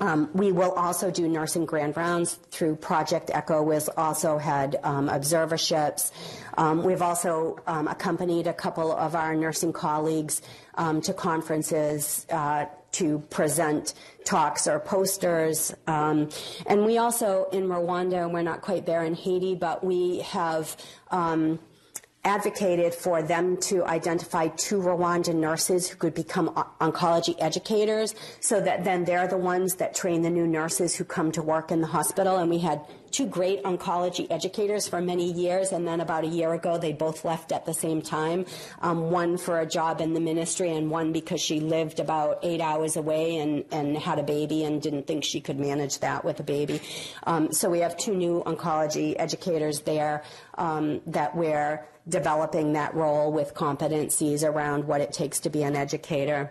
Um, 0.00 0.28
we 0.34 0.52
will 0.52 0.72
also 0.72 1.10
do 1.10 1.26
nursing 1.28 1.64
grand 1.64 1.96
rounds 1.96 2.34
through 2.50 2.76
Project 2.76 3.30
Echo. 3.32 3.62
We've 3.62 3.88
also 3.96 4.36
had 4.36 4.78
um, 4.82 5.08
observerships. 5.08 6.12
Um, 6.58 6.82
we've 6.82 7.00
also 7.00 7.58
um, 7.66 7.88
accompanied 7.88 8.46
a 8.46 8.52
couple 8.52 8.92
of 8.92 9.14
our 9.14 9.34
nursing 9.34 9.72
colleagues 9.72 10.42
um, 10.74 11.00
to 11.02 11.14
conferences 11.14 12.26
uh, 12.30 12.66
to 12.92 13.20
present 13.30 13.94
talks 14.24 14.66
or 14.66 14.78
posters. 14.78 15.74
Um, 15.86 16.28
and 16.66 16.84
we 16.84 16.98
also, 16.98 17.46
in 17.50 17.68
Rwanda, 17.68 18.30
we're 18.30 18.42
not 18.42 18.60
quite 18.60 18.84
there 18.84 19.04
in 19.04 19.14
Haiti, 19.14 19.54
but 19.54 19.82
we 19.82 20.18
have 20.20 20.76
advocated 22.24 22.94
for 22.94 23.22
them 23.22 23.56
to 23.56 23.84
identify 23.84 24.48
two 24.48 24.80
Rwandan 24.80 25.36
nurses 25.36 25.88
who 25.88 25.96
could 25.96 26.14
become 26.14 26.48
oncology 26.80 27.36
educators 27.38 28.14
so 28.40 28.60
that 28.60 28.84
then 28.84 29.04
they're 29.04 29.28
the 29.28 29.36
ones 29.36 29.76
that 29.76 29.94
train 29.94 30.22
the 30.22 30.30
new 30.30 30.46
nurses 30.46 30.96
who 30.96 31.04
come 31.04 31.32
to 31.32 31.42
work 31.42 31.70
in 31.70 31.80
the 31.80 31.86
hospital. 31.86 32.36
And 32.36 32.50
we 32.50 32.58
had 32.58 32.82
two 33.10 33.26
great 33.26 33.62
oncology 33.62 34.26
educators 34.30 34.86
for 34.86 35.00
many 35.00 35.32
years, 35.32 35.72
and 35.72 35.86
then 35.86 36.00
about 36.00 36.24
a 36.24 36.26
year 36.26 36.52
ago, 36.52 36.76
they 36.76 36.92
both 36.92 37.24
left 37.24 37.52
at 37.52 37.64
the 37.64 37.72
same 37.72 38.02
time. 38.02 38.44
Um, 38.80 39.10
one 39.10 39.38
for 39.38 39.60
a 39.60 39.66
job 39.66 40.00
in 40.00 40.12
the 40.12 40.20
ministry, 40.20 40.74
and 40.74 40.90
one 40.90 41.12
because 41.12 41.40
she 41.40 41.60
lived 41.60 42.00
about 42.00 42.40
eight 42.42 42.60
hours 42.60 42.96
away 42.96 43.38
and, 43.38 43.64
and 43.70 43.96
had 43.96 44.18
a 44.18 44.22
baby 44.22 44.64
and 44.64 44.82
didn't 44.82 45.06
think 45.06 45.24
she 45.24 45.40
could 45.40 45.58
manage 45.58 46.00
that 46.00 46.24
with 46.24 46.40
a 46.40 46.42
baby. 46.42 46.80
Um, 47.26 47.52
so 47.52 47.70
we 47.70 47.80
have 47.80 47.96
two 47.96 48.14
new 48.14 48.42
oncology 48.44 49.14
educators 49.18 49.80
there 49.80 50.22
um, 50.58 51.00
that 51.06 51.34
we're 51.34 51.86
developing 52.08 52.72
that 52.72 52.94
role 52.94 53.32
with 53.32 53.54
competencies 53.54 54.42
around 54.42 54.84
what 54.84 55.00
it 55.00 55.12
takes 55.12 55.40
to 55.40 55.50
be 55.50 55.62
an 55.62 55.76
educator. 55.76 56.50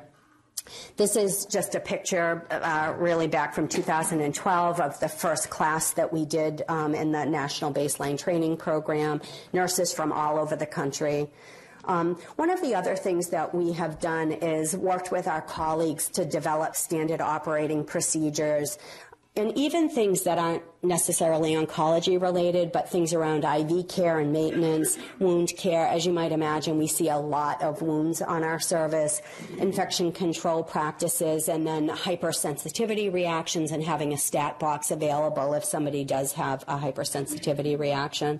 This 0.97 1.15
is 1.15 1.45
just 1.45 1.75
a 1.75 1.79
picture, 1.79 2.45
uh, 2.51 2.93
really 2.97 3.27
back 3.27 3.53
from 3.53 3.67
2012, 3.67 4.79
of 4.81 4.99
the 4.99 5.07
first 5.07 5.49
class 5.49 5.93
that 5.93 6.11
we 6.11 6.25
did 6.25 6.63
um, 6.67 6.93
in 6.93 7.11
the 7.11 7.25
National 7.25 7.73
Baseline 7.73 8.19
Training 8.19 8.57
Program. 8.57 9.21
Nurses 9.53 9.93
from 9.93 10.11
all 10.11 10.37
over 10.37 10.55
the 10.55 10.65
country. 10.65 11.29
Um, 11.85 12.15
one 12.35 12.49
of 12.49 12.61
the 12.61 12.75
other 12.75 12.97
things 12.97 13.29
that 13.29 13.55
we 13.55 13.71
have 13.73 13.99
done 13.99 14.33
is 14.33 14.75
worked 14.75 15.09
with 15.09 15.25
our 15.25 15.41
colleagues 15.41 16.09
to 16.09 16.25
develop 16.25 16.75
standard 16.75 17.21
operating 17.21 17.85
procedures 17.85 18.77
and 19.37 19.55
even 19.57 19.89
things 19.89 20.23
that 20.23 20.37
aren't 20.37 20.63
necessarily 20.83 21.53
oncology 21.53 22.19
related, 22.21 22.71
but 22.71 22.89
things 22.89 23.13
around 23.13 23.43
IV 23.43 23.87
care 23.87 24.19
and 24.19 24.33
maintenance, 24.33 24.97
wound 25.19 25.53
care. 25.57 25.87
As 25.87 26.05
you 26.05 26.13
might 26.13 26.31
imagine, 26.31 26.77
we 26.77 26.87
see 26.87 27.09
a 27.09 27.17
lot 27.17 27.61
of 27.61 27.81
wounds 27.81 28.21
on 28.21 28.43
our 28.43 28.59
service, 28.59 29.21
infection 29.57 30.11
control 30.11 30.63
practices, 30.63 31.49
and 31.49 31.65
then 31.65 31.87
hypersensitivity 31.89 33.13
reactions 33.13 33.71
and 33.71 33.83
having 33.83 34.13
a 34.13 34.17
stat 34.17 34.59
box 34.59 34.91
available 34.91 35.53
if 35.53 35.63
somebody 35.63 36.03
does 36.03 36.33
have 36.33 36.63
a 36.67 36.77
hypersensitivity 36.77 37.77
reaction. 37.77 38.39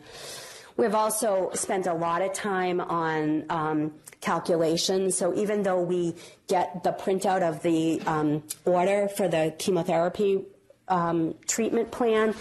We've 0.78 0.96
also 0.96 1.50
spent 1.54 1.88
a 1.88 1.94
lot 1.94 2.22
of 2.22 2.34
time 2.34 2.80
on 2.80 3.46
um, 3.50 3.94
calculations. 4.22 5.18
So 5.18 5.34
even 5.36 5.64
though 5.64 5.82
we 5.82 6.14
get 6.48 6.84
the 6.84 6.92
printout 6.92 7.42
of 7.42 7.64
the 7.64 8.00
um, 8.06 8.44
order 8.64 9.08
for 9.08 9.28
the 9.28 9.56
chemotherapy 9.58 10.46
um, 10.88 11.36
treatment 11.48 11.92
plan. 11.92 12.34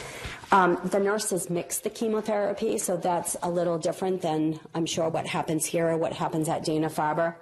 Um, 0.52 0.78
the 0.84 1.00
nurses 1.00 1.50
mix 1.50 1.78
the 1.78 1.90
chemotherapy, 1.90 2.78
so 2.78 2.96
that's 2.96 3.36
a 3.42 3.50
little 3.50 3.78
different 3.78 4.22
than 4.22 4.60
I'm 4.74 4.86
sure 4.86 5.08
what 5.08 5.26
happens 5.26 5.66
here 5.66 5.88
or 5.88 5.96
what 5.96 6.12
happens 6.12 6.48
at 6.48 6.64
Dana 6.64 6.88
Farber. 6.88 7.34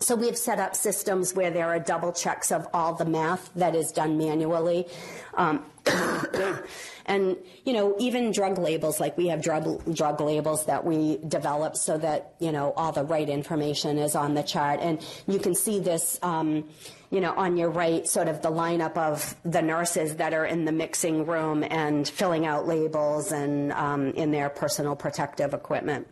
So 0.00 0.16
we've 0.16 0.36
set 0.36 0.58
up 0.58 0.74
systems 0.74 1.32
where 1.32 1.50
there 1.50 1.68
are 1.68 1.78
double 1.78 2.12
checks 2.12 2.50
of 2.50 2.66
all 2.74 2.94
the 2.94 3.04
math 3.04 3.50
that 3.54 3.76
is 3.76 3.92
done 3.92 4.18
manually. 4.18 4.86
Um, 5.34 5.64
and 7.06 7.36
you 7.64 7.72
know 7.72 7.96
even 7.98 8.30
drug 8.30 8.58
labels 8.58 9.00
like 9.00 9.16
we 9.16 9.28
have 9.28 9.42
drug 9.42 9.94
drug 9.94 10.20
labels 10.20 10.66
that 10.66 10.84
we 10.84 11.18
develop 11.26 11.76
so 11.76 11.98
that 11.98 12.34
you 12.38 12.52
know 12.52 12.72
all 12.76 12.92
the 12.92 13.04
right 13.04 13.28
information 13.28 13.98
is 13.98 14.14
on 14.14 14.34
the 14.34 14.42
chart 14.44 14.78
and 14.80 15.04
you 15.26 15.40
can 15.40 15.56
see 15.56 15.80
this 15.80 16.20
um, 16.22 16.64
you 17.12 17.20
know 17.20 17.32
on 17.34 17.58
your 17.58 17.68
right 17.68 18.08
sort 18.08 18.26
of 18.26 18.40
the 18.40 18.50
lineup 18.50 18.96
of 18.96 19.36
the 19.44 19.60
nurses 19.60 20.16
that 20.16 20.32
are 20.32 20.46
in 20.46 20.64
the 20.64 20.72
mixing 20.72 21.26
room 21.26 21.62
and 21.62 22.08
filling 22.08 22.46
out 22.46 22.66
labels 22.66 23.30
and 23.32 23.70
um, 23.72 24.12
in 24.12 24.30
their 24.30 24.48
personal 24.48 24.96
protective 24.96 25.52
equipment. 25.52 26.08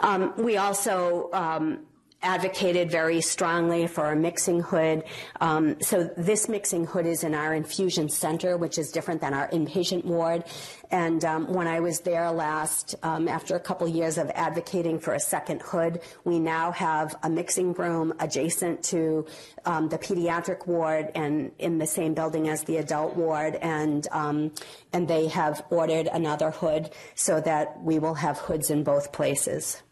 Um, 0.00 0.32
we 0.38 0.56
also 0.56 1.28
um, 1.34 1.86
advocated 2.22 2.90
very 2.90 3.20
strongly 3.20 3.86
for 3.86 4.10
a 4.10 4.16
mixing 4.16 4.60
hood. 4.60 5.04
Um, 5.40 5.80
so 5.80 6.10
this 6.16 6.48
mixing 6.48 6.84
hood 6.84 7.06
is 7.06 7.22
in 7.22 7.34
our 7.34 7.54
infusion 7.54 8.08
center, 8.08 8.56
which 8.56 8.76
is 8.76 8.90
different 8.90 9.20
than 9.20 9.34
our 9.34 9.48
inpatient 9.50 10.04
ward. 10.04 10.44
And 10.90 11.24
um, 11.24 11.52
when 11.52 11.68
I 11.68 11.80
was 11.80 12.00
there 12.00 12.30
last, 12.32 12.94
um, 13.02 13.28
after 13.28 13.54
a 13.54 13.60
couple 13.60 13.86
years 13.86 14.18
of 14.18 14.30
advocating 14.34 14.98
for 14.98 15.14
a 15.14 15.20
second 15.20 15.62
hood, 15.62 16.00
we 16.24 16.40
now 16.40 16.72
have 16.72 17.14
a 17.22 17.30
mixing 17.30 17.72
room 17.74 18.14
adjacent 18.18 18.82
to 18.84 19.26
um, 19.64 19.88
the 19.88 19.98
pediatric 19.98 20.66
ward 20.66 21.10
and 21.14 21.52
in 21.58 21.78
the 21.78 21.86
same 21.86 22.14
building 22.14 22.48
as 22.48 22.64
the 22.64 22.78
adult 22.78 23.14
ward. 23.16 23.56
And 23.56 24.08
um, 24.10 24.52
and 24.92 25.06
they 25.06 25.28
have 25.28 25.64
ordered 25.70 26.08
another 26.08 26.50
hood 26.50 26.90
so 27.14 27.40
that 27.42 27.80
we 27.82 27.98
will 27.98 28.14
have 28.14 28.38
hoods 28.38 28.70
in 28.70 28.82
both 28.82 29.12
places. 29.12 29.82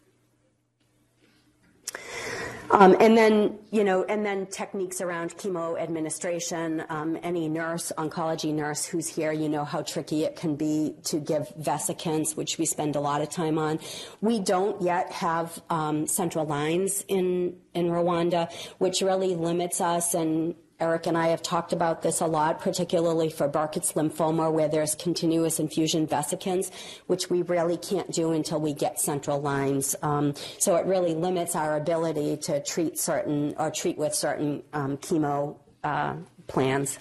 Um, 2.69 2.97
and 2.99 3.17
then, 3.17 3.57
you 3.71 3.83
know, 3.83 4.03
and 4.03 4.25
then 4.25 4.45
techniques 4.47 4.99
around 4.99 5.37
chemo 5.37 5.79
administration. 5.79 6.83
Um, 6.89 7.17
any 7.23 7.47
nurse, 7.47 7.93
oncology 7.97 8.53
nurse 8.53 8.85
who's 8.85 9.07
here, 9.07 9.31
you 9.31 9.47
know 9.47 9.63
how 9.63 9.83
tricky 9.83 10.25
it 10.25 10.35
can 10.35 10.55
be 10.55 10.95
to 11.05 11.19
give 11.19 11.47
vesicants, 11.57 12.35
which 12.35 12.57
we 12.57 12.65
spend 12.65 12.95
a 12.95 12.99
lot 12.99 13.21
of 13.21 13.29
time 13.29 13.57
on. 13.57 13.79
We 14.19 14.39
don't 14.39 14.81
yet 14.81 15.11
have 15.13 15.61
um, 15.69 16.07
central 16.07 16.45
lines 16.45 17.05
in 17.07 17.55
in 17.73 17.87
Rwanda, 17.87 18.51
which 18.79 19.01
really 19.01 19.35
limits 19.35 19.79
us 19.79 20.13
and 20.13 20.55
Eric 20.79 21.07
and 21.07 21.17
I 21.17 21.29
have 21.29 21.41
talked 21.41 21.73
about 21.73 22.03
this 22.03 22.21
a 22.21 22.27
lot, 22.27 22.59
particularly 22.59 23.29
for 23.29 23.47
Burkitt's 23.47 23.93
lymphoma, 23.93 24.51
where 24.51 24.67
there's 24.67 24.93
continuous 24.93 25.59
infusion 25.59 26.05
vesicants, 26.05 26.69
which 27.07 27.31
we 27.31 27.41
really 27.41 27.77
can't 27.77 28.11
do 28.11 28.31
until 28.31 28.59
we 28.59 28.73
get 28.73 28.99
central 28.99 29.41
lines. 29.41 29.95
Um, 30.03 30.35
so 30.59 30.75
it 30.75 30.85
really 30.85 31.15
limits 31.15 31.55
our 31.55 31.77
ability 31.77 32.37
to 32.37 32.61
treat 32.61 32.99
certain 32.99 33.55
or 33.57 33.71
treat 33.71 33.97
with 33.97 34.13
certain 34.13 34.61
um, 34.71 34.97
chemo 34.97 35.57
uh, 35.83 36.15
plans. 36.45 36.99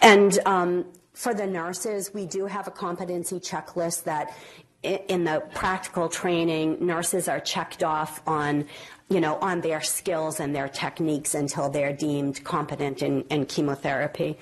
And 0.00 0.38
um, 0.46 0.84
for 1.12 1.34
the 1.34 1.46
nurses, 1.46 2.14
we 2.14 2.26
do 2.26 2.46
have 2.46 2.68
a 2.68 2.70
competency 2.70 3.40
checklist 3.40 4.04
that 4.04 4.36
in 4.82 5.24
the 5.24 5.42
practical 5.54 6.08
training, 6.08 6.84
nurses 6.84 7.28
are 7.28 7.40
checked 7.40 7.82
off 7.82 8.22
on 8.26 8.66
you 9.08 9.20
know, 9.20 9.36
on 9.36 9.60
their 9.60 9.80
skills 9.80 10.40
and 10.40 10.54
their 10.54 10.68
techniques 10.68 11.34
until 11.34 11.68
they're 11.70 11.92
deemed 11.92 12.42
competent 12.42 13.02
in, 13.02 13.22
in 13.30 13.46
chemotherapy. 13.46 14.36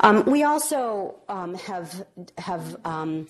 Um, 0.00 0.24
we 0.24 0.42
also 0.42 1.16
um, 1.28 1.54
have 1.54 2.04
have 2.38 2.76
um, 2.84 3.26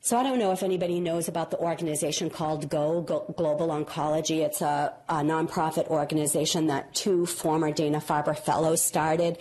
so 0.00 0.16
I 0.16 0.22
don't 0.22 0.38
know 0.38 0.52
if 0.52 0.62
anybody 0.62 1.00
knows 1.00 1.28
about 1.28 1.50
the 1.50 1.58
organization 1.58 2.30
called 2.30 2.70
GO, 2.70 3.02
Global 3.02 3.68
Oncology. 3.68 4.44
It's 4.44 4.62
a, 4.62 4.94
a 5.08 5.16
nonprofit 5.16 5.88
organization 5.88 6.68
that 6.68 6.94
two 6.94 7.26
former 7.26 7.72
Dana-Farber 7.72 8.38
fellows 8.38 8.80
started. 8.80 9.38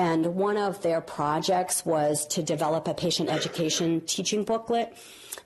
And 0.00 0.34
one 0.34 0.56
of 0.56 0.80
their 0.80 1.02
projects 1.02 1.84
was 1.84 2.26
to 2.28 2.42
develop 2.42 2.88
a 2.88 2.94
patient 2.94 3.28
education 3.28 4.00
teaching 4.06 4.44
booklet. 4.44 4.96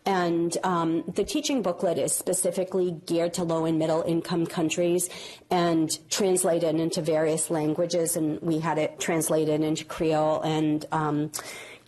And 0.06 0.56
um, 0.62 1.02
the 1.12 1.24
teaching 1.24 1.60
booklet 1.60 1.98
is 1.98 2.12
specifically 2.12 2.92
geared 3.04 3.34
to 3.34 3.42
low 3.42 3.64
and 3.64 3.80
middle 3.80 4.02
income 4.02 4.46
countries 4.46 5.10
and 5.50 5.98
translated 6.08 6.76
into 6.76 7.02
various 7.02 7.50
languages. 7.50 8.14
And 8.14 8.40
we 8.42 8.60
had 8.60 8.78
it 8.78 9.00
translated 9.00 9.60
into 9.60 9.84
Creole 9.84 10.40
and 10.42 10.86
um, 10.92 11.32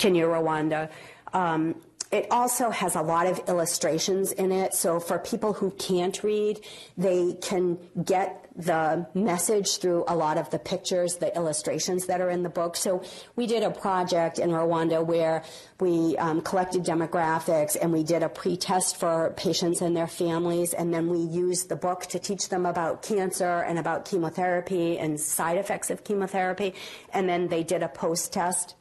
Kinyarwanda. 0.01 0.91
Um, 1.33 1.77
it 2.13 2.27
also 2.31 2.71
has 2.71 2.95
a 2.95 3.03
lot 3.03 3.27
of 3.27 3.41
illustrations 3.49 4.33
in 4.33 4.53
it. 4.53 4.75
So 4.75 5.01
for 5.01 5.19
people 5.19 5.53
who 5.53 5.71
can't 5.73 6.23
read, 6.23 6.61
they 6.97 7.35
can 7.35 7.79
get 8.05 8.49
the 8.55 9.07
message 9.13 9.79
through 9.79 10.05
a 10.09 10.17
lot 10.17 10.39
of 10.39 10.49
the 10.51 10.59
pictures, 10.59 11.17
the 11.17 11.35
illustrations 11.37 12.07
that 12.07 12.21
are 12.21 12.31
in 12.31 12.43
the 12.43 12.49
book. 12.49 12.77
So 12.77 13.03
we 13.35 13.47
did 13.47 13.63
a 13.63 13.71
project 13.71 14.39
in 14.39 14.51
Rwanda 14.51 15.05
where 15.05 15.43
we 15.79 16.17
um, 16.17 16.41
collected 16.41 16.83
demographics 16.83 17.77
and 17.81 17.93
we 17.93 18.03
did 18.03 18.23
a 18.23 18.31
pre-test 18.31 18.97
for 18.97 19.35
patients 19.37 19.83
and 19.83 19.95
their 19.95 20.07
families, 20.07 20.73
and 20.73 20.95
then 20.95 21.11
we 21.11 21.19
used 21.19 21.69
the 21.69 21.77
book 21.77 22.07
to 22.07 22.19
teach 22.19 22.49
them 22.49 22.65
about 22.65 23.03
cancer 23.03 23.61
and 23.61 23.79
about 23.79 24.07
chemotherapy 24.07 24.99
and 24.99 25.21
side 25.21 25.59
effects 25.59 25.91
of 25.91 26.05
chemotherapy, 26.05 26.73
and 27.13 27.29
then 27.29 27.49
they 27.49 27.63
did 27.63 27.83
a 27.83 27.89
post-test 27.89 28.75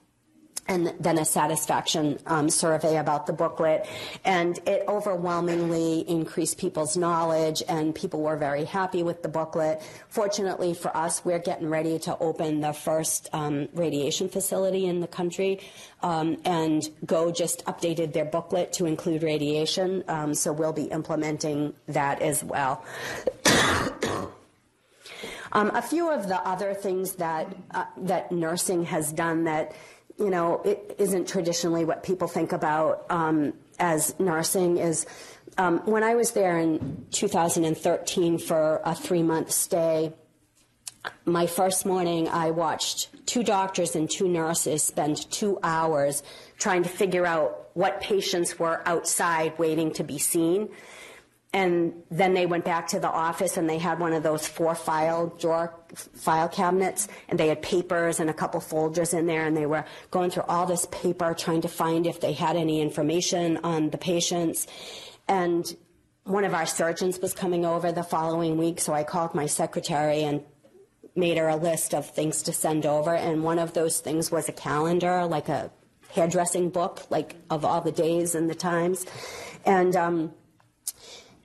and 0.67 0.93
then 0.99 1.17
a 1.17 1.25
satisfaction 1.25 2.19
um, 2.25 2.49
survey 2.49 2.97
about 2.97 3.27
the 3.27 3.33
booklet. 3.33 3.87
And 4.23 4.57
it 4.67 4.83
overwhelmingly 4.87 5.99
increased 6.09 6.57
people's 6.57 6.97
knowledge, 6.97 7.61
and 7.67 7.93
people 7.93 8.21
were 8.21 8.37
very 8.37 8.65
happy 8.65 9.03
with 9.03 9.21
the 9.21 9.29
booklet. 9.29 9.81
Fortunately 10.09 10.73
for 10.73 10.95
us, 10.95 11.23
we're 11.23 11.39
getting 11.39 11.69
ready 11.69 11.99
to 11.99 12.17
open 12.17 12.61
the 12.61 12.73
first 12.73 13.29
um, 13.33 13.67
radiation 13.73 14.29
facility 14.29 14.85
in 14.85 15.01
the 15.01 15.07
country. 15.07 15.59
Um, 16.01 16.37
and 16.45 16.87
Go 17.05 17.31
just 17.31 17.65
updated 17.65 18.13
their 18.13 18.25
booklet 18.25 18.73
to 18.73 18.85
include 18.85 19.23
radiation, 19.23 20.03
um, 20.07 20.33
so 20.33 20.51
we'll 20.51 20.73
be 20.73 20.85
implementing 20.85 21.73
that 21.87 22.21
as 22.21 22.43
well. 22.43 22.83
Um, 25.51 25.71
a 25.73 25.81
few 25.81 26.11
of 26.11 26.27
the 26.27 26.35
other 26.45 26.73
things 26.73 27.13
that 27.13 27.55
uh, 27.71 27.85
that 27.95 28.29
nursing 28.29 28.83
has 28.85 29.13
done 29.13 29.45
that 29.45 29.73
you 30.17 30.29
know, 30.29 30.61
it 30.63 30.95
isn't 30.97 31.27
traditionally 31.27 31.85
what 31.85 32.03
people 32.03 32.27
think 32.27 32.53
about 32.53 33.05
um, 33.09 33.53
as 33.79 34.17
nursing 34.19 34.77
is 34.77 35.05
um, 35.57 35.79
when 35.85 36.03
I 36.03 36.15
was 36.15 36.31
there 36.31 36.57
in 36.57 37.05
2013 37.11 38.37
for 38.39 38.81
a 38.83 38.93
three 38.93 39.23
month 39.23 39.51
stay, 39.51 40.13
my 41.25 41.47
first 41.47 41.85
morning 41.85 42.27
I 42.27 42.51
watched 42.51 43.09
two 43.25 43.43
doctors 43.43 43.95
and 43.95 44.09
two 44.09 44.27
nurses 44.27 44.83
spend 44.83 45.29
two 45.31 45.59
hours 45.63 46.23
trying 46.57 46.83
to 46.83 46.89
figure 46.89 47.25
out 47.25 47.69
what 47.73 48.01
patients 48.01 48.57
were 48.57 48.81
outside 48.85 49.57
waiting 49.59 49.91
to 49.93 50.03
be 50.03 50.17
seen. 50.17 50.69
And 51.55 52.03
then 52.11 52.33
they 52.33 52.45
went 52.45 52.65
back 52.65 52.85
to 52.87 52.99
the 52.99 53.09
office 53.09 53.55
and 53.55 53.69
they 53.69 53.77
had 53.77 53.97
one 53.97 54.11
of 54.11 54.23
those 54.23 54.45
four 54.45 54.75
file 54.75 55.27
drawer 55.39 55.73
file 56.13 56.49
cabinets 56.49 57.07
and 57.29 57.39
they 57.39 57.47
had 57.47 57.61
papers 57.61 58.19
and 58.19 58.29
a 58.29 58.33
couple 58.33 58.59
folders 58.59 59.13
in 59.13 59.25
there 59.25 59.45
and 59.45 59.55
they 59.55 59.65
were 59.65 59.85
going 60.11 60.31
through 60.31 60.43
all 60.49 60.65
this 60.65 60.85
paper 60.91 61.33
trying 61.33 61.61
to 61.61 61.69
find 61.69 62.05
if 62.05 62.19
they 62.19 62.33
had 62.33 62.57
any 62.57 62.81
information 62.81 63.55
on 63.63 63.89
the 63.91 63.97
patients. 63.97 64.67
And 65.29 65.65
one 66.25 66.43
of 66.43 66.53
our 66.53 66.65
surgeons 66.65 67.19
was 67.19 67.33
coming 67.33 67.65
over 67.65 67.89
the 67.93 68.03
following 68.03 68.57
week, 68.57 68.81
so 68.81 68.91
I 68.91 69.05
called 69.05 69.33
my 69.33 69.45
secretary 69.45 70.23
and 70.23 70.43
made 71.15 71.37
her 71.37 71.47
a 71.47 71.55
list 71.55 71.93
of 71.93 72.05
things 72.05 72.41
to 72.43 72.51
send 72.51 72.85
over. 72.85 73.15
And 73.15 73.45
one 73.45 73.59
of 73.59 73.71
those 73.71 74.01
things 74.01 74.29
was 74.29 74.49
a 74.49 74.51
calendar, 74.51 75.25
like 75.25 75.47
a 75.47 75.71
hairdressing 76.09 76.71
book, 76.71 77.09
like 77.09 77.37
of 77.49 77.63
all 77.63 77.79
the 77.79 77.93
days 77.93 78.35
and 78.35 78.49
the 78.49 78.55
times. 78.55 79.05
And 79.65 79.95
um, 79.95 80.33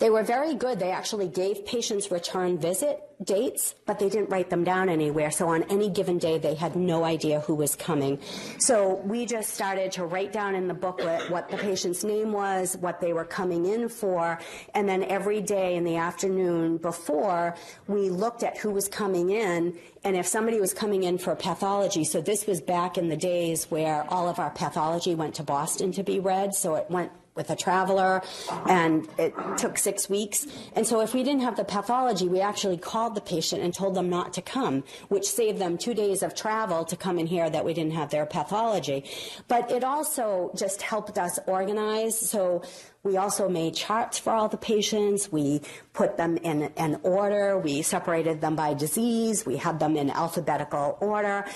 they 0.00 0.10
were 0.10 0.22
very 0.22 0.54
good. 0.54 0.78
They 0.80 0.90
actually 0.90 1.28
gave 1.28 1.64
patients 1.64 2.10
return 2.10 2.58
visit 2.58 3.00
dates, 3.22 3.74
but 3.84 3.98
they 3.98 4.08
didn't 4.08 4.30
write 4.30 4.48
them 4.48 4.64
down 4.64 4.88
anywhere. 4.88 5.30
So 5.30 5.48
on 5.48 5.62
any 5.64 5.90
given 5.90 6.16
day, 6.16 6.38
they 6.38 6.54
had 6.54 6.74
no 6.74 7.04
idea 7.04 7.40
who 7.40 7.54
was 7.54 7.76
coming. 7.76 8.18
So 8.58 8.94
we 9.04 9.26
just 9.26 9.52
started 9.52 9.92
to 9.92 10.06
write 10.06 10.32
down 10.32 10.54
in 10.54 10.68
the 10.68 10.74
booklet 10.74 11.30
what 11.30 11.50
the 11.50 11.58
patient's 11.58 12.02
name 12.02 12.32
was, 12.32 12.78
what 12.78 13.02
they 13.02 13.12
were 13.12 13.26
coming 13.26 13.66
in 13.66 13.90
for, 13.90 14.40
and 14.74 14.88
then 14.88 15.04
every 15.04 15.42
day 15.42 15.76
in 15.76 15.84
the 15.84 15.96
afternoon 15.96 16.78
before, 16.78 17.54
we 17.86 18.08
looked 18.08 18.42
at 18.42 18.56
who 18.56 18.70
was 18.70 18.88
coming 18.88 19.30
in 19.30 19.78
and 20.02 20.16
if 20.16 20.26
somebody 20.26 20.58
was 20.58 20.72
coming 20.72 21.02
in 21.02 21.18
for 21.18 21.36
pathology, 21.36 22.04
so 22.04 22.22
this 22.22 22.46
was 22.46 22.62
back 22.62 22.96
in 22.96 23.10
the 23.10 23.16
days 23.18 23.70
where 23.70 24.06
all 24.08 24.28
of 24.30 24.38
our 24.38 24.48
pathology 24.48 25.14
went 25.14 25.34
to 25.34 25.42
Boston 25.42 25.92
to 25.92 26.02
be 26.02 26.20
read, 26.20 26.54
so 26.54 26.74
it 26.76 26.86
went 26.88 27.12
with 27.34 27.50
a 27.50 27.56
traveler, 27.56 28.22
and 28.66 29.08
it 29.18 29.34
took 29.56 29.78
six 29.78 30.08
weeks. 30.08 30.46
And 30.74 30.86
so 30.86 31.00
if 31.00 31.14
we 31.14 31.22
didn't 31.22 31.42
have 31.42 31.56
the 31.56 31.64
pathology, 31.64 32.28
we 32.28 32.40
actually 32.40 32.76
called 32.76 33.14
the 33.14 33.20
patient 33.20 33.62
and 33.62 33.72
told 33.72 33.94
them 33.94 34.10
not 34.10 34.32
to 34.34 34.42
come, 34.42 34.84
which 35.08 35.26
saved 35.26 35.58
them 35.58 35.78
two 35.78 35.94
days 35.94 36.22
of 36.22 36.34
travel 36.34 36.84
to 36.84 36.96
come 36.96 37.18
and 37.18 37.28
hear 37.28 37.48
that 37.48 37.64
we 37.64 37.72
didn't 37.72 37.92
have 37.92 38.10
their 38.10 38.26
pathology. 38.26 39.04
But 39.48 39.70
it 39.70 39.84
also 39.84 40.50
just 40.56 40.82
helped 40.82 41.18
us 41.18 41.38
organize. 41.46 42.18
So 42.18 42.62
we 43.02 43.16
also 43.16 43.48
made 43.48 43.74
charts 43.74 44.18
for 44.18 44.32
all 44.32 44.48
the 44.48 44.58
patients. 44.58 45.32
We 45.32 45.62
put 45.94 46.18
them 46.18 46.36
in 46.36 46.70
an 46.76 47.00
order. 47.02 47.58
We 47.58 47.80
separated 47.82 48.40
them 48.40 48.56
by 48.56 48.74
disease. 48.74 49.46
We 49.46 49.56
had 49.56 49.78
them 49.78 49.96
in 49.96 50.10
alphabetical 50.10 50.98
order 51.00 51.46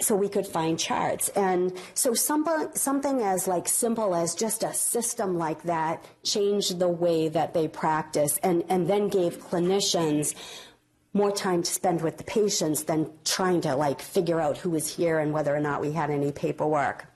so 0.00 0.16
we 0.16 0.28
could 0.28 0.46
find 0.46 0.78
charts. 0.78 1.28
And 1.30 1.72
so 1.94 2.14
some, 2.14 2.44
something 2.74 3.22
as 3.22 3.46
like 3.46 3.68
simple 3.68 4.14
as 4.14 4.34
just 4.34 4.62
a 4.62 4.74
system 4.74 5.38
like 5.38 5.62
that 5.64 6.04
changed 6.22 6.78
the 6.78 6.88
way 6.88 7.28
that 7.28 7.54
they 7.54 7.68
practice 7.68 8.38
and, 8.42 8.64
and 8.68 8.88
then 8.88 9.08
gave 9.08 9.38
clinicians 9.38 10.34
more 11.12 11.30
time 11.30 11.62
to 11.62 11.70
spend 11.70 12.02
with 12.02 12.18
the 12.18 12.24
patients 12.24 12.84
than 12.84 13.08
trying 13.24 13.60
to 13.60 13.76
like 13.76 14.02
figure 14.02 14.40
out 14.40 14.58
who 14.58 14.70
was 14.70 14.96
here 14.96 15.20
and 15.20 15.32
whether 15.32 15.54
or 15.54 15.60
not 15.60 15.80
we 15.80 15.92
had 15.92 16.10
any 16.10 16.32
paperwork. 16.32 17.06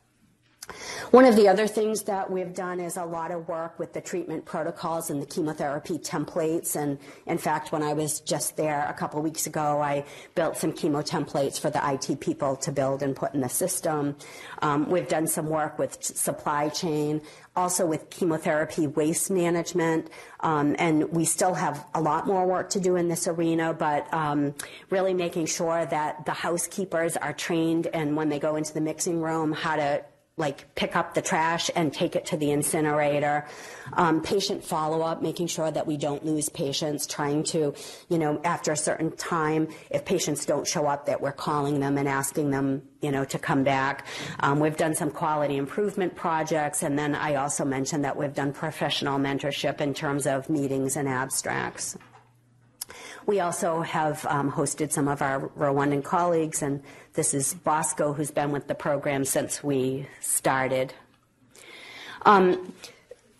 One 1.10 1.24
of 1.24 1.36
the 1.36 1.48
other 1.48 1.66
things 1.66 2.02
that 2.02 2.30
we've 2.30 2.52
done 2.52 2.80
is 2.80 2.96
a 2.96 3.04
lot 3.04 3.30
of 3.30 3.48
work 3.48 3.78
with 3.78 3.92
the 3.94 4.00
treatment 4.00 4.44
protocols 4.44 5.08
and 5.08 5.22
the 5.22 5.26
chemotherapy 5.26 5.98
templates. 5.98 6.76
And 6.76 6.98
in 7.26 7.38
fact, 7.38 7.72
when 7.72 7.82
I 7.82 7.94
was 7.94 8.20
just 8.20 8.56
there 8.56 8.86
a 8.88 8.92
couple 8.92 9.22
weeks 9.22 9.46
ago, 9.46 9.80
I 9.80 10.04
built 10.34 10.56
some 10.58 10.72
chemo 10.72 11.06
templates 11.06 11.58
for 11.58 11.70
the 11.70 11.80
IT 11.92 12.20
people 12.20 12.56
to 12.56 12.72
build 12.72 13.02
and 13.02 13.16
put 13.16 13.32
in 13.34 13.40
the 13.40 13.48
system. 13.48 14.16
Um, 14.60 14.90
we've 14.90 15.08
done 15.08 15.26
some 15.26 15.46
work 15.46 15.78
with 15.78 16.02
supply 16.02 16.68
chain, 16.68 17.22
also 17.56 17.86
with 17.86 18.10
chemotherapy 18.10 18.86
waste 18.86 19.30
management. 19.30 20.10
Um, 20.40 20.76
and 20.78 21.10
we 21.10 21.24
still 21.24 21.54
have 21.54 21.86
a 21.94 22.00
lot 22.00 22.26
more 22.26 22.46
work 22.46 22.70
to 22.70 22.80
do 22.80 22.96
in 22.96 23.08
this 23.08 23.26
arena, 23.26 23.72
but 23.72 24.12
um, 24.12 24.54
really 24.90 25.14
making 25.14 25.46
sure 25.46 25.86
that 25.86 26.26
the 26.26 26.32
housekeepers 26.32 27.16
are 27.16 27.32
trained 27.32 27.86
and 27.88 28.14
when 28.14 28.28
they 28.28 28.38
go 28.38 28.56
into 28.56 28.74
the 28.74 28.80
mixing 28.80 29.20
room, 29.22 29.52
how 29.52 29.76
to 29.76 30.04
like 30.38 30.74
pick 30.74 30.96
up 30.96 31.14
the 31.14 31.22
trash 31.22 31.70
and 31.74 31.92
take 31.92 32.16
it 32.16 32.26
to 32.26 32.36
the 32.36 32.50
incinerator. 32.50 33.46
Um, 33.92 34.22
patient 34.22 34.64
follow 34.64 35.02
up, 35.02 35.22
making 35.22 35.48
sure 35.48 35.70
that 35.70 35.86
we 35.86 35.96
don't 35.96 36.24
lose 36.24 36.48
patients, 36.48 37.06
trying 37.06 37.42
to, 37.44 37.74
you 38.08 38.18
know, 38.18 38.40
after 38.44 38.72
a 38.72 38.76
certain 38.76 39.14
time, 39.16 39.68
if 39.90 40.04
patients 40.04 40.46
don't 40.46 40.66
show 40.66 40.86
up, 40.86 41.06
that 41.06 41.20
we're 41.20 41.32
calling 41.32 41.80
them 41.80 41.98
and 41.98 42.08
asking 42.08 42.50
them, 42.50 42.82
you 43.00 43.10
know, 43.10 43.24
to 43.24 43.38
come 43.38 43.64
back. 43.64 44.06
Um, 44.40 44.60
we've 44.60 44.76
done 44.76 44.94
some 44.94 45.10
quality 45.10 45.56
improvement 45.56 46.14
projects, 46.14 46.82
and 46.82 46.98
then 46.98 47.14
I 47.14 47.36
also 47.36 47.64
mentioned 47.64 48.04
that 48.04 48.16
we've 48.16 48.34
done 48.34 48.52
professional 48.52 49.18
mentorship 49.18 49.80
in 49.80 49.94
terms 49.94 50.26
of 50.26 50.48
meetings 50.48 50.96
and 50.96 51.08
abstracts. 51.08 51.96
We 53.28 53.40
also 53.40 53.82
have 53.82 54.24
um, 54.24 54.50
hosted 54.50 54.90
some 54.90 55.06
of 55.06 55.20
our 55.20 55.50
Rwandan 55.50 56.02
colleagues, 56.02 56.62
and 56.62 56.82
this 57.12 57.34
is 57.34 57.52
Bosco, 57.52 58.14
who's 58.14 58.30
been 58.30 58.52
with 58.52 58.68
the 58.68 58.74
program 58.74 59.26
since 59.26 59.62
we 59.62 60.08
started. 60.18 60.94
Um, 62.24 62.72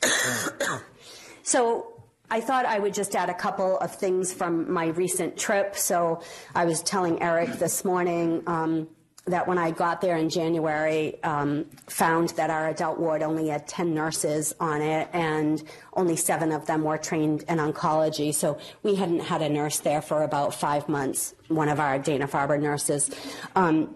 so 1.43 2.03
I 2.31 2.43
thought 2.43 2.67
I 2.67 2.79
would 2.81 2.93
just 2.93 3.17
add 3.17 3.31
a 3.31 3.35
couple 3.35 3.79
of 3.79 3.95
things 3.95 4.31
from 4.31 4.71
my 4.71 4.89
recent 4.89 5.39
trip. 5.39 5.75
So 5.75 6.21
I 6.55 6.67
was 6.67 6.83
telling 6.83 7.23
Eric 7.23 7.53
this 7.53 7.83
morning. 7.83 8.43
Um, 8.47 8.89
that 9.29 9.47
when 9.47 9.59
I 9.59 9.71
got 9.71 10.01
there 10.01 10.17
in 10.17 10.29
January, 10.29 11.23
um, 11.23 11.67
found 11.87 12.31
that 12.31 12.51
our 12.51 12.69
adult 12.69 12.99
ward 12.99 13.23
only 13.23 13.49
had 13.49 13.67
10 13.67 13.95
nurses 13.95 14.55
on 14.61 14.83
it, 14.83 15.09
and 15.13 15.63
only 15.95 16.17
seven 16.17 16.53
of 16.53 16.67
them 16.67 16.83
were 16.83 16.99
trained 16.99 17.45
in 17.49 17.59
oncology. 17.59 18.35
So 18.35 18.59
we 18.83 18.95
hadn't 18.95 19.21
had 19.21 19.43
a 19.43 19.49
nurse 19.49 19.79
there 19.79 20.03
for 20.03 20.23
about 20.23 20.55
five 20.55 20.89
months, 20.89 21.35
one 21.49 21.69
of 21.69 21.81
our 21.81 21.99
Dana 21.99 22.27
Farber 22.27 22.61
nurses. 22.61 23.11
Um, 23.55 23.95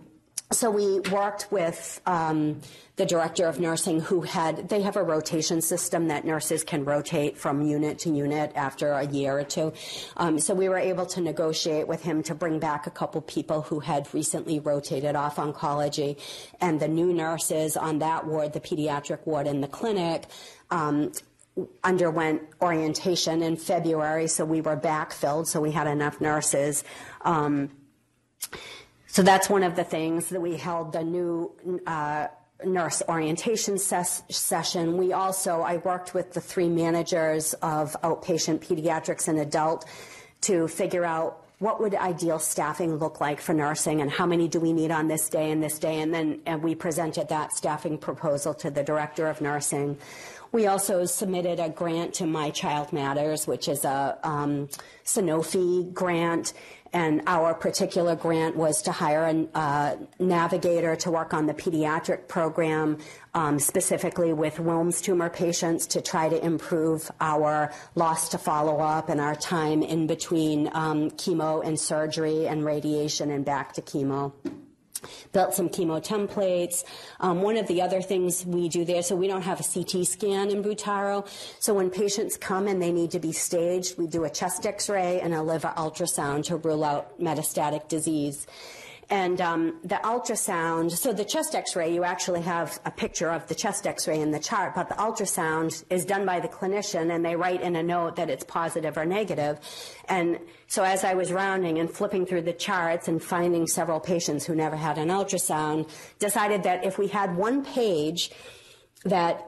so 0.53 0.71
we 0.71 1.01
worked 1.11 1.51
with 1.51 2.01
um, 2.07 2.61
the 2.97 3.07
director 3.07 3.47
of 3.47 3.59
nursing 3.59 4.01
who 4.01 4.21
had 4.21 4.69
they 4.69 4.83
have 4.83 4.97
a 4.97 5.03
rotation 5.03 5.61
system 5.61 6.09
that 6.09 6.25
nurses 6.25 6.63
can 6.63 6.85
rotate 6.85 7.39
from 7.39 7.63
unit 7.63 7.99
to 8.01 8.11
unit 8.11 8.53
after 8.55 8.93
a 8.93 9.07
year 9.07 9.39
or 9.39 9.45
two. 9.45 9.73
Um, 10.17 10.39
so 10.39 10.55
we 10.55 10.69
were 10.69 10.79
able 10.79 11.07
to 11.07 11.21
negotiate 11.21 11.89
with 11.89 12.03
him 12.03 12.23
to 12.25 12.35
bring 12.35 12.59
back 12.59 12.87
a 12.87 12.91
couple 12.91 13.21
people 13.23 13.63
who 13.63 13.81
had 13.81 14.13
recently 14.13 14.61
rotated 14.61 15.17
off 15.17 15.37
oncology. 15.37 16.19
And 16.61 16.81
the 16.81 16.89
new 16.89 17.13
nurses 17.13 17.77
on 17.77 17.99
that 18.01 18.27
ward 18.27 18.53
the 18.53 18.61
pediatric 18.61 19.27
ward 19.27 19.47
in 19.47 19.63
the 19.63 19.69
clinic 19.69 20.27
um, 20.71 21.13
underwent 21.83 22.43
orientation 22.61 23.43
in 23.43 23.57
february. 23.57 24.27
So 24.29 24.45
we 24.45 24.61
were 24.61 24.77
backfilled. 24.77 25.47
So 25.47 25.61
we 25.61 25.73
had 25.73 25.87
enough 25.87 26.21
nurses 26.21 26.85
um, 27.23 27.71
so 29.13 29.23
that's 29.23 29.51
one 29.51 29.63
of 29.63 29.77
the 29.77 29.85
things 29.85 30.31
that 30.31 30.41
we 30.41 30.57
held 30.57 30.95
the 30.95 31.05
new 31.05 31.53
uh, 31.87 32.29
nurse 32.65 33.03
orientation 33.11 33.77
ses- 33.77 34.23
session. 34.31 34.97
We 34.97 35.13
also, 35.13 35.61
I 35.61 35.77
worked 35.77 36.15
with 36.15 36.33
the 36.33 36.41
three 36.41 36.71
managers 36.71 37.53
of 37.61 37.95
outpatient 38.03 38.61
pediatrics 38.61 39.29
and 39.29 39.39
adult 39.39 39.85
to 40.43 40.67
figure 40.67 41.05
out 41.05 41.45
what 41.59 41.79
would 41.79 41.95
ideal 41.95 42.39
staffing 42.39 42.97
look 42.97 43.21
like 43.21 43.39
for 43.39 43.53
nursing 43.53 44.01
and 44.01 44.11
how 44.11 44.25
many 44.25 44.49
do 44.49 44.59
we 44.59 44.73
need 44.73 44.91
on 44.91 45.09
this 45.09 45.29
day 45.29 45.51
and 45.51 45.63
this 45.63 45.79
day. 45.79 46.01
And 46.01 46.15
then 46.15 46.41
and 46.47 46.63
we 46.63 46.75
presented 46.75 47.29
that 47.29 47.53
staffing 47.53 47.99
proposal 47.99 48.55
to 48.55 48.71
the 48.71 48.83
director 48.83 49.29
of 49.29 49.43
nursing. 49.43 49.99
We 50.53 50.69
also 50.69 51.05
submitted 51.05 51.61
a 51.61 51.69
grant 51.69 52.15
to 52.15 52.27
my 52.27 52.49
child 52.49 52.95
matters 52.95 53.47
which 53.47 53.69
is 53.69 53.85
a 53.85 54.19
um, 54.23 54.71
Sanofi 55.05 55.93
grant 55.93 56.55
and 56.93 57.23
our 57.27 57.55
particular 57.55 58.15
grant 58.15 58.57
was 58.57 58.83
to 58.83 58.93
hire 58.93 59.25
a 59.25 59.59
uh, 59.59 59.97
navigator 60.19 60.97
to 60.97 61.11
work 61.11 61.33
on 61.33 61.47
the 61.47 61.55
pediatric 61.55 62.29
program, 62.29 62.99
um, 63.35 63.59
specifically 63.59 64.33
with 64.33 64.57
Wilms 64.57 65.03
tumor 65.03 65.31
patients, 65.31 65.87
to 65.89 66.01
try 66.01 66.29
to 66.29 66.45
improve 66.45 67.11
our 67.21 67.73
loss 67.95 68.29
to 68.31 68.39
follow 68.39 68.81
up 68.81 69.09
and 69.09 69.21
our 69.21 69.35
time 69.35 69.83
in 69.83 70.07
between 70.07 70.69
um, 70.73 71.11
chemo 71.13 71.65
and 71.65 71.79
surgery 71.79 72.47
and 72.47 72.65
radiation 72.65 73.31
and 73.31 73.45
back 73.45 73.73
to 73.73 73.83
chemo 73.83 74.33
built 75.33 75.55
some 75.55 75.69
chemo 75.69 76.05
templates. 76.05 76.85
Um, 77.21 77.43
one 77.43 77.57
of 77.57 77.67
the 77.69 77.83
other 77.83 78.03
things 78.03 78.45
we 78.47 78.69
do 78.69 78.85
there, 78.85 79.03
so 79.03 79.17
we 79.17 79.29
don't 79.29 79.43
have 79.43 79.61
a 79.61 79.65
CT 79.65 80.07
scan 80.07 80.51
in 80.51 80.63
Butaro. 80.63 81.27
So 81.61 81.75
when 81.75 81.91
patients 81.91 82.37
come 82.37 82.67
and 82.69 82.81
they 82.81 82.93
need 82.93 83.11
to 83.13 83.19
be 83.19 83.33
staged, 83.33 83.99
we 83.99 84.07
do 84.07 84.25
a 84.25 84.31
chest 84.31 84.67
x-ray 84.67 85.21
and 85.21 85.35
a 85.35 85.43
liver 85.43 85.73
ultrasound 85.77 86.45
to 86.45 86.57
rule 86.57 86.85
out 86.85 87.21
metastatic 87.21 87.89
disease. 87.89 88.47
And 89.13 89.43
um, 89.43 89.75
the 89.85 89.97
ultrasound, 89.97 90.91
so 90.91 91.13
the 91.13 91.27
chest 91.27 91.55
x 91.55 91.77
ray, 91.77 91.93
you 91.93 92.03
actually 92.03 92.41
have 92.41 92.81
a 92.87 92.91
picture 92.91 93.29
of 93.29 93.47
the 93.47 93.55
chest 93.55 93.87
x 93.87 94.09
ray 94.09 94.19
in 94.19 94.31
the 94.31 94.39
chart, 94.39 94.75
but 94.75 94.89
the 94.89 94.95
ultrasound 94.95 95.85
is 95.91 96.07
done 96.07 96.25
by 96.25 96.41
the 96.41 96.49
clinician 96.49 97.15
and 97.15 97.23
they 97.23 97.37
write 97.37 97.61
in 97.61 97.77
a 97.77 97.83
note 97.83 98.17
that 98.17 98.31
it's 98.31 98.43
positive 98.43 98.97
or 98.97 99.05
negative. 99.05 99.61
And 100.09 100.39
so 100.67 100.83
as 100.83 101.05
I 101.05 101.13
was 101.13 101.31
rounding 101.31 101.79
and 101.79 101.91
flipping 101.91 102.25
through 102.25 102.41
the 102.41 102.55
charts 102.55 103.07
and 103.07 103.23
finding 103.23 103.67
several 103.67 104.01
patients 104.01 104.47
who 104.47 104.55
never 104.55 104.77
had 104.77 104.97
an 104.97 105.09
ultrasound, 105.09 105.91
decided 106.19 106.63
that 106.63 106.83
if 106.83 106.97
we 106.97 107.09
had 107.09 107.37
one 107.37 107.67
page 107.67 108.31
that 109.05 109.47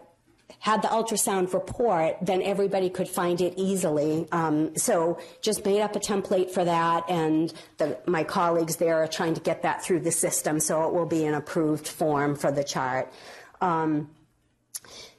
had 0.60 0.82
the 0.82 0.88
ultrasound 0.88 1.52
report, 1.52 2.16
then 2.22 2.42
everybody 2.42 2.90
could 2.90 3.08
find 3.08 3.40
it 3.40 3.54
easily. 3.56 4.26
Um, 4.32 4.76
so 4.76 5.18
just 5.42 5.64
made 5.64 5.80
up 5.80 5.96
a 5.96 6.00
template 6.00 6.50
for 6.50 6.64
that, 6.64 7.04
and 7.08 7.52
the, 7.78 7.98
my 8.06 8.24
colleagues 8.24 8.76
there 8.76 9.02
are 9.02 9.08
trying 9.08 9.34
to 9.34 9.40
get 9.40 9.62
that 9.62 9.84
through 9.84 10.00
the 10.00 10.12
system 10.12 10.60
so 10.60 10.86
it 10.86 10.94
will 10.94 11.06
be 11.06 11.24
an 11.24 11.34
approved 11.34 11.86
form 11.86 12.36
for 12.36 12.50
the 12.50 12.64
chart. 12.64 13.12
Um, 13.60 14.10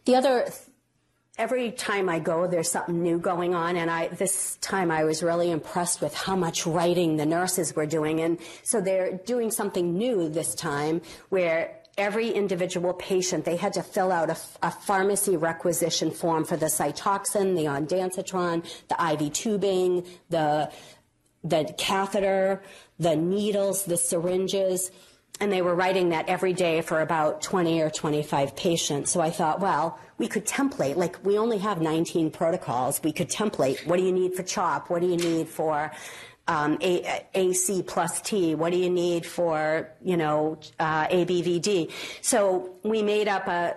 the 0.06 0.16
other 0.16 0.48
every 1.38 1.72
time 1.72 2.08
I 2.08 2.20
go, 2.20 2.48
there's 2.48 2.72
something 2.72 3.02
new 3.02 3.20
going 3.20 3.54
on. 3.54 3.76
And 3.76 3.92
I, 3.92 4.08
this 4.08 4.58
time 4.58 4.92
I 4.92 5.04
was 5.04 5.22
really 5.22 5.52
impressed 5.52 6.02
with 6.02 6.14
how 6.14 6.36
much 6.36 6.66
writing 6.66 7.18
the 7.18 7.26
nurses 7.26 7.76
were 7.76 7.86
doing. 7.86 8.22
And 8.22 8.40
so 8.64 8.82
they're 8.82 9.18
doing 9.18 9.52
something 9.52 9.98
new 9.98 10.30
this 10.30 10.56
time 10.56 11.02
where 11.30 11.78
every 11.98 12.30
individual 12.30 12.94
patient, 12.94 13.46
they 13.46 13.56
had 13.56 13.74
to 13.74 13.84
fill 13.84 14.12
out 14.12 14.30
a, 14.30 14.38
a, 14.64 14.72
pharmacy 14.72 15.38
requisition 15.38 16.12
form 16.12 16.44
for 16.44 16.58
the 16.58 16.66
Cytoxan, 16.66 17.56
the 17.56 17.66
ondansetron, 17.66 18.66
the 18.90 19.26
IV 19.26 19.34
tubing, 19.34 20.06
the, 20.30 20.72
the 21.44 21.74
catheter, 21.78 22.62
the 23.00 23.16
needles, 23.16 23.86
the 23.86 23.98
syringes. 23.98 24.92
And 25.40 25.52
they 25.52 25.62
were 25.62 25.76
writing 25.76 26.10
that 26.10 26.30
every 26.30 26.54
day 26.54 26.82
for 26.82 27.02
about 27.02 27.42
20 27.42 27.82
or 27.82 27.90
25 27.90 28.56
patients. 28.56 29.12
So 29.12 29.20
I 29.20 29.30
thought, 29.30 29.60
well, 29.60 30.00
we 30.18 30.28
could 30.28 30.46
template. 30.46 30.96
Like, 30.96 31.24
we 31.26 31.38
only 31.38 31.58
have 31.58 31.82
19 31.82 32.32
protocols. 32.32 33.02
We 33.04 33.12
could 33.12 33.30
template. 33.30 33.86
What 33.86 33.98
do 33.98 34.04
you 34.04 34.14
need 34.14 34.34
for 34.34 34.44
CHOP? 34.44 34.90
What 34.90 35.02
do 35.02 35.08
you 35.08 35.18
need 35.18 35.50
for 35.50 35.92
um, 36.48 36.78
A- 36.82 37.26
AC 37.34 37.84
plus 37.84 38.22
T? 38.22 38.56
What 38.56 38.72
do 38.72 38.78
you 38.78 38.90
need 38.90 39.26
for, 39.26 39.90
you 40.02 40.18
know, 40.18 40.60
uh, 40.80 41.08
ABVD? 41.08 41.92
So 42.22 42.76
we 42.84 43.02
made 43.02 43.28
up 43.28 43.48
a, 43.48 43.76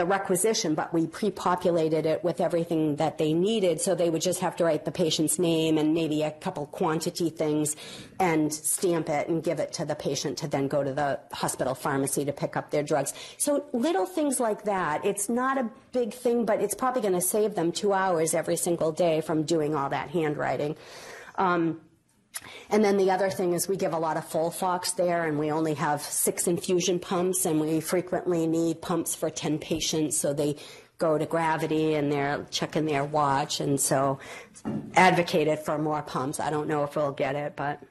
the 0.00 0.06
requisition, 0.06 0.74
but 0.74 0.94
we 0.94 1.06
pre-populated 1.06 2.06
it 2.06 2.24
with 2.24 2.40
everything 2.40 2.96
that 2.96 3.18
they 3.18 3.34
needed. 3.34 3.82
So 3.82 3.94
they 3.94 4.08
would 4.08 4.22
just 4.22 4.40
have 4.40 4.56
to 4.56 4.64
write 4.64 4.86
the 4.86 4.90
patient's 4.90 5.38
name 5.38 5.76
and 5.76 5.92
maybe 5.92 6.22
a 6.22 6.30
couple 6.30 6.64
quantity 6.66 7.28
things 7.28 7.76
and 8.18 8.50
stamp 8.50 9.10
it 9.10 9.28
and 9.28 9.42
give 9.42 9.58
it 9.60 9.74
to 9.74 9.84
the 9.84 9.94
patient 9.94 10.38
to 10.38 10.48
then 10.48 10.68
go 10.68 10.82
to 10.82 10.94
the 10.94 11.20
hospital 11.32 11.74
pharmacy 11.74 12.24
to 12.24 12.32
pick 12.32 12.56
up 12.56 12.70
their 12.70 12.82
drugs. 12.82 13.12
So 13.36 13.66
little 13.74 14.06
things 14.06 14.40
like 14.40 14.64
that. 14.64 15.04
It's 15.04 15.28
not 15.28 15.58
a 15.58 15.68
big 15.92 16.14
thing, 16.14 16.46
but 16.46 16.62
it's 16.62 16.74
probably 16.74 17.02
going 17.02 17.12
to 17.12 17.20
save 17.20 17.54
them 17.54 17.70
two 17.70 17.92
hours 17.92 18.32
every 18.32 18.56
single 18.56 18.92
day 18.92 19.20
from 19.20 19.42
doing 19.42 19.74
all 19.74 19.90
that 19.90 20.08
handwriting. 20.08 20.76
Um, 21.40 21.80
and 22.68 22.84
then 22.84 22.96
the 22.96 23.10
other 23.10 23.30
thing 23.30 23.54
is 23.54 23.66
we 23.66 23.76
give 23.76 23.92
a 23.92 23.98
lot 23.98 24.16
of 24.16 24.28
FOLFOX 24.28 24.94
there, 24.94 25.24
and 25.26 25.38
we 25.38 25.50
only 25.50 25.74
have 25.74 26.02
six 26.02 26.46
infusion 26.46 27.00
pumps, 27.00 27.44
and 27.46 27.60
we 27.60 27.80
frequently 27.80 28.46
need 28.46 28.80
pumps 28.80 29.14
for 29.14 29.30
10 29.30 29.58
patients, 29.58 30.16
so 30.16 30.32
they 30.32 30.56
go 30.98 31.16
to 31.16 31.24
gravity 31.24 31.94
and 31.94 32.12
they're 32.12 32.46
checking 32.50 32.84
their 32.84 33.04
watch, 33.04 33.60
and 33.60 33.80
so 33.80 34.18
advocated 34.94 35.58
for 35.58 35.78
more 35.78 36.02
pumps. 36.02 36.38
I 36.38 36.50
don't 36.50 36.68
know 36.68 36.84
if 36.84 36.94
we'll 36.94 37.12
get 37.12 37.34
it, 37.34 37.56
but 37.56 37.82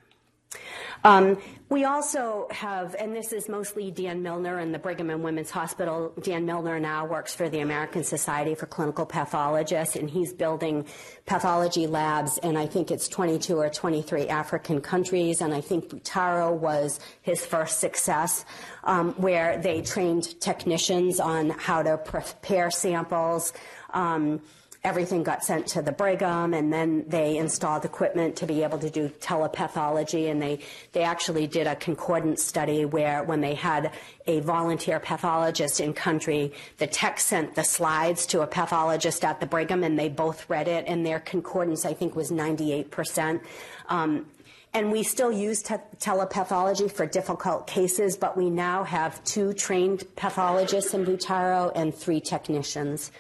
um, 1.04 1.38
we 1.70 1.86
also 1.86 2.48
have, 2.50 2.96
and 3.00 3.16
this 3.16 3.32
is 3.32 3.48
mostly 3.48 3.92
Dan 3.92 4.24
Milner 4.24 4.58
and 4.58 4.74
the 4.74 4.80
Brigham 4.80 5.10
and 5.12 5.24
Women's 5.24 5.52
Hospital. 5.52 6.12
Dan 6.22 6.46
Milner 6.46 6.80
now 6.80 7.06
works 7.06 7.34
for 7.34 7.48
the 7.48 7.60
American 7.60 8.04
Society 8.04 8.56
for 8.56 8.66
Clinical 8.66 9.06
Pathologists, 9.06 9.96
and 9.96 10.10
he's 10.10 10.34
building 10.34 10.86
pathology 11.26 11.86
labs 11.86 12.40
in 12.40 12.58
I 12.58 12.66
think 12.66 12.90
it's 12.90 13.08
22 13.08 13.56
or 13.56 13.70
23 13.70 14.28
African 14.28 14.82
countries, 14.82 15.42
and 15.42 15.54
I 15.54 15.62
think 15.62 15.90
Butaro 15.90 16.52
was 16.52 17.00
his 17.22 17.46
first 17.46 17.80
success, 17.80 18.44
um, 18.84 19.14
where 19.14 19.58
they 19.58 19.82
trained 19.82 20.42
technicians 20.42 21.20
on 21.20 21.52
how 21.52 21.84
to 21.84 21.98
prepare 21.98 22.72
samples. 22.72 23.54
Um, 23.94 24.42
everything 24.84 25.24
got 25.24 25.44
sent 25.44 25.68
to 25.68 25.82
the 25.82 25.92
Brigham, 25.92 26.54
and 26.54 26.72
then 26.72 27.04
they 27.08 27.38
installed 27.38 27.84
equipment 27.84 28.38
to 28.38 28.46
be 28.46 28.64
able 28.64 28.80
to 28.80 28.90
do 28.90 29.10
telepathology. 29.20 30.30
And 30.30 30.42
they, 30.42 30.60
they 30.94 31.04
actually 31.04 31.48
did 31.48 31.68
a 31.68 31.76
concordance 31.76 32.44
study 32.44 32.86
where 32.86 33.24
when 33.24 33.42
they 33.42 33.56
had 33.56 33.92
a 34.26 34.40
volunteer 34.40 35.00
pathologist 35.00 35.82
in 35.82 35.94
country, 35.94 36.54
the 36.78 36.88
tech 36.88 37.20
sent 37.20 37.56
the 37.56 37.64
slides 37.64 38.26
to 38.28 38.42
a 38.42 38.48
pathologist 38.48 39.26
at 39.26 39.42
the 39.42 39.46
Brigham, 39.46 39.84
and 39.84 40.00
they 40.00 40.08
both 40.08 40.50
read 40.50 40.70
it, 40.70 40.86
and 40.88 41.06
their 41.06 41.20
concordance, 41.20 41.86
I 41.86 41.94
think, 41.94 42.16
was 42.16 42.32
98%. 42.32 43.42
Um, 43.90 44.28
and 44.74 44.92
we 44.92 45.04
still 45.04 45.32
use 45.32 45.62
te- 45.62 45.76
telepathology 46.00 46.88
for 46.88 47.06
difficult 47.06 47.68
cases, 47.68 48.16
but 48.16 48.38
we 48.38 48.50
now 48.50 48.84
have 48.84 49.22
two 49.24 49.52
trained 49.54 50.04
pathologists 50.16 50.94
in 50.94 51.06
Butaro 51.06 51.72
and 51.76 51.94
three 51.94 52.22
technicians. 52.22 53.12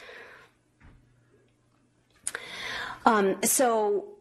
Um, 3.05 3.37
so 3.43 4.19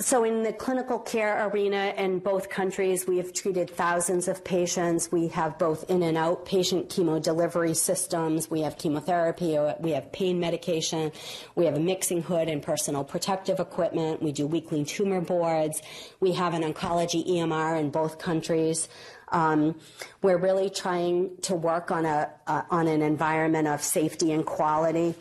so 0.00 0.24
in 0.24 0.42
the 0.42 0.52
clinical 0.52 0.98
care 0.98 1.48
arena 1.48 1.94
in 1.96 2.18
both 2.18 2.50
countries, 2.50 3.06
we 3.06 3.18
have 3.18 3.32
treated 3.32 3.70
thousands 3.70 4.26
of 4.26 4.42
patients. 4.42 5.12
We 5.12 5.28
have 5.28 5.56
both 5.56 5.88
in 5.88 6.02
and 6.02 6.18
out 6.18 6.44
patient 6.44 6.88
chemo 6.88 7.22
delivery 7.22 7.74
systems. 7.74 8.50
We 8.50 8.62
have 8.62 8.76
chemotherapy. 8.76 9.56
We 9.78 9.92
have 9.92 10.10
pain 10.10 10.40
medication. 10.40 11.12
We 11.54 11.64
have 11.66 11.76
a 11.76 11.80
mixing 11.80 12.22
hood 12.22 12.48
and 12.48 12.60
personal 12.60 13.04
protective 13.04 13.60
equipment. 13.60 14.20
We 14.20 14.32
do 14.32 14.48
weekly 14.48 14.84
tumor 14.84 15.20
boards. 15.20 15.80
We 16.18 16.32
have 16.32 16.54
an 16.54 16.62
oncology 16.62 17.24
EMR 17.24 17.78
in 17.78 17.90
both 17.90 18.18
countries. 18.18 18.88
Um, 19.28 19.78
we're 20.22 20.38
really 20.38 20.70
trying 20.70 21.36
to 21.42 21.54
work 21.54 21.92
on 21.92 22.04
a 22.04 22.30
uh, 22.48 22.62
on 22.70 22.88
an 22.88 23.00
environment 23.00 23.68
of 23.68 23.82
safety 23.82 24.32
and 24.32 24.44
quality. 24.44 25.14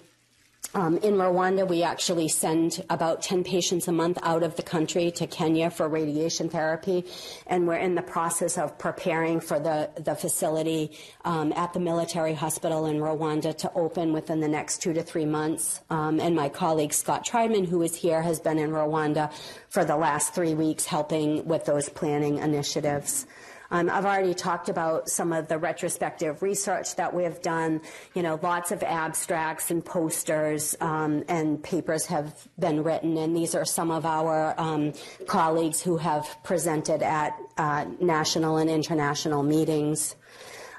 Um, 0.74 0.98
in 0.98 1.16
Rwanda, 1.16 1.68
we 1.68 1.82
actually 1.82 2.28
send 2.28 2.84
about 2.90 3.22
10 3.22 3.44
patients 3.44 3.88
a 3.88 3.92
month 3.92 4.20
out 4.22 4.44
of 4.44 4.58
the 4.58 4.64
country 4.64 5.12
to 5.12 5.26
Kenya 5.26 5.72
for 5.72 5.88
radiation 5.88 6.50
therapy, 6.50 7.06
and 7.48 7.68
we're 7.68 7.78
in 7.78 7.96
the 7.96 8.02
process 8.02 8.58
of 8.58 8.78
preparing 8.78 9.40
for 9.40 9.60
the, 9.60 9.90
the 9.96 10.14
facility 10.14 10.92
um, 11.24 11.54
at 11.54 11.74
the 11.74 11.80
military 11.80 12.34
hospital 12.34 12.86
in 12.86 12.98
Rwanda 12.98 13.58
to 13.60 13.72
open 13.74 14.12
within 14.12 14.42
the 14.42 14.48
next 14.48 14.82
two 14.82 14.94
to 14.94 15.04
three 15.04 15.26
months. 15.26 15.82
Um, 15.90 16.20
and 16.20 16.36
my 16.36 16.50
colleague 16.50 16.94
Scott 16.94 17.26
Triedman, 17.26 17.66
who 17.66 17.82
is 17.82 17.96
here, 17.96 18.22
has 18.22 18.40
been 18.40 18.60
in 18.60 18.72
Rwanda 18.72 19.32
for 19.70 19.86
the 19.86 19.96
last 19.96 20.36
three 20.36 20.54
weeks 20.54 20.86
helping 20.86 21.46
with 21.48 21.66
those 21.66 21.88
planning 21.88 22.40
initiatives. 22.40 23.26
Um, 23.72 23.90
I've 23.90 24.06
already 24.06 24.34
talked 24.34 24.70
about 24.70 25.10
some 25.10 25.34
of 25.34 25.48
the 25.48 25.58
retrospective 25.58 26.42
research 26.42 26.96
that 26.96 27.14
we 27.14 27.24
have 27.24 27.42
done. 27.42 27.82
You 28.14 28.24
know, 28.24 28.40
lots 28.42 28.72
of 28.72 28.84
abstracts 28.84 29.72
and 29.72 29.84
posters 29.84 30.76
um, 30.80 31.24
and 31.28 31.62
papers 31.62 32.06
have 32.08 32.48
been 32.58 32.84
written, 32.84 33.18
and 33.18 33.36
these 33.36 33.56
are 33.56 33.66
some 33.66 33.92
of 33.92 34.06
our 34.06 34.54
um, 34.58 34.94
colleagues 35.28 35.82
who 35.82 35.98
have 35.98 36.38
presented 36.44 37.02
at 37.02 37.38
uh, 37.58 37.86
national 38.00 38.58
and 38.58 38.70
international 38.70 39.44
meetings. 39.44 40.16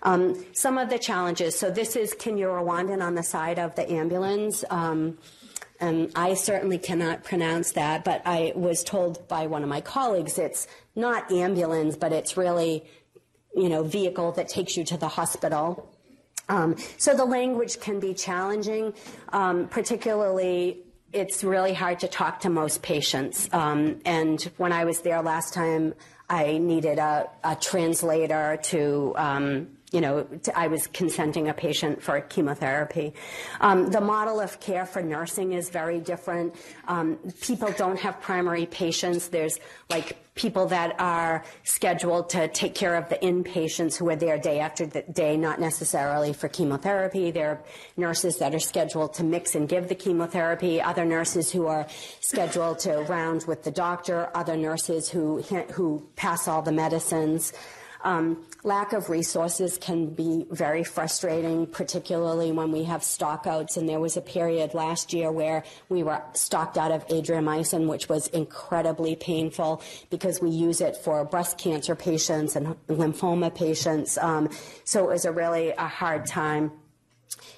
Um, 0.03 0.45
some 0.53 0.79
of 0.79 0.91
the 0.91 0.99
challenges. 0.99 1.59
So 1.59 1.71
this 1.71 1.97
is 1.97 2.15
Kinyarwanda 2.15 3.03
on 3.03 3.15
the 3.17 3.23
side 3.23 3.59
of 3.59 3.75
the 3.75 3.91
ambulance. 3.91 4.65
Um, 5.81 6.11
I 6.17 6.35
certainly 6.35 6.79
cannot 6.79 7.25
pronounce 7.25 7.73
that, 7.73 8.05
but 8.05 8.23
I 8.25 8.53
was 8.57 8.83
told 8.83 9.29
by 9.29 9.47
one 9.47 9.63
of 9.63 9.69
my 9.69 9.81
colleagues 9.81 10.39
it's 10.39 10.67
not 10.97 11.31
ambulance, 11.31 11.97
but 11.97 12.13
it's 12.13 12.37
really, 12.37 12.85
you 13.55 13.69
know, 13.69 13.85
vehicle 13.85 14.33
that 14.33 14.49
takes 14.49 14.77
you 14.77 14.85
to 14.85 14.97
the 14.97 15.09
hospital. 15.09 15.89
Um, 16.49 16.77
so 16.97 17.15
the 17.15 17.25
language 17.25 17.79
can 17.81 18.01
be 18.01 18.15
challenging, 18.15 18.95
um, 19.33 19.69
particularly 19.69 20.79
it's 21.13 21.43
really 21.43 21.73
hard 21.73 22.01
to 22.01 22.09
talk 22.09 22.41
to 22.41 22.51
most 22.51 22.83
patients. 22.83 23.49
Um, 23.53 24.01
and 24.05 24.41
when 24.57 24.73
I 24.73 24.85
was 24.85 25.01
there 25.01 25.23
last 25.23 25.55
time, 25.55 25.95
I 26.29 26.59
needed 26.59 26.99
a, 26.99 27.31
a 27.43 27.57
translator 27.57 28.59
to 28.65 29.15
um, 29.17 29.78
you 29.93 30.01
know, 30.03 30.27
I 30.55 30.69
was 30.69 30.87
consenting 30.87 31.49
a 31.49 31.55
patient 31.55 32.03
for 32.03 32.21
chemotherapy. 32.21 33.15
Um, 33.61 33.91
the 33.91 34.01
model 34.01 34.39
of 34.39 34.61
care 34.61 34.85
for 34.85 35.03
nursing 35.03 35.53
is 35.53 35.71
very 35.71 35.99
different. 35.99 36.55
Um, 36.87 37.17
people 37.41 37.73
don't 37.73 37.99
have 37.99 38.21
primary 38.21 38.67
patients. 38.67 39.29
There's 39.29 39.59
like 39.89 40.19
people 40.35 40.67
that 40.67 40.95
are 41.01 41.43
scheduled 41.65 42.29
to 42.31 42.49
take 42.49 42.75
care 42.75 42.97
of 42.97 43.09
the 43.09 43.17
inpatients 43.17 43.97
who 43.97 44.09
are 44.11 44.17
there 44.17 44.39
day 44.39 44.61
after 44.61 44.87
day, 44.87 45.37
not 45.37 45.59
necessarily 45.59 46.33
for 46.33 46.49
chemotherapy. 46.49 47.31
There 47.31 47.51
are 47.51 47.61
nurses 47.97 48.37
that 48.39 48.55
are 48.55 48.61
scheduled 48.61 49.15
to 49.15 49.25
mix 49.25 49.55
and 49.55 49.69
give 49.69 49.89
the 49.89 49.95
chemotherapy. 49.95 50.83
Other 50.83 51.07
nurses 51.07 51.51
who 51.51 51.67
are 51.67 51.87
scheduled 52.21 52.79
to 52.81 53.01
round 53.03 53.47
with 53.47 53.65
the 53.65 53.71
doctor. 53.71 54.31
Other 54.35 54.57
nurses 54.57 55.09
who 55.09 55.41
who 55.73 56.07
pass 56.15 56.47
all 56.47 56.63
the 56.63 56.73
medicines. 56.73 57.53
Um, 58.05 58.45
lack 58.65 58.93
of 58.93 59.09
resources 59.09 59.79
can 59.79 60.07
be 60.07 60.47
very 60.51 60.83
frustrating, 60.83 61.67
particularly 61.67 62.51
when 62.51 62.73
we 62.73 62.85
have 62.85 63.03
stockouts. 63.03 63.77
And 63.77 63.89
there 63.89 64.01
was 64.01 64.17
a 64.17 64.21
period 64.21 64.75
last 64.75 65.13
year 65.13 65.31
where 65.31 65.65
we 65.89 66.03
were 66.03 66.23
stocked 66.35 66.77
out 66.77 66.91
of 66.91 67.07
adriamycin, 67.09 67.87
which 67.87 68.09
was 68.09 68.27
incredibly 68.29 69.15
painful 69.15 69.83
because 70.11 70.41
we 70.41 70.51
use 70.51 70.81
it 70.81 70.97
for 70.97 71.25
breast 71.25 71.59
cancer 71.59 71.95
patients 71.95 72.57
and 72.57 72.77
lymphoma 72.89 73.55
patients. 73.55 74.19
Um, 74.19 74.51
so 74.85 75.05
it 75.05 75.13
was 75.13 75.25
a 75.25 75.33
really 75.33 75.71
a 75.71 75.87
hard 75.87 76.27
time. 76.27 76.73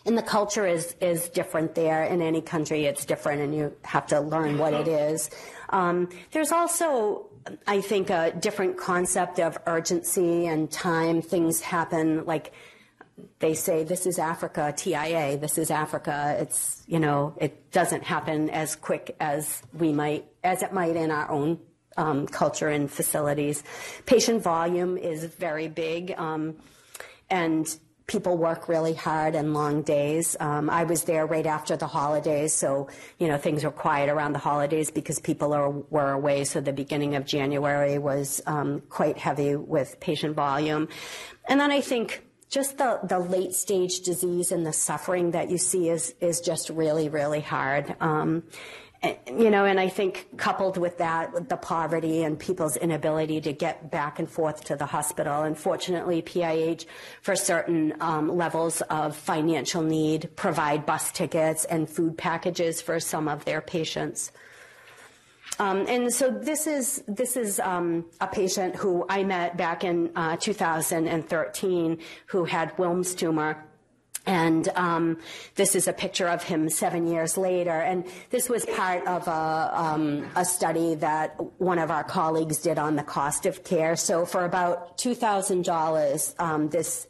And 0.04 0.16
the 0.16 0.22
culture 0.22 0.66
is, 0.66 0.94
is 1.00 1.28
different 1.28 1.74
there. 1.74 2.04
In 2.04 2.22
any 2.22 2.40
country, 2.40 2.86
it's 2.86 3.04
different, 3.04 3.42
and 3.42 3.54
you 3.54 3.74
have 3.84 4.06
to 4.08 4.20
learn 4.20 4.58
what 4.58 4.74
it 4.74 4.88
is. 4.88 5.30
Um, 5.70 6.08
there's 6.32 6.52
also 6.52 7.29
I 7.66 7.80
think 7.80 8.10
a 8.10 8.32
different 8.32 8.76
concept 8.76 9.40
of 9.40 9.58
urgency 9.66 10.46
and 10.46 10.70
time. 10.70 11.22
Things 11.22 11.60
happen 11.60 12.24
like 12.24 12.52
they 13.38 13.54
say, 13.54 13.84
this 13.84 14.06
is 14.06 14.18
Africa, 14.18 14.72
TIA, 14.76 15.36
this 15.38 15.58
is 15.58 15.70
Africa. 15.70 16.36
It's, 16.38 16.82
you 16.86 16.98
know, 16.98 17.34
it 17.38 17.70
doesn't 17.70 18.04
happen 18.04 18.50
as 18.50 18.76
quick 18.76 19.16
as 19.20 19.62
we 19.72 19.92
might, 19.92 20.26
as 20.44 20.62
it 20.62 20.72
might 20.72 20.96
in 20.96 21.10
our 21.10 21.30
own 21.30 21.58
um, 21.96 22.26
culture 22.26 22.68
and 22.68 22.90
facilities. 22.90 23.62
Patient 24.06 24.42
volume 24.42 24.96
is 24.96 25.24
very 25.24 25.68
big. 25.68 26.14
Um, 26.16 26.56
and 27.28 27.78
people 28.10 28.36
work 28.36 28.68
really 28.68 28.92
hard 28.92 29.36
and 29.36 29.54
long 29.54 29.82
days. 29.82 30.36
Um, 30.40 30.68
I 30.68 30.82
was 30.82 31.04
there 31.04 31.26
right 31.26 31.46
after 31.46 31.76
the 31.76 31.86
holidays, 31.86 32.52
so 32.52 32.88
you 33.20 33.28
know 33.28 33.38
things 33.38 33.62
were 33.62 33.70
quiet 33.70 34.08
around 34.10 34.32
the 34.32 34.40
holidays 34.40 34.90
because 34.90 35.20
people 35.20 35.54
are, 35.54 35.70
were 35.70 36.10
away. 36.10 36.42
So 36.44 36.60
the 36.60 36.72
beginning 36.72 37.14
of 37.14 37.24
January 37.24 37.98
was 37.98 38.42
um, 38.46 38.82
quite 38.88 39.16
heavy 39.16 39.54
with 39.54 40.00
patient 40.00 40.34
volume, 40.34 40.88
and 41.48 41.60
then 41.60 41.70
I 41.70 41.80
think 41.80 42.24
just 42.48 42.78
the, 42.78 42.98
the 43.04 43.20
late 43.20 43.54
stage 43.54 44.00
disease 44.00 44.50
and 44.50 44.66
the 44.66 44.72
suffering 44.72 45.30
that 45.30 45.48
you 45.48 45.58
see 45.58 45.88
is 45.88 46.12
is 46.20 46.40
just 46.40 46.68
really 46.68 47.08
really 47.08 47.40
hard. 47.40 47.94
Um, 48.00 48.42
you 49.02 49.50
know, 49.50 49.64
and 49.64 49.80
I 49.80 49.88
think 49.88 50.36
coupled 50.36 50.76
with 50.76 50.98
that, 50.98 51.48
the 51.48 51.56
poverty 51.56 52.22
and 52.22 52.38
people's 52.38 52.76
inability 52.76 53.40
to 53.42 53.52
get 53.52 53.90
back 53.90 54.18
and 54.18 54.28
forth 54.28 54.64
to 54.64 54.76
the 54.76 54.84
hospital. 54.84 55.42
Unfortunately, 55.42 56.20
PIH, 56.20 56.84
for 57.22 57.34
certain 57.34 57.94
um, 58.00 58.28
levels 58.28 58.82
of 58.82 59.16
financial 59.16 59.82
need, 59.82 60.28
provide 60.36 60.84
bus 60.84 61.12
tickets 61.12 61.64
and 61.64 61.88
food 61.88 62.18
packages 62.18 62.82
for 62.82 63.00
some 63.00 63.26
of 63.26 63.46
their 63.46 63.62
patients. 63.62 64.32
Um, 65.58 65.86
and 65.88 66.12
so 66.12 66.30
this 66.30 66.66
is 66.66 67.02
this 67.06 67.36
is 67.36 67.58
um, 67.60 68.06
a 68.20 68.26
patient 68.26 68.76
who 68.76 69.04
I 69.08 69.24
met 69.24 69.56
back 69.56 69.84
in 69.84 70.10
uh, 70.14 70.36
2013 70.36 71.98
who 72.26 72.44
had 72.44 72.76
Wilms 72.76 73.16
tumor 73.16 73.64
and 74.30 74.68
um, 74.76 75.18
this 75.56 75.74
is 75.74 75.88
a 75.88 75.92
picture 75.92 76.28
of 76.28 76.44
him 76.44 76.70
seven 76.70 77.08
years 77.08 77.36
later. 77.36 77.72
And 77.72 78.06
this 78.30 78.48
was 78.48 78.64
part 78.64 79.04
of 79.08 79.26
a, 79.26 79.70
um, 79.74 80.24
a, 80.36 80.44
study 80.44 80.94
that 80.94 81.34
one 81.60 81.80
of 81.80 81.90
our 81.90 82.04
colleagues 82.04 82.58
did 82.58 82.78
on 82.78 82.94
the 82.94 83.02
cost 83.02 83.44
of 83.44 83.64
care. 83.64 83.96
So 83.96 84.24
for 84.24 84.44
about 84.44 84.98
$2,000, 84.98 86.34
um, 86.38 86.68
this 86.68 87.08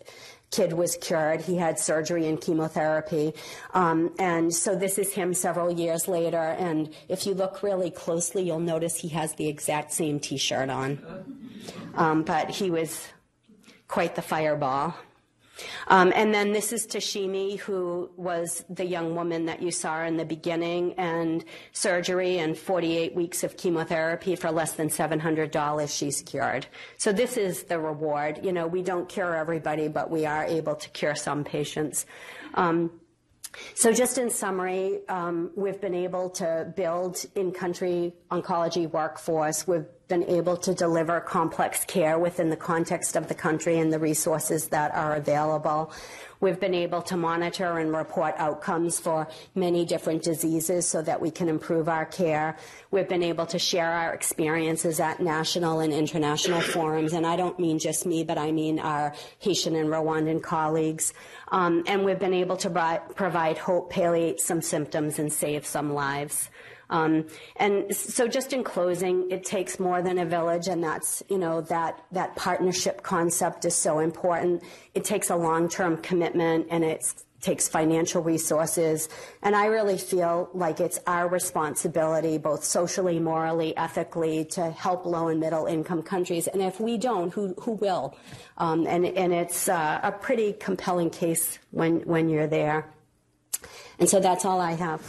kid 0.50 0.72
was 0.72 0.96
cured. 0.96 1.42
He 1.42 1.56
had 1.56 1.78
surgery 1.78 2.26
and 2.26 2.40
chemotherapy. 2.40 3.34
Um, 3.74 4.14
and 4.18 4.54
so 4.54 4.74
this 4.74 4.96
is 4.96 5.12
him 5.12 5.34
several 5.34 5.70
years 5.70 6.08
later. 6.08 6.56
And 6.58 6.88
if 7.10 7.26
you 7.26 7.34
look 7.34 7.62
really 7.62 7.90
closely, 7.90 8.44
you'll 8.44 8.60
notice 8.60 8.96
he 8.96 9.08
has 9.08 9.34
the 9.34 9.46
exact 9.46 9.92
same 9.92 10.20
T-shirt 10.20 10.70
on. 10.70 11.04
Um, 11.96 12.22
but 12.22 12.48
he 12.48 12.70
was 12.70 13.06
quite 13.88 14.16
the 14.16 14.22
fireball. 14.22 14.94
Um, 15.88 16.12
and 16.14 16.32
then 16.34 16.52
this 16.52 16.72
is 16.72 16.86
Tashimi, 16.86 17.58
who 17.58 18.10
was 18.16 18.64
the 18.68 18.84
young 18.84 19.14
woman 19.14 19.46
that 19.46 19.62
you 19.62 19.70
saw 19.70 20.04
in 20.04 20.16
the 20.16 20.24
beginning, 20.24 20.94
and 20.94 21.44
surgery 21.72 22.38
and 22.38 22.56
48 22.56 23.14
weeks 23.14 23.44
of 23.44 23.56
chemotherapy 23.56 24.36
for 24.36 24.50
less 24.50 24.72
than 24.72 24.88
$700, 24.88 25.96
she's 25.96 26.22
cured. 26.22 26.66
So 26.96 27.12
this 27.12 27.36
is 27.36 27.64
the 27.64 27.78
reward. 27.78 28.40
You 28.44 28.52
know, 28.52 28.66
we 28.66 28.82
don't 28.82 29.08
cure 29.08 29.34
everybody, 29.34 29.88
but 29.88 30.10
we 30.10 30.26
are 30.26 30.44
able 30.44 30.74
to 30.76 30.88
cure 30.90 31.14
some 31.14 31.44
patients. 31.44 32.06
Um, 32.54 32.90
so 33.74 33.92
just 33.92 34.18
in 34.18 34.30
summary, 34.30 35.00
um, 35.08 35.50
we've 35.56 35.80
been 35.80 35.94
able 35.94 36.30
to 36.30 36.72
build 36.76 37.24
in-country 37.34 38.14
oncology 38.30 38.90
workforce. 38.90 39.66
We've 39.66 39.86
been 40.10 40.24
able 40.24 40.58
to 40.58 40.74
deliver 40.74 41.20
complex 41.20 41.84
care 41.86 42.18
within 42.18 42.50
the 42.50 42.56
context 42.56 43.16
of 43.16 43.28
the 43.28 43.34
country 43.34 43.78
and 43.78 43.90
the 43.90 43.98
resources 43.98 44.68
that 44.68 44.94
are 44.94 45.14
available. 45.14 45.90
We've 46.40 46.58
been 46.58 46.74
able 46.74 47.02
to 47.02 47.16
monitor 47.16 47.78
and 47.78 47.94
report 47.94 48.34
outcomes 48.38 48.98
for 48.98 49.28
many 49.54 49.84
different 49.84 50.22
diseases 50.22 50.88
so 50.88 51.02
that 51.02 51.20
we 51.20 51.30
can 51.30 51.48
improve 51.48 51.88
our 51.88 52.06
care. 52.06 52.56
We've 52.90 53.08
been 53.08 53.22
able 53.22 53.46
to 53.46 53.58
share 53.58 53.90
our 53.92 54.14
experiences 54.14 55.00
at 55.00 55.20
national 55.20 55.80
and 55.80 55.92
international 55.92 56.62
forums, 56.62 57.12
and 57.12 57.26
I 57.26 57.36
don't 57.36 57.58
mean 57.58 57.78
just 57.78 58.06
me, 58.06 58.24
but 58.24 58.38
I 58.38 58.52
mean 58.52 58.78
our 58.80 59.14
Haitian 59.38 59.76
and 59.76 59.90
Rwandan 59.90 60.42
colleagues. 60.42 61.12
Um, 61.48 61.84
and 61.86 62.04
we've 62.04 62.18
been 62.18 62.34
able 62.34 62.56
to 62.58 63.00
provide 63.14 63.58
hope, 63.58 63.90
palliate 63.90 64.40
some 64.40 64.62
symptoms, 64.62 65.18
and 65.18 65.32
save 65.32 65.66
some 65.66 65.92
lives. 65.92 66.48
Um, 66.90 67.26
and 67.56 67.94
so 67.94 68.28
just 68.28 68.52
in 68.52 68.62
closing, 68.62 69.30
it 69.30 69.44
takes 69.44 69.80
more 69.80 70.02
than 70.02 70.18
a 70.18 70.26
village, 70.26 70.66
and 70.68 70.84
that's, 70.84 71.22
you 71.28 71.38
know, 71.38 71.62
that, 71.62 72.04
that 72.12 72.36
partnership 72.36 73.02
concept 73.02 73.64
is 73.64 73.74
so 73.74 74.00
important. 74.00 74.62
It 74.94 75.04
takes 75.04 75.30
a 75.30 75.36
long-term 75.36 76.02
commitment, 76.02 76.66
and 76.70 76.84
it 76.84 77.02
takes 77.40 77.68
financial 77.68 78.22
resources. 78.22 79.08
And 79.42 79.56
I 79.56 79.66
really 79.66 79.96
feel 79.96 80.50
like 80.52 80.78
it's 80.78 81.00
our 81.06 81.26
responsibility, 81.26 82.36
both 82.36 82.64
socially, 82.64 83.18
morally, 83.18 83.74
ethically, 83.78 84.44
to 84.56 84.70
help 84.70 85.06
low 85.06 85.28
and 85.28 85.40
middle 85.40 85.64
income 85.64 86.02
countries. 86.02 86.48
And 86.48 86.60
if 86.60 86.80
we 86.80 86.98
don't, 86.98 87.32
who, 87.32 87.54
who 87.60 87.72
will? 87.72 88.14
Um, 88.58 88.86
and, 88.86 89.06
and 89.06 89.32
it's 89.32 89.70
uh, 89.70 90.00
a 90.02 90.12
pretty 90.12 90.52
compelling 90.52 91.08
case 91.08 91.58
when, 91.70 92.00
when 92.00 92.28
you're 92.28 92.46
there. 92.46 92.92
And 93.98 94.06
so 94.06 94.20
that's 94.20 94.44
all 94.44 94.60
I 94.60 94.72
have. 94.72 95.00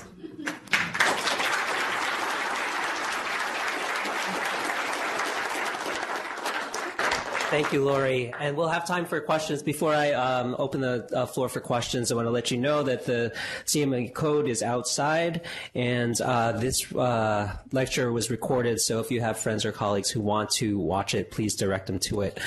Thank 7.52 7.74
you, 7.74 7.84
Lori. 7.84 8.34
And 8.39 8.56
we'll 8.56 8.70
have 8.70 8.88
time 8.88 9.06
for 9.06 9.20
questions. 9.20 9.62
Before 9.62 9.93
I 9.93 10.14
um, 10.14 10.56
open 10.58 10.80
the 10.80 11.06
uh, 11.14 11.26
floor 11.26 11.49
for 11.49 11.60
questions, 11.60 12.10
I 12.10 12.16
want 12.16 12.26
to 12.26 12.32
let 12.32 12.49
you 12.49 12.56
know 12.56 12.82
that 12.84 13.06
the 13.06 13.34
CME 13.66 14.14
code 14.14 14.47
is 14.47 14.64
outside, 14.64 15.41
and 15.76 16.20
uh, 16.22 16.54
this 16.54 16.89
uh, 16.95 17.54
lecture 17.74 18.10
was 18.14 18.32
recorded. 18.32 18.80
So 18.80 19.02
if 19.02 19.12
you 19.12 19.20
have 19.20 19.38
friends 19.38 19.66
or 19.66 19.74
colleagues 19.74 20.10
who 20.10 20.22
want 20.22 20.52
to 20.52 20.80
watch 20.80 21.14
it, 21.14 21.30
please 21.30 21.54
direct 21.58 21.88
them 21.88 21.99
to 21.99 22.22
it. 22.22 22.39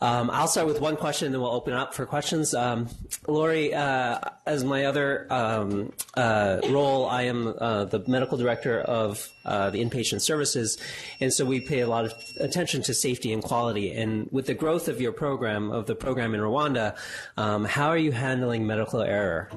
Um, 0.00 0.30
I'll 0.30 0.48
start 0.48 0.66
with 0.66 0.80
one 0.80 0.96
question, 0.96 1.26
and 1.26 1.34
then 1.34 1.42
we'll 1.42 1.50
open 1.50 1.74
up 1.74 1.92
for 1.92 2.06
questions. 2.06 2.54
Um, 2.54 2.88
Lori, 3.26 3.74
uh, 3.74 4.18
as 4.46 4.64
my 4.64 4.86
other 4.86 5.26
um, 5.28 5.92
uh, 6.14 6.60
role, 6.70 7.04
I 7.04 7.24
am 7.24 7.54
uh, 7.58 7.84
the 7.84 8.02
medical 8.06 8.38
director 8.38 8.80
of 8.80 9.28
uh, 9.48 9.70
the 9.70 9.82
inpatient 9.84 10.20
services. 10.20 10.78
And 11.20 11.32
so 11.32 11.44
we 11.44 11.60
pay 11.60 11.80
a 11.80 11.88
lot 11.88 12.04
of 12.04 12.12
attention 12.38 12.82
to 12.82 12.94
safety 12.94 13.32
and 13.32 13.42
quality. 13.42 13.92
And 13.92 14.28
with 14.30 14.46
the 14.46 14.54
growth 14.54 14.88
of 14.88 15.00
your 15.00 15.12
program, 15.12 15.70
of 15.70 15.86
the 15.86 15.94
program 15.94 16.34
in 16.34 16.40
Rwanda, 16.40 16.96
um, 17.36 17.64
how 17.64 17.88
are 17.88 17.98
you 17.98 18.12
handling 18.12 18.66
medical 18.66 19.00
error? 19.00 19.50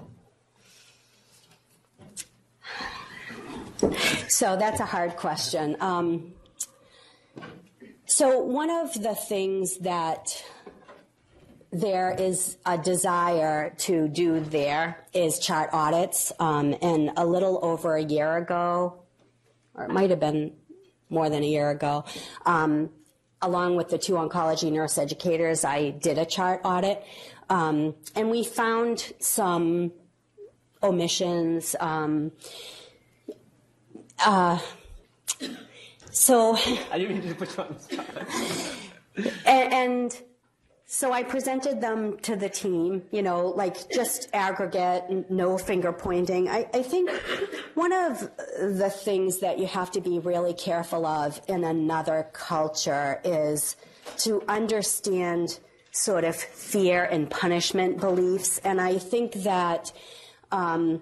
So 4.27 4.55
that's 4.55 4.79
a 4.79 4.85
hard 4.85 5.17
question. 5.17 5.75
Um, 5.79 6.33
so 8.05 8.39
one 8.39 8.69
of 8.69 8.93
the 9.01 9.15
things 9.15 9.77
that 9.79 10.43
there 11.71 12.11
is 12.11 12.57
a 12.65 12.77
desire 12.77 13.73
to 13.77 14.07
do 14.09 14.41
there 14.41 15.05
is 15.13 15.39
chart 15.39 15.69
audits. 15.71 16.31
Um, 16.39 16.75
and 16.81 17.11
a 17.15 17.25
little 17.25 17.59
over 17.63 17.95
a 17.95 18.03
year 18.03 18.37
ago, 18.37 19.00
or 19.82 19.86
it 19.86 19.91
might 19.91 20.09
have 20.09 20.19
been 20.19 20.53
more 21.09 21.29
than 21.29 21.43
a 21.43 21.47
year 21.47 21.69
ago. 21.69 22.05
Um, 22.45 22.89
along 23.41 23.75
with 23.75 23.89
the 23.89 23.97
two 23.97 24.13
oncology 24.13 24.71
nurse 24.71 24.97
educators, 24.97 25.65
I 25.65 25.89
did 25.91 26.17
a 26.17 26.25
chart 26.25 26.61
audit, 26.63 27.03
um, 27.49 27.95
and 28.15 28.29
we 28.29 28.43
found 28.43 29.13
some 29.19 29.91
omissions. 30.84 31.75
Um, 31.79 32.32
uh, 34.23 34.59
so, 36.11 36.55
I 36.91 36.97
didn't 36.97 37.19
mean 37.19 37.29
to 37.29 37.36
put 37.36 37.57
you 37.57 37.63
on 37.63 37.75
the 37.75 37.79
spot. 37.79 39.36
and, 39.45 39.73
and 39.73 40.21
so 40.93 41.13
I 41.13 41.23
presented 41.23 41.79
them 41.79 42.17
to 42.23 42.35
the 42.35 42.49
team, 42.49 43.03
you 43.11 43.21
know, 43.21 43.47
like 43.47 43.89
just 43.89 44.27
aggregate, 44.33 45.31
no 45.31 45.57
finger 45.57 45.93
pointing. 45.93 46.49
I, 46.49 46.67
I, 46.73 46.83
think 46.83 47.09
one 47.75 47.93
of 47.93 48.29
the 48.59 48.89
things 48.89 49.39
that 49.39 49.57
you 49.57 49.67
have 49.67 49.89
to 49.91 50.01
be 50.01 50.19
really 50.19 50.53
careful 50.53 51.05
of 51.05 51.39
in 51.47 51.63
another 51.63 52.27
culture 52.33 53.21
is 53.23 53.77
to 54.17 54.43
understand 54.49 55.61
sort 55.91 56.25
of 56.25 56.35
fear 56.35 57.05
and 57.05 57.29
punishment 57.29 58.01
beliefs. 58.01 58.57
And 58.57 58.81
I 58.81 58.97
think 58.97 59.31
that, 59.43 59.93
um, 60.51 61.01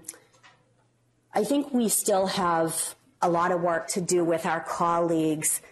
I 1.33 1.43
think 1.43 1.73
we 1.73 1.89
still 1.89 2.27
have 2.27 2.93
a 3.23 3.29
lot 3.29 3.51
of 3.51 3.61
work 3.61 3.87
to 3.87 4.01
do 4.01 4.23
with 4.23 4.45
our 4.45 4.59
colleagues 4.59 5.63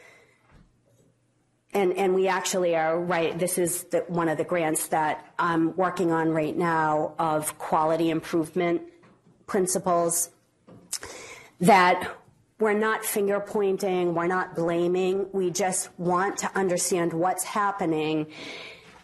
and, 1.78 1.94
and 1.94 2.16
we 2.16 2.28
actually 2.28 2.76
are 2.76 3.00
right. 3.00 3.38
This 3.38 3.60
is 3.60 3.84
the, 3.84 4.00
one 4.08 4.30
of 4.30 4.40
the 4.40 4.44
grants 4.44 4.88
that 4.88 5.24
I'm 5.38 5.76
working 5.76 6.12
on 6.12 6.32
right 6.32 6.58
now 6.58 7.14
of 7.20 7.60
quality 7.60 8.10
improvement 8.10 8.82
principles 9.46 10.32
that 11.62 12.18
we're 12.60 12.74
not 12.74 13.06
finger 13.06 13.40
pointing, 13.40 14.16
we're 14.16 14.26
not 14.26 14.56
blaming. 14.56 15.28
We 15.32 15.52
just 15.52 15.90
want 16.00 16.38
to 16.40 16.52
understand 16.58 17.14
what's 17.14 17.44
happening 17.44 18.26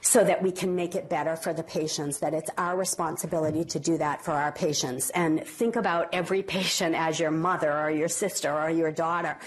so 0.04 0.22
that 0.22 0.44
we 0.44 0.52
can 0.52 0.76
make 0.76 0.96
it 0.96 1.10
better 1.10 1.38
for 1.38 1.54
the 1.54 1.64
patients, 1.64 2.20
that 2.20 2.34
it's 2.34 2.50
our 2.58 2.76
responsibility 2.76 3.64
to 3.64 3.80
do 3.80 3.98
that 3.98 4.22
for 4.22 4.32
our 4.32 4.52
patients. 4.52 5.10
And 5.12 5.48
think 5.48 5.78
about 5.78 6.10
every 6.12 6.44
patient 6.58 6.94
as 6.94 7.20
your 7.20 7.32
mother 7.32 7.72
or 7.72 7.90
your 7.90 8.10
sister 8.10 8.52
or 8.52 8.70
your 8.70 8.92
daughter. 8.92 9.38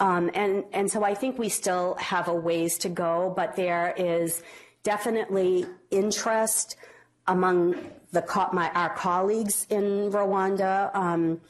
Um, 0.00 0.28
and, 0.34 0.64
and 0.72 0.90
so 0.90 1.04
I 1.04 1.14
think 1.14 1.38
we 1.38 1.48
still 1.48 1.94
have 2.00 2.26
a 2.26 2.34
ways 2.34 2.76
to 2.78 2.88
go, 2.88 3.32
but 3.36 3.54
there 3.54 3.94
is 3.96 4.42
definitely 4.82 5.66
interest 5.92 6.76
among 7.28 7.76
the, 8.10 8.24
my, 8.52 8.68
our 8.70 8.92
colleagues 8.96 9.64
in 9.70 10.10
Rwanda 10.10 10.92
um, 10.92 11.40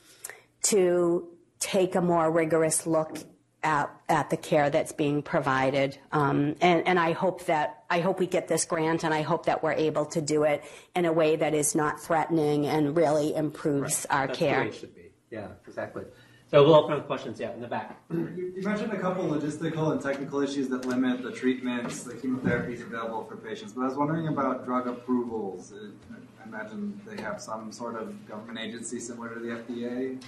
to 0.65 1.27
take 1.61 1.95
a 1.95 2.03
more 2.03 2.31
rigorous 2.31 2.87
look 2.87 3.17
at, 3.63 3.91
at 4.09 4.31
the 4.31 4.37
care 4.37 4.71
that's 4.71 4.93
being 4.93 5.23
provided. 5.23 5.99
Um, 6.13 6.57
and, 6.61 6.87
and 6.87 6.99
I 6.99 7.13
hope 7.13 7.47
that 7.47 7.85
I 7.91 8.01
hope 8.01 8.21
we 8.21 8.27
get 8.27 8.49
this 8.49 8.65
grant, 8.65 9.05
and 9.05 9.13
I 9.13 9.23
hope 9.23 9.47
that 9.47 9.63
we're 9.63 9.73
able 9.73 10.07
to 10.07 10.21
do 10.21 10.45
it 10.45 10.63
in 10.95 11.05
a 11.05 11.13
way 11.13 11.37
that 11.37 11.55
is 11.55 11.75
not 11.75 12.01
threatening 12.01 12.67
and 12.67 12.97
really 12.97 13.35
improves 13.35 14.07
right. 14.09 14.17
our 14.17 14.27
that's 14.29 14.39
care. 14.39 14.55
The 14.57 14.63
way 14.63 14.69
it 14.69 14.75
should 14.75 14.95
be. 14.95 15.11
Yeah, 15.31 15.49
exactly. 15.67 16.05
So 16.51 16.65
we'll 16.65 16.75
open 16.75 16.95
up 16.95 17.07
questions. 17.07 17.39
Yeah, 17.39 17.53
in 17.53 17.61
the 17.61 17.69
back. 17.69 17.97
You, 18.11 18.53
you 18.57 18.63
mentioned 18.63 18.93
a 18.93 18.99
couple 18.99 19.33
of 19.33 19.43
logistical 19.43 19.93
and 19.93 20.01
technical 20.01 20.41
issues 20.41 20.69
that 20.69 20.85
limit 20.85 21.23
the 21.23 21.31
treatments, 21.31 22.03
the 22.03 22.15
chemotherapies 22.15 22.83
available 22.83 23.25
for 23.25 23.37
patients. 23.37 23.73
But 23.73 23.83
I 23.83 23.85
was 23.87 23.95
wondering 23.95 24.29
about 24.29 24.65
drug 24.65 24.89
approvals. 24.89 25.73
I 25.73 26.49
imagine 26.49 27.01
they 27.07 27.23
have 27.23 27.41
some 27.41 27.71
sort 27.71 27.95
of 27.95 28.27
government 28.29 28.59
agency 28.59 28.99
similar 28.99 29.33
to 29.35 29.41
the 29.41 29.49
FDA. 29.49 30.21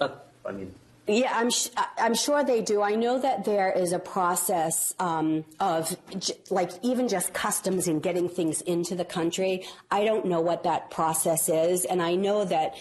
Uh, 0.00 0.08
I 0.44 0.52
mean, 0.52 0.74
yeah, 1.06 1.32
I'm, 1.34 1.50
sh- 1.50 1.68
I'm 1.98 2.14
sure 2.14 2.44
they 2.44 2.62
do. 2.62 2.82
I 2.82 2.94
know 2.94 3.18
that 3.18 3.44
there 3.44 3.70
is 3.72 3.92
a 3.92 3.98
process 3.98 4.94
um, 4.98 5.44
of 5.60 5.96
j- 6.18 6.34
like 6.50 6.70
even 6.82 7.08
just 7.08 7.34
customs 7.34 7.88
and 7.88 8.02
getting 8.02 8.28
things 8.28 8.60
into 8.62 8.94
the 8.94 9.04
country. 9.04 9.66
I 9.90 10.04
don't 10.04 10.26
know 10.26 10.40
what 10.40 10.62
that 10.64 10.90
process 10.90 11.48
is, 11.48 11.84
and 11.84 12.00
I 12.02 12.14
know 12.14 12.44
that 12.46 12.74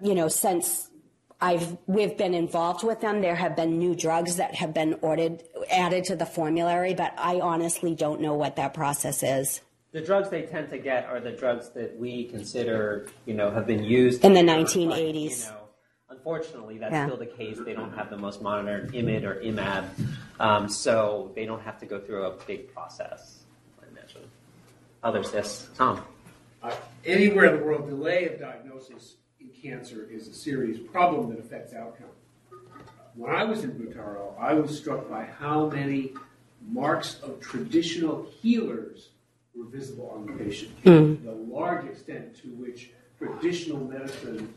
you 0.00 0.14
know 0.14 0.28
since 0.28 0.90
I've 1.40 1.76
we've 1.86 2.16
been 2.16 2.34
involved 2.34 2.84
with 2.84 3.00
them, 3.00 3.20
there 3.20 3.36
have 3.36 3.54
been 3.56 3.78
new 3.78 3.94
drugs 3.94 4.36
that 4.36 4.54
have 4.56 4.74
been 4.74 4.98
ordered 5.00 5.42
added 5.70 6.04
to 6.04 6.16
the 6.16 6.26
formulary, 6.26 6.94
but 6.94 7.14
I 7.16 7.40
honestly 7.40 7.94
don't 7.94 8.20
know 8.20 8.34
what 8.34 8.56
that 8.56 8.74
process 8.74 9.22
is. 9.22 9.60
The 9.92 10.00
drugs 10.00 10.30
they 10.30 10.42
tend 10.42 10.70
to 10.70 10.78
get 10.78 11.04
are 11.06 11.20
the 11.20 11.32
drugs 11.32 11.68
that 11.70 11.98
we 11.98 12.24
consider, 12.24 13.08
you 13.26 13.34
know, 13.34 13.50
have 13.50 13.66
been 13.66 13.84
used 13.84 14.24
in 14.24 14.32
the 14.32 14.40
1980s. 14.40 15.46
you 15.46 15.52
know, 15.52 15.58
Unfortunately, 16.24 16.78
that's 16.78 16.92
yeah. 16.92 17.06
still 17.06 17.16
the 17.16 17.26
case. 17.26 17.58
They 17.64 17.72
don't 17.72 17.92
have 17.96 18.08
the 18.08 18.16
most 18.16 18.42
modern 18.42 18.92
IMID 18.92 19.24
or 19.24 19.42
IMAB, 19.42 19.84
um, 20.38 20.68
so 20.68 21.32
they 21.34 21.44
don't 21.44 21.62
have 21.62 21.80
to 21.80 21.86
go 21.86 21.98
through 21.98 22.26
a 22.26 22.30
big 22.46 22.72
process. 22.72 23.40
I 23.82 23.88
imagine. 23.90 24.22
Others, 25.02 25.32
yes, 25.34 25.68
Tom. 25.74 26.00
Uh, 26.62 26.76
anywhere 27.04 27.46
in 27.46 27.58
the 27.58 27.64
world, 27.64 27.88
delay 27.88 28.26
of 28.26 28.38
diagnosis 28.38 29.16
in 29.40 29.48
cancer 29.48 30.08
is 30.08 30.28
a 30.28 30.32
serious 30.32 30.78
problem 30.92 31.28
that 31.30 31.40
affects 31.40 31.74
outcome. 31.74 32.06
When 33.16 33.34
I 33.34 33.42
was 33.42 33.64
in 33.64 33.72
Butaro, 33.72 34.38
I 34.38 34.54
was 34.54 34.78
struck 34.78 35.10
by 35.10 35.24
how 35.24 35.70
many 35.70 36.12
marks 36.68 37.18
of 37.24 37.40
traditional 37.40 38.28
healers 38.40 39.08
were 39.56 39.64
visible 39.64 40.12
on 40.14 40.26
the 40.26 40.44
patient. 40.44 40.70
Mm. 40.84 41.24
The 41.24 41.32
large 41.32 41.84
extent 41.86 42.36
to 42.42 42.48
which 42.50 42.90
traditional 43.18 43.80
medicine 43.80 44.54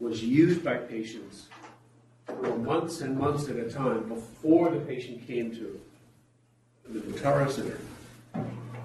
was 0.00 0.22
used 0.22 0.64
by 0.64 0.76
patients 0.76 1.46
for 2.26 2.56
months 2.58 3.00
and 3.00 3.18
months 3.18 3.48
at 3.48 3.56
a 3.56 3.70
time 3.70 4.08
before 4.08 4.70
the 4.70 4.80
patient 4.80 5.26
came 5.26 5.50
to 5.54 5.80
the 6.88 7.00
Butaro 7.00 7.50
Center. 7.50 7.78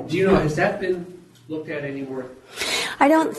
Do 0.07 0.17
you 0.17 0.27
know, 0.27 0.35
has 0.35 0.55
that 0.55 0.79
been 0.79 1.23
looked 1.47 1.69
at 1.69 1.83
anymore? 1.83 2.25
I 2.99 3.07
don't, 3.07 3.37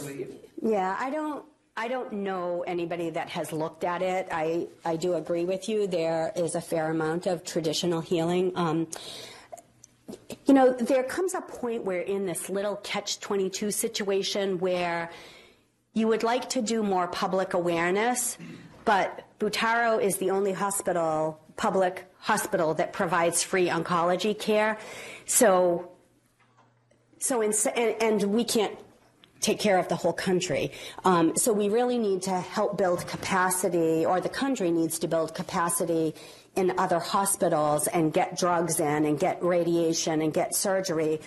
yeah, 0.63 0.97
I 0.99 1.11
don't. 1.11 1.45
I 1.77 1.89
don't 1.89 2.13
know 2.13 2.63
anybody 2.69 3.11
that 3.11 3.29
has 3.31 3.53
looked 3.53 3.83
at 3.83 4.01
it. 4.01 4.29
I, 4.31 4.69
I 4.85 4.95
do 4.95 5.15
agree 5.15 5.45
with 5.45 5.69
you. 5.69 5.89
There 5.89 6.31
is 6.37 6.55
a 6.55 6.61
fair 6.61 6.89
amount 6.89 7.27
of 7.27 7.43
traditional 7.43 8.01
healing. 8.01 8.53
Um, 8.55 8.87
you 10.47 10.55
know, 10.55 10.73
there 10.73 11.03
comes 11.03 11.35
a 11.35 11.41
point 11.41 11.85
where 11.85 12.01
in 12.01 12.27
this 12.27 12.49
little 12.49 12.77
catch 12.77 13.19
22 13.19 13.73
situation 13.73 14.61
where 14.61 15.11
you 15.95 16.09
would 16.09 16.23
like 16.23 16.51
to 16.51 16.61
do 16.61 16.83
more 16.83 17.07
public 17.07 17.55
awareness, 17.55 18.37
but 18.85 19.25
Butaro 19.39 20.03
is 20.03 20.17
the 20.19 20.31
only 20.31 20.53
hospital, 20.53 21.41
public 21.57 22.05
hospital, 22.19 22.75
that 22.75 22.93
provides 22.93 23.43
free 23.43 23.69
oncology 23.69 24.39
care. 24.39 24.77
So, 25.27 25.91
so 27.19 27.41
in, 27.41 27.53
and, 27.77 28.03
and 28.03 28.35
we 28.35 28.45
can't 28.45 28.77
take 29.41 29.61
care 29.61 29.79
of 29.79 29.89
the 29.89 29.97
whole 29.97 30.13
country. 30.13 30.73
Um, 31.05 31.37
so 31.37 31.53
we 31.53 31.69
really 31.69 31.99
need 31.99 32.23
to 32.23 32.41
help 32.41 32.77
build 32.77 33.07
capacity, 33.07 34.05
or 34.05 34.21
the 34.21 34.29
country 34.29 34.71
needs 34.71 34.99
to 35.01 35.09
build 35.09 35.35
capacity 35.35 36.15
in 36.57 36.73
other 36.79 36.99
hospitals 36.99 37.87
and 37.89 38.13
get 38.13 38.39
drugs 38.39 38.81
in 38.81 39.05
and 39.05 39.19
get 39.19 39.43
radiation 39.43 40.23
and 40.23 40.33
get 40.33 40.55
surgery 40.55 41.21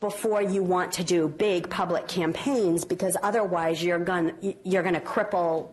before 0.00 0.42
you 0.42 0.62
want 0.62 0.92
to 0.92 1.04
do 1.04 1.28
big 1.28 1.68
public 1.68 2.08
campaigns 2.08 2.84
because 2.84 3.16
otherwise 3.22 3.82
you're 3.82 3.98
going 3.98 4.56
you're 4.64 4.82
going 4.82 4.94
to 4.94 5.00
cripple 5.00 5.72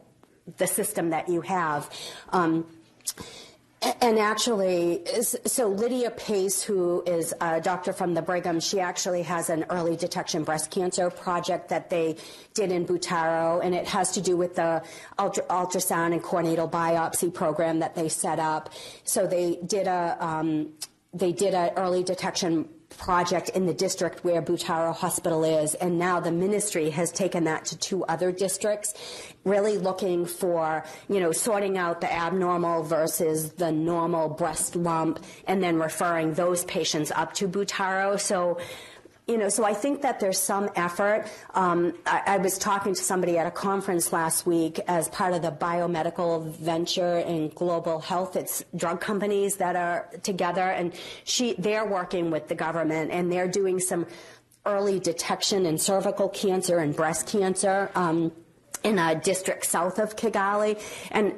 the 0.57 0.67
system 0.67 1.09
that 1.09 1.27
you 1.29 1.41
have. 1.41 1.89
Um, 2.29 2.65
and 4.01 4.17
actually, 4.17 5.03
so 5.21 5.67
Lydia 5.67 6.09
Pace, 6.09 6.63
who 6.63 7.03
is 7.05 7.33
a 7.39 7.61
doctor 7.61 7.93
from 7.93 8.15
the 8.15 8.23
Brigham, 8.23 8.59
she 8.59 8.79
actually 8.79 9.21
has 9.21 9.51
an 9.51 9.65
early 9.69 9.95
detection 9.95 10.43
breast 10.43 10.71
cancer 10.71 11.11
project 11.11 11.69
that 11.69 11.91
they 11.91 12.17
did 12.55 12.71
in 12.71 12.87
Butaro, 12.87 13.63
and 13.63 13.75
it 13.75 13.87
has 13.87 14.13
to 14.13 14.21
do 14.21 14.35
with 14.35 14.55
the 14.55 14.83
ultra, 15.19 15.43
ultrasound 15.43 16.13
and 16.13 16.23
core-needle 16.23 16.67
biopsy 16.67 17.31
program 17.31 17.79
that 17.79 17.93
they 17.93 18.09
set 18.09 18.39
up. 18.39 18.71
So 19.03 19.27
they 19.27 19.59
did 19.65 19.85
a 19.85 20.17
um, 20.19 20.73
they 21.13 21.31
did 21.31 21.53
an 21.53 21.71
early 21.77 22.03
detection 22.03 22.67
project 22.89 23.49
in 23.49 23.65
the 23.65 23.73
district 23.73 24.23
where 24.23 24.41
Butaro 24.41 24.95
Hospital 24.95 25.43
is, 25.43 25.73
and 25.75 25.99
now 25.99 26.19
the 26.19 26.31
ministry 26.31 26.89
has 26.89 27.11
taken 27.11 27.43
that 27.43 27.65
to 27.65 27.77
two 27.77 28.03
other 28.05 28.31
districts, 28.31 28.93
really 29.43 29.77
looking 29.77 30.25
for, 30.25 30.83
you 31.09 31.19
know, 31.19 31.31
sorting 31.31 31.77
out 31.77 32.01
the 32.01 32.11
abnormal 32.11 32.83
versus 32.83 33.51
the 33.53 33.71
normal 33.71 34.29
breast 34.29 34.75
lump, 34.75 35.23
and 35.47 35.61
then 35.61 35.77
referring 35.77 36.33
those 36.33 36.63
patients 36.65 37.11
up 37.11 37.33
to 37.33 37.47
Butaro. 37.47 38.19
So 38.19 38.59
you 39.27 39.37
know, 39.37 39.49
so 39.49 39.65
I 39.65 39.73
think 39.73 40.03
that 40.03 40.21
there's 40.21 40.39
some 40.39 40.69
effort. 40.75 41.25
Um, 41.53 41.93
I, 42.05 42.21
I, 42.25 42.37
was 42.37 42.57
talking 42.57 42.93
to 42.93 43.03
somebody 43.03 43.37
at 43.37 43.45
a 43.45 43.51
conference 43.51 44.13
last 44.13 44.45
week 44.45 44.79
as 44.87 45.09
part 45.09 45.33
of 45.33 45.41
the 45.41 45.51
biomedical 45.51 46.45
venture 46.55 47.17
in 47.17 47.49
global 47.49 47.99
health. 47.99 48.37
It's 48.37 48.63
drug 48.73 49.01
companies 49.01 49.57
that 49.57 49.75
are 49.75 50.09
together, 50.23 50.61
and 50.61 50.93
she 51.25 51.55
they're 51.57 51.85
working 51.85 52.31
with 52.31 52.47
the 52.47 52.55
government, 52.55 53.11
and 53.11 53.29
they're 53.29 53.49
doing 53.49 53.81
some 53.81 54.07
early 54.65 54.97
detection 54.97 55.65
in 55.65 55.77
cervical 55.77 56.29
cancer 56.29 56.79
and 56.79 56.95
breast 56.95 57.27
cancer. 57.27 57.91
Um, 57.95 58.31
in 58.83 58.99
a 58.99 59.15
district 59.15 59.65
south 59.65 59.97
of 59.99 60.15
Kigali, 60.15 60.79
and 61.11 61.33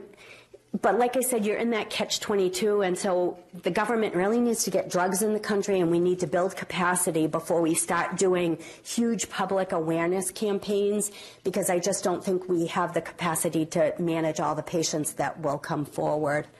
but 0.81 0.99
like 0.99 1.17
I 1.17 1.21
said, 1.21 1.45
you're 1.45 1.57
in 1.57 1.71
that 1.71 1.89
catch 1.89 2.19
22, 2.19 2.83
and 2.83 2.97
so 2.97 3.39
the 3.63 3.71
government 3.71 4.13
really 4.13 4.39
needs 4.39 4.63
to 4.65 4.69
get 4.69 4.89
drugs 4.89 5.23
in 5.23 5.33
the 5.33 5.39
country, 5.39 5.79
and 5.79 5.89
we 5.89 5.99
need 5.99 6.19
to 6.19 6.27
build 6.27 6.55
capacity 6.55 7.25
before 7.25 7.59
we 7.59 7.73
start 7.73 8.17
doing 8.17 8.59
huge 8.83 9.29
public 9.29 9.71
awareness 9.71 10.29
campaigns 10.29 11.11
because 11.43 11.71
I 11.71 11.79
just 11.79 12.03
don't 12.03 12.23
think 12.23 12.47
we 12.47 12.67
have 12.67 12.93
the 12.93 13.01
capacity 13.01 13.65
to 13.67 13.93
manage 13.97 14.39
all 14.39 14.53
the 14.53 14.61
patients 14.61 15.13
that 15.13 15.41
will 15.41 15.57
come 15.57 15.85
forward. 15.85 16.47